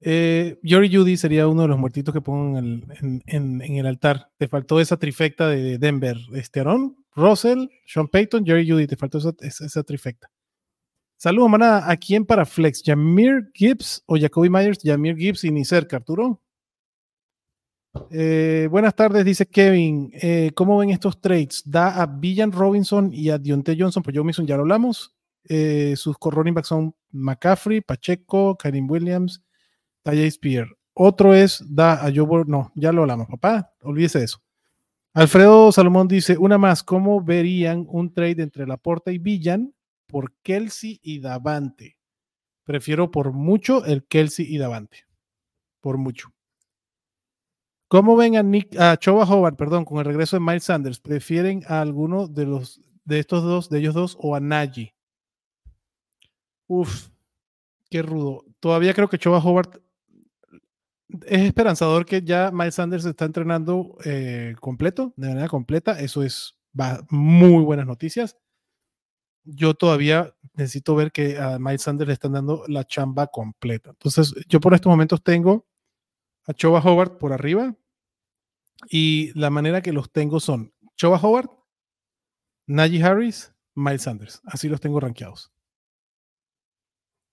Eh, 0.00 0.58
Judy 0.62 1.16
sería 1.16 1.48
uno 1.48 1.62
de 1.62 1.68
los 1.68 1.78
muertitos 1.78 2.14
que 2.14 2.20
pongo 2.20 2.58
en 2.58 3.22
el, 3.26 3.86
altar. 3.86 4.30
Te 4.38 4.48
faltó 4.48 4.80
esa 4.80 4.96
trifecta 4.96 5.48
de 5.48 5.78
Denver. 5.78 6.16
Este 6.34 6.60
Aaron, 6.60 6.96
Russell, 7.14 7.66
Sean 7.86 8.08
Payton, 8.08 8.46
Jerry 8.46 8.68
Judy. 8.68 8.86
Te 8.86 8.96
faltó 8.96 9.18
esa, 9.18 9.82
trifecta. 9.82 10.30
Saludos, 11.16 11.50
manada. 11.50 11.90
¿A 11.90 11.96
quién 11.96 12.24
para 12.24 12.46
Flex? 12.46 12.82
¿Jamir 12.84 13.50
Gibbs 13.52 14.02
o 14.06 14.16
Jacoby 14.16 14.48
Myers? 14.48 14.78
Jamir 14.82 15.16
Gibbs 15.16 15.44
y 15.44 15.50
ni 15.50 15.64
cerca. 15.64 16.00
Eh, 18.10 18.68
buenas 18.70 18.94
tardes, 18.94 19.24
dice 19.24 19.46
Kevin. 19.46 20.10
Eh, 20.14 20.50
¿Cómo 20.54 20.78
ven 20.78 20.90
estos 20.90 21.20
trades? 21.20 21.62
Da 21.64 22.00
a 22.00 22.06
Villan 22.06 22.52
Robinson 22.52 23.10
y 23.12 23.30
a 23.30 23.38
Dionte 23.38 23.76
Johnson, 23.78 24.02
pues 24.02 24.16
Joe 24.16 24.24
Mixon 24.24 24.46
ya 24.46 24.56
lo 24.56 24.62
hablamos. 24.62 25.14
Eh, 25.44 25.94
sus 25.96 26.16
running 26.20 26.54
backs 26.54 26.68
son 26.68 26.94
McCaffrey, 27.10 27.80
Pacheco, 27.80 28.56
Karim 28.56 28.90
Williams, 28.90 29.42
Tajay 30.02 30.30
Spear. 30.30 30.68
Otro 30.94 31.34
es 31.34 31.64
da 31.68 32.04
a 32.04 32.12
Joe 32.14 32.44
No, 32.46 32.72
ya 32.74 32.92
lo 32.92 33.02
hablamos, 33.02 33.28
papá. 33.28 33.72
Olvídese 33.82 34.18
de 34.18 34.24
eso. 34.24 34.42
Alfredo 35.14 35.72
Salomón 35.72 36.08
dice: 36.08 36.36
Una 36.36 36.58
más, 36.58 36.82
¿cómo 36.82 37.22
verían 37.22 37.86
un 37.88 38.12
trade 38.12 38.42
entre 38.42 38.66
Laporta 38.66 39.12
y 39.12 39.18
Villan 39.18 39.74
por 40.06 40.34
Kelsey 40.42 41.00
y 41.02 41.20
Davante? 41.20 41.98
Prefiero 42.64 43.10
por 43.10 43.32
mucho 43.32 43.84
el 43.84 44.04
Kelsey 44.04 44.46
y 44.54 44.58
Davante. 44.58 45.06
Por 45.80 45.96
mucho. 45.96 46.32
¿Cómo 47.88 48.16
ven 48.16 48.36
a, 48.36 48.42
Nick, 48.42 48.76
Choba 48.98 49.24
Hobart, 49.24 49.56
perdón, 49.56 49.86
con 49.86 49.98
el 49.98 50.04
regreso 50.04 50.36
de 50.36 50.40
Miles 50.40 50.64
Sanders? 50.64 51.00
¿Prefieren 51.00 51.62
a 51.66 51.80
alguno 51.80 52.28
de 52.28 52.44
los 52.44 52.80
de 53.04 53.18
estos 53.18 53.42
dos, 53.42 53.70
de 53.70 53.78
ellos 53.78 53.94
dos, 53.94 54.18
o 54.20 54.36
a 54.36 54.40
Najee? 54.40 54.94
Uf, 56.66 57.08
qué 57.88 58.02
rudo. 58.02 58.44
Todavía 58.60 58.92
creo 58.92 59.08
que 59.08 59.18
Choba 59.18 59.38
Hobart 59.38 59.80
es 61.26 61.40
esperanzador 61.40 62.04
que 62.04 62.22
ya 62.22 62.50
Miles 62.52 62.74
Sanders 62.74 63.06
está 63.06 63.24
entrenando 63.24 63.96
eh, 64.04 64.54
completo, 64.60 65.14
de 65.16 65.28
manera 65.28 65.48
completa. 65.48 65.98
Eso 65.98 66.22
es 66.22 66.56
va, 66.78 67.00
muy 67.08 67.64
buenas 67.64 67.86
noticias. 67.86 68.36
Yo 69.44 69.72
todavía 69.72 70.34
necesito 70.52 70.94
ver 70.94 71.10
que 71.10 71.38
a 71.38 71.58
Miles 71.58 71.80
Sanders 71.80 72.08
le 72.08 72.12
están 72.12 72.32
dando 72.32 72.64
la 72.68 72.84
chamba 72.84 73.28
completa. 73.28 73.90
Entonces, 73.90 74.34
yo 74.46 74.60
por 74.60 74.74
estos 74.74 74.90
momentos 74.90 75.22
tengo 75.22 75.66
a 76.48 76.52
Choba 76.54 76.80
Howard 76.80 77.18
por 77.18 77.32
arriba 77.32 77.76
y 78.90 79.30
la 79.38 79.50
manera 79.50 79.82
que 79.82 79.92
los 79.92 80.10
tengo 80.10 80.40
son 80.40 80.72
Choba 80.96 81.18
Howard, 81.22 81.48
Najee 82.66 83.02
Harris, 83.02 83.52
Miles 83.74 84.02
Sanders. 84.02 84.40
Así 84.44 84.68
los 84.68 84.80
tengo 84.80 84.98
rankeados. 84.98 85.52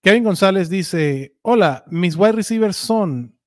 Kevin 0.03 0.23
González 0.23 0.69
dice: 0.69 1.35
Hola, 1.41 1.83
mis 1.87 2.15
wide 2.15 2.33
receivers 2.33 2.75
son 2.77 3.37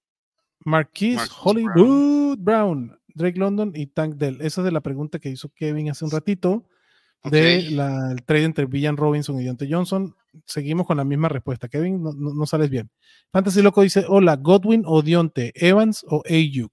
Marquise 0.65 1.19
Hollywood 1.43 2.39
Brown. 2.39 2.95
Drake 3.15 3.39
London 3.39 3.73
y 3.75 3.87
Tank 3.89 4.15
Dell. 4.15 4.41
Esa 4.41 4.61
es 4.61 4.65
de 4.65 4.71
la 4.73 4.81
pregunta 4.81 5.19
que 5.19 5.29
hizo 5.29 5.49
Kevin 5.51 5.91
hace 5.91 6.05
un 6.05 6.11
ratito 6.13 6.69
de 7.25 7.63
la- 7.73 8.13
el 8.13 8.23
trade 8.23 8.45
entre 8.45 8.67
Villan 8.67 8.97
Robinson 8.97 9.41
y 9.41 9.45
Deontay 9.45 9.73
Johnson. 9.73 10.15
Seguimos 10.47 10.87
con 10.87 10.97
la 10.97 11.05
misma 11.05 11.29
respuesta. 11.29 11.69
Kevin, 11.69 12.03
no, 12.03 12.13
no- 12.13 12.35
no 12.35 12.47
sales 12.47 12.71
bien. 12.71 12.91
Fantasy 13.33 13.63
Loco 13.63 13.83
dice: 13.83 14.05
Hola, 14.09 14.37
Godwin 14.37 14.83
o 14.87 15.03
Dionte, 15.03 15.53
Evans 15.55 16.05
o 16.09 16.23
Ayuk. 16.29 16.73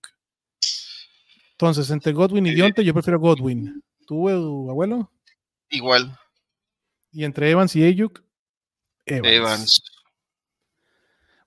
Entonces, 1.52 1.90
entre 1.90 2.12
Godwin 2.14 2.46
y 2.48 2.50
Eh, 2.50 2.56
Dionte, 2.56 2.84
yo 2.84 2.94
prefiero 2.94 3.20
Godwin. 3.20 3.82
¿Tú, 4.06 4.30
eh, 4.30 4.34
abuelo? 4.34 5.12
Igual, 5.70 6.18
Y 7.12 7.24
entre 7.24 7.50
Evans 7.50 7.76
y 7.76 7.84
Ayuk, 7.84 8.22
Evans. 9.06 9.34
Evans. 9.34 9.82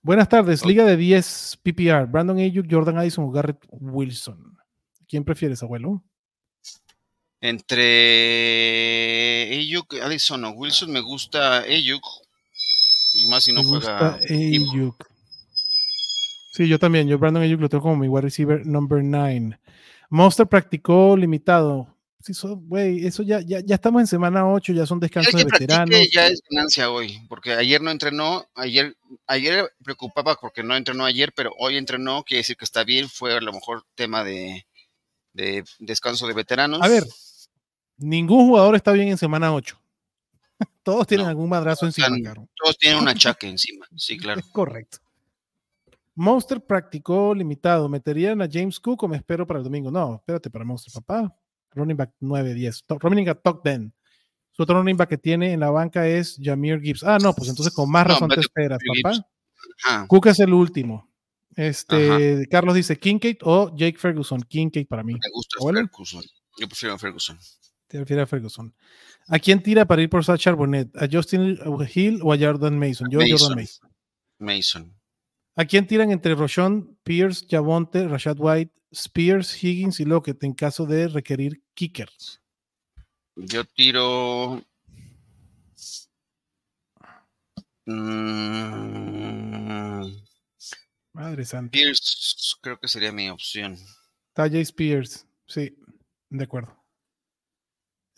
Buenas 0.01 0.27
tardes. 0.29 0.65
Liga 0.65 0.85
de 0.85 0.97
10 0.97 1.59
PPR. 1.61 2.05
Brandon 2.05 2.37
Ayuk, 2.37 2.65
Jordan 2.69 2.97
Addison 2.97 3.25
o 3.25 3.31
Garrett 3.31 3.63
Wilson. 3.69 4.57
¿Quién 5.07 5.23
prefieres, 5.23 5.61
abuelo? 5.61 6.03
Entre 7.41 9.49
Ayuk, 9.59 9.93
Addison 10.01 10.43
o 10.45 10.51
Wilson, 10.51 10.91
me 10.91 11.01
gusta 11.01 11.59
Ayuk. 11.61 12.03
Y 13.13 13.27
más 13.27 13.43
si 13.43 13.53
no 13.53 13.63
Me 13.63 13.69
juega. 13.69 14.11
gusta 14.17 14.33
Ayuk. 14.33 15.05
Sí, 16.51 16.67
yo 16.67 16.79
también. 16.79 17.07
Yo 17.07 17.17
Brandon 17.17 17.43
Ayuk 17.43 17.61
lo 17.61 17.69
tengo 17.69 17.83
como 17.83 17.97
mi 17.97 18.07
wide 18.07 18.23
receiver 18.23 18.65
number 18.65 19.03
9. 19.03 19.59
Monster 20.09 20.47
practicó 20.47 21.15
limitado. 21.15 21.95
Sí, 22.21 22.33
son- 22.33 22.67
güey, 22.67 23.05
eso 23.07 23.23
ya, 23.23 23.39
ya, 23.39 23.61
ya 23.61 23.75
estamos 23.75 24.01
en 24.01 24.07
semana 24.07 24.45
8, 24.45 24.73
ya 24.73 24.85
son 24.85 24.99
descansos 24.99 25.33
de 25.33 25.45
veteranos. 25.45 25.97
ya 26.11 26.27
es 26.27 26.41
ganancia 26.49 26.91
hoy, 26.91 27.17
porque 27.29 27.53
ayer 27.53 27.81
no 27.81 27.91
entrenó, 27.91 28.45
ayer, 28.55 28.97
ayer 29.25 29.71
preocupaba 29.81 30.35
porque 30.35 30.61
no 30.61 30.75
entrenó 30.75 31.05
ayer, 31.05 31.31
pero 31.33 31.53
hoy 31.57 31.77
entrenó, 31.77 32.25
quiere 32.25 32.39
decir 32.39 32.57
que 32.57 32.65
está 32.65 32.83
bien, 32.83 33.07
fue 33.07 33.37
a 33.37 33.39
lo 33.39 33.53
mejor 33.53 33.85
tema 33.95 34.25
de, 34.25 34.65
de 35.31 35.63
descanso 35.79 36.27
de 36.27 36.33
veteranos. 36.33 36.81
A 36.81 36.89
ver, 36.89 37.05
ningún 37.99 38.47
jugador 38.47 38.75
está 38.75 38.91
bien 38.91 39.09
en 39.09 39.17
semana 39.17 39.53
8. 39.53 39.79
Todos 40.83 41.05
tienen 41.07 41.25
No, 41.25 41.29
algún 41.29 41.49
madrazo 41.49 41.85
encima, 41.85 42.07
están- 42.07 42.23
caro. 42.23 42.49
Todos 42.55 42.77
tienen 42.77 42.99
un 42.99 43.07
achaque 43.09 43.47
encima, 43.47 43.85
sí, 43.95 44.17
claro. 44.17 44.41
Correcto. 44.51 44.97
Monster 46.15 46.59
practicó 46.65 47.33
limitado. 47.33 47.87
¿Meterían 47.87 48.41
a 48.41 48.47
James 48.51 48.79
Cook 48.79 49.03
o 49.03 49.07
me 49.07 49.17
espero 49.17 49.47
para 49.47 49.59
el 49.59 49.63
domingo? 49.63 49.89
No, 49.89 50.15
espérate 50.15 50.49
para 50.49 50.65
Monster, 50.65 50.91
papá. 50.93 51.33
Running 51.71 51.95
back 51.95 52.11
9-10. 52.19 52.83
To- 52.87 52.99
Running 52.99 53.25
back 53.25 53.41
top 53.43 53.63
10. 53.63 53.91
Su 54.51 54.63
otro 54.63 54.77
running 54.79 54.97
back 54.97 55.07
que 55.09 55.17
tiene 55.17 55.53
en 55.53 55.61
la 55.61 55.69
banca 55.69 56.05
es 56.05 56.37
Jameer 56.41 56.81
Gibbs. 56.81 57.03
Ah, 57.05 57.17
no, 57.21 57.33
pues 57.33 57.47
entonces 57.49 57.73
con 57.73 57.89
más 57.89 58.05
No, 58.05 58.13
razón 58.13 58.29
te 58.29 58.41
esperas, 58.41 58.79
papá. 59.01 59.25
Ajá. 59.85 60.07
Cook 60.07 60.27
es 60.27 60.39
el 60.41 60.53
último. 60.53 61.07
Este, 61.55 62.45
Carlos 62.51 62.75
dice 62.75 62.97
Kincaid 62.99 63.37
o 63.43 63.73
Jake 63.75 63.97
Ferguson. 63.97 64.41
Kincaid 64.41 64.87
para 64.87 65.03
mí. 65.03 65.13
Me 65.13 65.19
gusta. 65.31 65.57
Ferguson. 65.63 66.23
Yo 66.59 66.67
prefiero 66.67 66.95
a 66.95 66.97
Ferguson. 66.99 67.37
Te 67.89 67.97
refieres 67.97 68.23
a 68.23 68.27
Ferguson. 68.27 68.73
¿A 69.27 69.39
quién 69.39 69.63
tira 69.63 69.85
para 69.85 70.03
ir 70.03 70.09
por 70.11 70.23
Sacha 70.23 70.51
Bonnet? 70.51 70.95
¿A 70.95 71.07
Justin 71.11 71.57
Hill 71.93 72.19
o 72.21 72.31
a 72.31 72.37
Jordan 72.37 72.77
Mason? 72.77 73.09
Yo, 73.09 73.19
Jordan 73.19 73.57
Mason. 73.57 73.89
Mason. 74.37 74.85
Mason. 74.85 74.95
¿A 75.55 75.65
quién 75.65 75.87
tiran 75.87 76.11
entre 76.11 76.35
Roshon, 76.35 76.99
Pierce, 77.03 77.47
Javonte, 77.49 78.07
Rashad 78.07 78.37
White, 78.37 78.71
Spears, 78.91 79.63
Higgins 79.63 79.99
y 79.99 80.05
Lockett 80.05 80.43
en 80.43 80.53
caso 80.53 80.85
de 80.85 81.07
requerir 81.07 81.63
kicker? 81.73 82.09
Yo 83.35 83.65
tiro. 83.65 84.63
Mm, 87.87 88.91
Madre 91.13 91.43
santa. 91.43 91.71
Pierce, 91.71 92.55
creo 92.61 92.79
que 92.79 92.87
sería 92.87 93.11
mi 93.11 93.31
opción. 93.31 93.77
Tajay 94.33 94.61
Spears. 94.61 95.25
Sí, 95.47 95.75
de 96.29 96.43
acuerdo. 96.43 96.78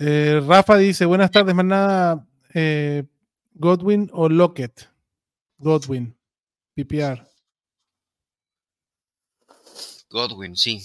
Eh, 0.03 0.41
Rafa 0.47 0.77
dice: 0.77 1.05
Buenas 1.05 1.29
tardes, 1.29 1.53
manada. 1.53 2.27
Eh, 2.55 3.03
Godwin 3.53 4.09
o 4.13 4.29
Lockett. 4.29 4.89
Godwin. 5.59 6.17
PPR. 6.73 7.23
Godwin, 10.09 10.55
sí. 10.55 10.81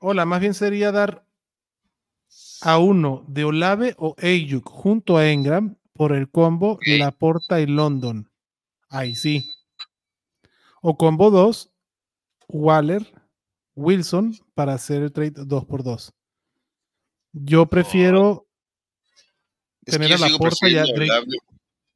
Hola, 0.00 0.26
más 0.26 0.42
bien 0.42 0.52
sería 0.52 0.92
dar 0.92 1.24
a 2.60 2.76
uno 2.76 3.24
de 3.26 3.44
Olave 3.44 3.94
o 3.96 4.14
Ayuk 4.18 4.68
junto 4.68 5.16
a 5.16 5.26
Engram 5.30 5.78
por 5.94 6.12
el 6.12 6.30
combo 6.30 6.72
Ok. 6.72 6.82
Laporta 6.98 7.58
y 7.58 7.66
London. 7.66 8.30
Ahí 8.90 9.14
sí. 9.14 9.50
O 10.82 10.98
combo 10.98 11.30
2, 11.30 11.72
Waller, 12.48 13.10
Wilson 13.74 14.36
para 14.52 14.74
hacer 14.74 15.00
el 15.04 15.12
trade 15.12 15.46
2 15.46 15.64
por 15.64 15.82
2 15.82 16.12
Yo 17.32 17.66
prefiero 17.66 18.46
Es 19.84 19.92
que 19.92 19.92
tener 19.92 20.08
yo 20.08 20.14
a 20.16 20.18
sigo 20.18 20.30
Laporta 20.38 20.68
y 20.68 20.76
a 20.76 20.82
Drake. 20.84 21.22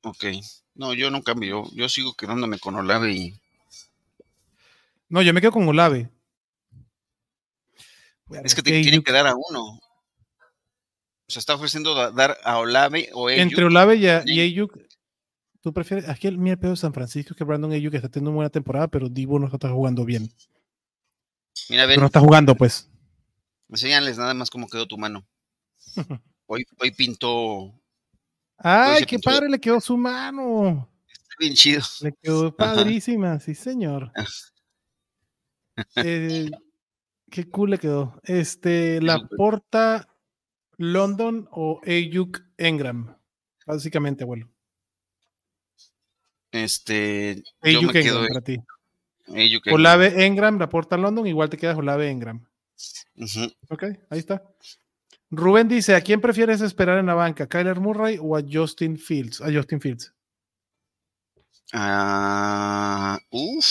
Ok. 0.02 0.24
No, 0.74 0.92
yo 0.94 1.10
no 1.10 1.22
cambio. 1.22 1.64
Yo, 1.72 1.88
sigo 1.88 2.14
quedándome 2.14 2.58
con 2.58 2.74
Olave 2.76 3.12
y. 3.12 3.40
No, 5.08 5.22
yo 5.22 5.32
me 5.32 5.40
quedo 5.40 5.52
con 5.52 5.68
Olave. 5.68 6.10
Es 8.42 8.54
que 8.54 8.62
te 8.62 8.70
tienen 8.70 9.00
Ayuk- 9.00 9.04
que 9.04 9.12
dar 9.12 9.26
a 9.26 9.34
uno. 9.34 9.62
O 9.66 9.80
sea, 11.28 11.40
está 11.40 11.54
ofreciendo 11.54 11.94
da- 11.94 12.10
dar 12.10 12.38
a 12.44 12.58
Olave 12.58 13.10
o 13.12 13.28
Ayuk. 13.28 13.40
Entre 13.40 13.64
Olave 13.64 13.96
y, 13.96 14.06
a- 14.08 14.22
y 14.26 14.40
Ayuk, 14.40 14.76
¿tú 15.60 15.72
prefieres? 15.72 16.08
Aquí 16.08 16.26
el 16.26 16.38
mira 16.38 16.54
el 16.54 16.58
pedo 16.58 16.72
de 16.72 16.76
San 16.76 16.92
Francisco 16.94 17.32
es 17.34 17.38
que 17.38 17.44
Brandon 17.44 17.72
Ayuk 17.72 17.94
está 17.94 18.08
teniendo 18.08 18.30
una 18.30 18.36
buena 18.36 18.50
temporada, 18.50 18.88
pero 18.88 19.08
Divo 19.08 19.38
no 19.38 19.46
está 19.46 19.68
jugando 19.70 20.04
bien. 20.04 20.30
Mira, 21.68 21.86
Pero 21.86 22.00
no 22.00 22.06
está 22.06 22.20
jugando, 22.20 22.54
pues. 22.54 22.90
Enséñales 23.74 24.18
nada 24.18 24.34
más 24.34 24.50
cómo 24.50 24.68
quedó 24.68 24.86
tu 24.86 24.98
mano. 24.98 25.26
Hoy, 26.46 26.62
hoy 26.78 26.90
pintó. 26.90 27.72
¡Ay, 28.58 29.04
qué 29.04 29.18
padre 29.18 29.48
le 29.48 29.58
quedó 29.58 29.80
su 29.80 29.96
mano! 29.96 30.90
Bien 31.38 31.54
chido. 31.54 31.80
Le 32.02 32.12
quedó 32.22 32.54
padrísima, 32.54 33.40
sí, 33.40 33.54
señor. 33.54 34.12
Eh, 35.96 36.50
qué 37.30 37.48
cool 37.48 37.70
le 37.70 37.78
quedó. 37.78 38.20
Este, 38.24 39.00
la 39.00 39.26
porta 39.26 40.06
London 40.76 41.48
o 41.50 41.80
Ayuk 41.86 42.42
Engram. 42.58 43.16
Básicamente, 43.66 44.24
abuelo. 44.24 44.48
Este. 46.52 47.42
Ayuk 47.62 47.92
me 47.92 48.02
quedo. 48.02 48.18
Engram 48.18 48.28
para 48.28 48.40
ti. 48.42 48.60
Olave 49.72 50.26
Engram, 50.26 50.58
la 50.58 50.68
porta 50.68 50.96
London, 50.96 51.26
igual 51.26 51.48
te 51.48 51.56
quedas 51.56 51.76
Olave 51.76 52.10
Engram. 52.10 52.46
Ok, 53.68 53.84
ahí 54.10 54.18
está. 54.18 54.42
Rubén 55.30 55.68
dice: 55.68 55.94
¿A 55.94 56.00
quién 56.00 56.20
prefieres 56.20 56.60
esperar 56.60 56.98
en 56.98 57.06
la 57.06 57.14
banca? 57.14 57.44
¿A 57.44 57.48
Kyler 57.48 57.80
Murray 57.80 58.18
o 58.20 58.36
a 58.36 58.42
Justin 58.48 58.96
Fields? 58.98 59.40
A 59.40 59.52
Justin 59.52 59.80
Fields. 59.80 60.12
Ah, 61.72 63.18
uf. 63.30 63.66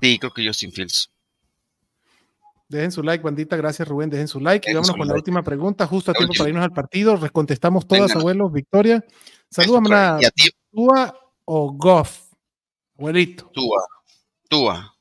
Sí, 0.00 0.18
creo 0.18 0.32
que 0.32 0.46
Justin 0.46 0.72
Fields. 0.72 1.10
Dejen 2.68 2.90
su 2.90 3.02
like, 3.02 3.22
bandita. 3.22 3.56
Gracias, 3.56 3.86
Rubén. 3.86 4.10
Dejen 4.10 4.26
su 4.26 4.40
like. 4.40 4.70
Y 4.70 4.74
vámonos 4.74 4.96
con 4.96 5.06
la 5.06 5.14
última 5.14 5.42
pregunta, 5.42 5.86
justo 5.86 6.10
a 6.10 6.14
tiempo 6.14 6.34
para 6.36 6.48
irnos 6.50 6.64
al 6.64 6.72
partido. 6.72 7.16
Recontestamos 7.16 7.86
todas, 7.86 8.08
Venga. 8.08 8.20
abuelos. 8.20 8.52
Victoria. 8.52 9.04
Salúdame 9.50 9.94
a 9.94 10.18
Tua 10.72 11.14
o 11.44 11.72
Goff. 11.72 12.32
Abuelito. 12.98 13.50
Tua. 13.52 13.86
Tua. 14.48 14.93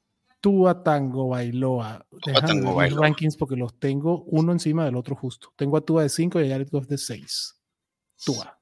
Tua 0.43 0.83
Tango 0.83 1.29
Bailoa. 1.29 2.05
Déjame 2.25 2.55
mis 2.55 2.75
Bailoa. 2.75 3.01
rankings 3.07 3.37
porque 3.37 3.55
los 3.55 3.79
tengo 3.79 4.23
uno 4.23 4.51
encima 4.51 4.83
del 4.83 4.97
otro 4.97 5.15
justo. 5.15 5.53
Tengo 5.55 5.77
a 5.77 5.81
Tua 5.81 6.03
de 6.03 6.09
5 6.09 6.41
y 6.41 6.47
a 6.47 6.49
Jared 6.51 6.67
Goff 6.69 6.85
de 6.87 6.97
6. 6.97 7.55
Tua. 8.25 8.59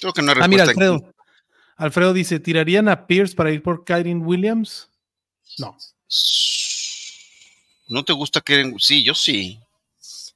Creo 0.00 0.12
que 0.12 0.22
no 0.22 0.32
Ah, 0.40 0.48
mira, 0.48 0.64
Alfredo. 0.64 1.14
Alfredo 1.76 2.12
dice: 2.12 2.40
¿tirarían 2.40 2.88
a 2.88 3.06
Pierce 3.06 3.36
para 3.36 3.52
ir 3.52 3.62
por 3.62 3.84
Kyrin 3.84 4.26
Williams? 4.26 4.90
No. 5.58 5.68
aquí. 5.68 5.86
¿No 7.88 8.04
te 8.04 8.12
gusta 8.12 8.40
que 8.40 8.74
Sí, 8.78 9.04
yo 9.04 9.14
sí. 9.14 9.60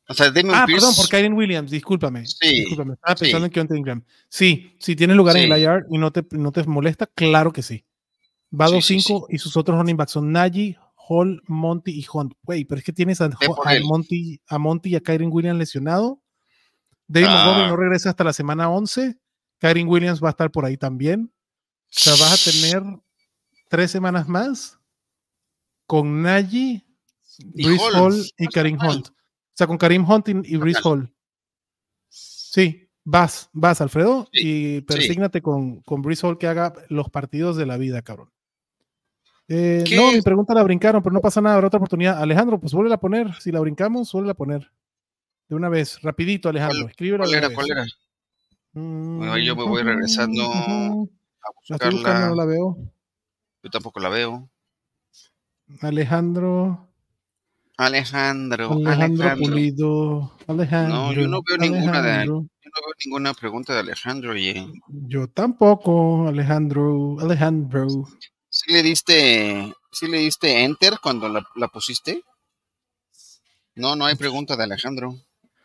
O 0.07 0.14
sea, 0.14 0.30
Damian 0.30 0.55
Ah, 0.55 0.64
Pierce. 0.66 0.84
perdón, 0.86 0.97
por 0.97 1.09
Kyren 1.09 1.32
Williams, 1.32 1.70
discúlpame. 1.72 2.24
Sí, 2.26 2.51
discúlpame, 2.61 2.95
estaba 2.95 3.16
sí. 3.16 3.24
pensando 3.24 3.47
en 3.47 3.53
Keontae 3.53 3.78
Ingram. 3.78 4.05
Sí, 4.28 4.76
si 4.78 4.95
tienes 4.95 5.16
lugar 5.16 5.36
en 5.36 5.47
Sí. 5.49 5.53
el 5.53 5.59
IR 5.61 5.86
y 5.90 5.99
no 5.99 6.12
te, 6.12 6.24
no 6.30 6.53
te 6.53 6.62
molesta, 6.64 7.07
claro 7.07 7.53
que 7.53 7.62
sí. 7.62 7.84
Va 8.53 8.68
Sí, 8.68 8.74
2-5 8.74 9.26
sí, 9.28 9.34
y 9.34 9.38
sus 9.38 9.57
otros 9.57 9.76
running 9.78 9.97
backs 9.97 10.12
son 10.12 10.30
Najee, 10.30 10.76
Hall, 11.07 11.42
Monty 11.46 11.92
y 11.92 12.07
Hunt. 12.12 12.34
Güey, 12.42 12.64
pero 12.64 12.78
es 12.78 12.84
que 12.84 12.92
tienes 12.92 13.20
a. 13.20 13.30
Monty, 13.84 14.40
a 14.46 14.59
Monty 14.59 14.90
y 14.90 14.96
a 14.96 15.00
Kyren 15.00 15.30
Williams 15.32 15.59
lesionado. 15.59 16.20
David 17.07 17.26
Ah. 17.28 17.44
Montgomery 17.44 17.70
no 17.70 17.76
regresa 17.76 18.11
hasta 18.11 18.24
la 18.24 18.32
semana 18.32 18.70
11. 18.70 19.18
Kyren 19.59 19.88
Williams 19.88 20.22
va 20.22 20.28
a 20.28 20.30
estar 20.30 20.50
por 20.50 20.64
ahí 20.64 20.76
también. 20.76 21.32
O 21.34 21.86
sea, 21.90 22.14
vas 22.14 22.32
a 22.46 22.50
tener 22.50 22.82
tres 23.68 23.90
semanas 23.90 24.28
más 24.28 24.78
con 25.86 26.22
Najee, 26.22 26.84
Y 27.55 27.64
Brees 27.66 27.80
Hall. 27.82 27.94
Hall 27.94 28.24
y 28.38 28.46
Karim. 28.48 28.78
Hunt. 28.80 29.09
O 29.09 29.12
sea, 29.57 29.66
con 29.66 29.78
Karim 29.78 30.09
Hunt 30.09 30.28
y 30.28 30.32
y 30.55 30.59
mal. 30.59 30.74
Hall. 30.82 31.14
Sí, 32.09 32.88
vas, 33.05 33.50
vas, 33.52 33.80
Alfredo, 33.80 34.28
Sí, 34.32 34.76
y 34.76 34.80
persígnate 34.82 35.42
con, 35.42 35.80
con 35.82 36.02
Brees 36.02 36.22
Hall 36.24 36.38
que 36.38 36.46
haga 36.46 36.72
los 36.88 37.11
partidos 37.11 37.57
de 37.57 37.66
la 37.66 37.76
vida, 37.76 38.02
cabrón. 38.02 38.30
Eh, 39.49 39.84
no, 39.95 40.11
mi 40.12 40.22
pregunta 40.22 40.55
la 40.55 40.62
brincaron, 40.62 41.03
pero 41.03 41.12
no 41.12 41.20
pasa 41.20 41.40
nada, 41.40 41.57
habrá 41.57 41.66
otra 41.68 41.78
oportunidad. 41.78 42.20
Alejandro, 42.22 42.59
pues 42.59 42.72
vuelve 42.72 42.95
a 42.95 42.99
poner. 42.99 43.34
Si 43.40 43.53
la 43.53 43.61
brincamos, 43.61 44.11
vuelve 44.12 44.30
a 44.30 44.34
poner. 44.34 44.70
De 45.49 45.55
una 45.55 45.68
vez, 45.68 46.01
rapidito, 46.01 46.49
Alejandro. 46.49 46.80
¿Cuál- 46.84 46.90
Escríbelo 46.90 47.24
¿Cuál 47.24 47.34
era? 47.34 47.51
¿Cuál 47.55 47.70
era? 47.70 47.84
Mm, 48.72 49.18
Bueno, 49.18 49.32
ahí 49.34 49.45
yo 49.45 49.55
me 49.57 49.64
voy 49.64 49.82
regresando 49.82 50.42
ujú. 50.49 51.11
A 51.42 51.49
La 51.68 51.76
estoy 51.76 51.90
buscando, 51.92 52.20
no 52.20 52.26
buscarla. 52.30 52.34
la 52.36 52.45
veo. 52.47 52.76
Yo 53.62 53.70
tampoco 53.70 54.01
la 54.01 54.09
veo. 54.09 54.49
Alejandro, 55.80 56.88
Alejandro. 57.76 58.72
Alejandro, 58.72 59.24
Alejandro. 59.26 59.47
Pulido, 59.53 60.32
Alejandro. 60.47 60.95
No, 60.97 61.12
yo 61.12 61.28
no 61.28 61.40
veo 61.47 61.59
ninguna 61.59 62.03
de-. 62.03 62.24
Yo 62.26 62.32
no 62.32 62.86
veo 62.86 62.95
ninguna 63.05 63.34
pregunta 63.34 63.74
de 63.74 63.80
Alejandro. 63.80 64.30
Oye. 64.32 64.66
Yo 64.88 65.28
tampoco, 65.28 66.26
Alejandro, 66.28 67.16
Alejandro. 67.20 67.86
¿Sí 68.65 68.73
le 68.73 68.83
diste, 68.83 69.75
sí 69.93 70.09
le 70.09 70.19
diste 70.19 70.65
enter 70.65 70.95
cuando 71.03 71.29
la, 71.29 71.47
la 71.57 71.69
pusiste? 71.69 72.23
No, 73.75 73.97
no 73.97 74.07
hay 74.07 74.15
pregunta 74.15 74.57
de 74.57 74.65
Alejandro. 74.65 75.17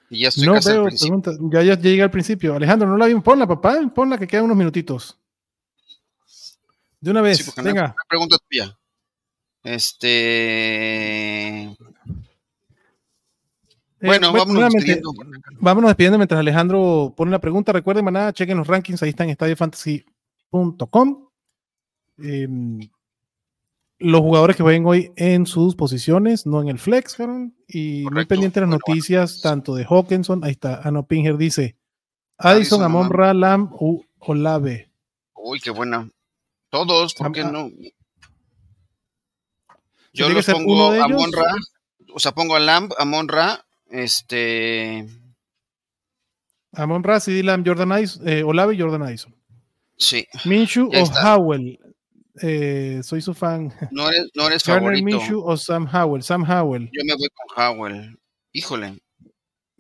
Y 0.09 0.21
ya 0.21 0.29
estoy 0.29 0.47
No 0.47 0.53
veo 0.53 0.87
preguntas. 0.87 1.37
Ya, 1.51 1.61
ya 1.61 1.79
llegué 1.79 2.01
al 2.01 2.09
principio. 2.11 2.55
Alejandro, 2.55 2.89
no 2.89 2.97
la 2.97 3.05
vi. 3.05 3.13
Ponla, 3.19 3.47
papá. 3.47 3.77
Ponla 3.93 4.17
que 4.17 4.27
quedan 4.27 4.45
unos 4.45 4.57
minutitos. 4.57 5.17
De 6.99 7.11
una 7.11 7.21
vez. 7.21 7.37
Sí, 7.37 7.51
Venga. 7.61 7.95
Pregunta 8.07 8.37
tuya. 8.49 8.75
Este. 9.63 10.07
Eh, 11.63 11.75
Bueno, 14.01 14.33
vámonos 14.33 14.73
despidiendo. 14.73 15.11
vámonos 15.59 15.89
despidiendo 15.89 16.17
mientras 16.17 16.39
Alejandro 16.39 17.13
pone 17.15 17.31
la 17.31 17.39
pregunta. 17.39 17.71
Recuerden, 17.71 18.05
maná, 18.05 18.33
chequen 18.33 18.57
los 18.57 18.67
rankings, 18.67 19.03
ahí 19.03 19.09
está 19.09 19.25
en 19.25 19.29
estadiofantasy.com. 19.31 21.28
Eh, 22.23 22.47
los 24.01 24.21
jugadores 24.21 24.55
que 24.55 24.63
vayan 24.63 24.85
hoy 24.85 25.11
en 25.17 25.45
sus 25.45 25.75
posiciones, 25.75 26.45
no 26.45 26.61
en 26.61 26.69
el 26.69 26.79
flex. 26.79 27.17
Y 27.67 28.05
muy 28.11 28.25
pendiente 28.25 28.59
de 28.59 28.65
las 28.65 28.69
Bueno, 28.69 28.81
noticias, 28.87 29.41
tanto 29.41 29.75
de 29.75 29.85
Hawkinson, 29.85 30.43
ahí 30.43 30.51
está, 30.51 30.81
Ano 30.81 31.05
Pinger 31.05 31.35
dice, 31.37 31.75
Addison, 32.37 32.81
Amon 32.81 33.09
Ra, 33.09 33.33
Lam, 33.33 33.69
U- 33.79 34.05
Olave. 34.19 34.89
Uy, 35.35 35.59
qué 35.59 35.69
buena. 35.71 36.09
Todos, 36.69 37.13
¿por 37.13 37.31
qué 37.33 37.41
Ah, 37.41 37.51
no? 37.51 37.69
Yo 40.13 40.29
los 40.29 40.45
pongo 40.45 40.91
a. 40.91 41.07
Monra, 41.07 41.43
o 42.13 42.19
sea, 42.19 42.31
pongo 42.33 42.55
a 42.55 42.59
Lamb, 42.59 42.91
a 42.97 43.05
Monra, 43.05 43.65
este, 43.89 45.07
Amon 46.73 47.03
Ra, 47.03 47.19
CD 47.19 47.43
Lamb, 47.43 47.65
Jordan 47.67 47.91
Addison, 47.91 48.27
eh, 48.27 48.43
Olave 48.43 48.75
y 48.75 48.79
Jordan 48.79 49.03
Addison. 49.03 49.35
sí, 49.97 50.25
Minshew 50.45 50.89
Ya 50.91 50.99
o 50.99 51.03
está. 51.03 51.35
Howell. 51.35 51.79
Eh, 52.41 53.01
soy 53.03 53.21
su 53.21 53.33
fan. 53.33 53.73
no 53.91 54.07
eres, 54.09 54.29
no 54.35 54.47
eres 54.47 54.63
favorito. 54.63 55.03
Minshew 55.05 55.41
o 55.43 55.57
Sam 55.57 55.87
Howell. 55.93 56.23
Sam 56.23 56.43
Howell. 56.49 56.89
Yo 56.91 57.03
me 57.05 57.15
voy 57.15 57.27
con 57.29 57.63
Howell. 57.63 58.19
Híjole, 58.53 58.97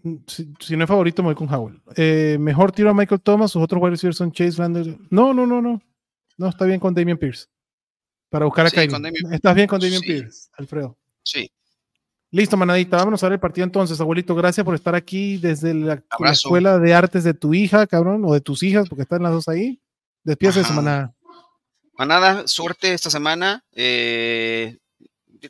Mm, 0.01 0.15
Si, 0.27 0.53
si 0.61 0.77
no 0.77 0.85
es 0.85 0.87
favorito, 0.87 1.21
me 1.21 1.27
voy 1.27 1.35
con 1.35 1.53
Howell. 1.53 1.81
Eh, 1.97 2.37
mejor 2.39 2.71
tiro 2.71 2.89
a 2.89 2.93
Michael 2.93 3.19
Thomas, 3.21 3.51
sus 3.51 3.61
otros 3.61 3.81
wide 3.81 3.91
receivers 3.91 4.15
son 4.17 4.31
Chase 4.31 4.57
Lander. 4.61 4.97
No, 5.09 5.33
no, 5.33 5.45
no, 5.45 5.61
no. 5.61 5.81
No, 6.37 6.47
está 6.47 6.63
bien 6.65 6.79
con 6.79 6.93
Damian 6.93 7.17
Pierce. 7.17 7.47
Para 8.29 8.45
buscar 8.45 8.65
a 8.67 8.69
Sí, 8.69 8.77
Estás 9.31 9.55
bien 9.55 9.67
con 9.67 9.81
Damian 9.81 9.99
Sí. 10.01 10.07
Pierce, 10.07 10.49
Alfredo. 10.57 10.97
sí, 11.23 11.51
Listo, 12.31 12.55
manadita. 12.55 12.95
Vámonos 12.97 13.23
a 13.23 13.25
ver 13.27 13.33
el 13.33 13.39
partido 13.39 13.65
entonces. 13.65 13.99
Abuelito, 13.99 14.35
gracias 14.35 14.63
por 14.63 14.75
estar 14.75 14.93
aquí 14.95 15.37
desde 15.37 15.73
la, 15.73 16.01
escuela 16.31 16.77
de 16.77 16.93
artes 16.93 17.23
de 17.23 17.33
tu 17.33 17.53
hija, 17.55 17.87
cabrón, 17.87 18.23
o 18.23 18.33
de 18.33 18.39
tus 18.39 18.61
hijas, 18.63 18.87
porque 18.87 19.01
están 19.01 19.23
las 19.23 19.31
dos 19.33 19.47
ahí. 19.49 19.81
Despídase 20.23 20.59
de 20.59 20.65
su 20.65 20.73
manada. 20.73 21.13
Manada, 21.99 22.47
suerte 22.47 22.93
esta 22.93 23.09
semana. 23.09 23.65
Eh, 23.73 24.77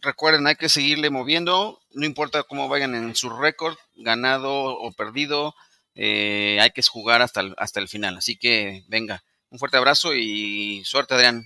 recuerden, 0.01 0.47
hay 0.47 0.55
que 0.55 0.67
seguirle 0.67 1.11
moviendo, 1.11 1.79
no 1.93 2.07
importa 2.07 2.41
cómo 2.41 2.67
vayan 2.67 2.95
en 2.95 3.15
su 3.15 3.29
récord, 3.29 3.75
ganado 3.95 4.51
o 4.51 4.91
perdido, 4.91 5.53
eh, 5.93 6.57
hay 6.59 6.71
que 6.71 6.81
jugar 6.81 7.21
hasta 7.21 7.41
el, 7.41 7.53
hasta 7.59 7.79
el 7.79 7.87
final. 7.87 8.17
Así 8.17 8.35
que 8.35 8.83
venga, 8.87 9.21
un 9.51 9.59
fuerte 9.59 9.77
abrazo 9.77 10.15
y 10.15 10.81
suerte, 10.85 11.13
Adrián. 11.13 11.45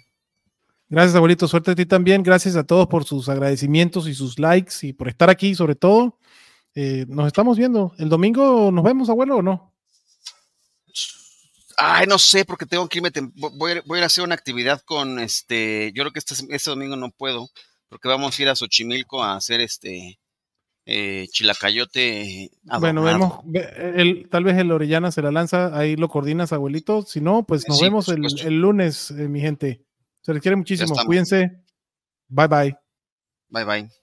Gracias, 0.88 1.16
abuelito. 1.16 1.49
Suerte 1.49 1.72
a 1.72 1.76
ti 1.76 1.86
también. 1.86 2.24
Gracias 2.24 2.56
a 2.56 2.64
todos 2.64 2.88
por 2.88 3.04
sus 3.04 3.28
agradecimientos 3.28 4.08
y 4.08 4.14
sus 4.14 4.39
likes 4.39 4.76
y 4.84 4.93
por 4.93 5.10
estar 5.10 5.30
aquí, 5.30 5.54
sobre 5.54 5.76
todo. 5.76 6.18
Eh, 6.76 7.04
nos 7.10 7.28
estamos 7.28 7.58
viendo. 7.58 7.93
¿El 7.97 8.08
domingo 8.08 8.72
nos 8.72 8.86
vemos, 8.86 9.10
abuelo, 9.10 9.36
o 9.36 9.41
no? 9.41 9.73
Ay, 11.78 12.06
no 12.08 12.18
sé, 12.18 12.46
porque 12.46 12.66
tengo 12.66 12.88
que 12.88 13.00
irme, 13.00 13.12
voy, 13.36 13.74
a- 13.74 13.84
voy 13.86 13.98
a 13.98 14.00
ir 14.00 14.04
a 14.04 14.08
hacer 14.08 14.24
una 14.24 14.36
actividad 14.36 14.82
con 14.86 15.20
este, 15.20 15.92
yo 15.96 16.04
creo 16.04 16.12
que 16.14 16.20
este, 16.20 16.34
este 16.50 16.70
domingo 16.70 16.96
no 16.96 17.12
puedo, 17.12 17.50
porque 17.90 18.08
vamos 18.08 18.38
a 18.38 18.42
ir 18.42 18.50
a 18.50 18.56
Xochimilco 18.56 19.24
a 19.24 19.36
hacer 19.36 19.62
este 19.62 20.20
eh, 20.86 21.28
chilacayote. 21.32 22.52
Bueno, 22.80 23.04
vemos. 23.04 23.40
ve- 23.46 23.94
El, 23.96 24.28
tal 24.30 24.44
vez 24.44 24.58
el 24.58 24.72
Orellana 24.72 25.12
se 25.12 25.22
la 25.22 25.32
lanza, 25.32 25.78
ahí 25.78 25.96
lo 25.96 26.10
coordinas, 26.10 26.52
abuelito. 26.52 27.04
Si 27.04 27.22
no, 27.22 27.44
pues 27.46 27.68
nos 27.68 27.78
Sí, 27.78 27.84
por 27.86 27.90
vemos 27.90 28.08
el, 28.10 28.48
el 28.48 28.60
lunes, 28.62 29.12
eh, 29.12 29.30
mi 29.30 29.40
gente. 29.40 29.86
Se 30.22 30.34
les 30.34 30.42
quiere 30.42 30.56
muchísimo. 30.58 30.94
Cuídense. 31.06 31.64
Bye 32.28 32.48
bye. 32.48 32.78
Bye 33.50 33.64
bye. 33.66 34.03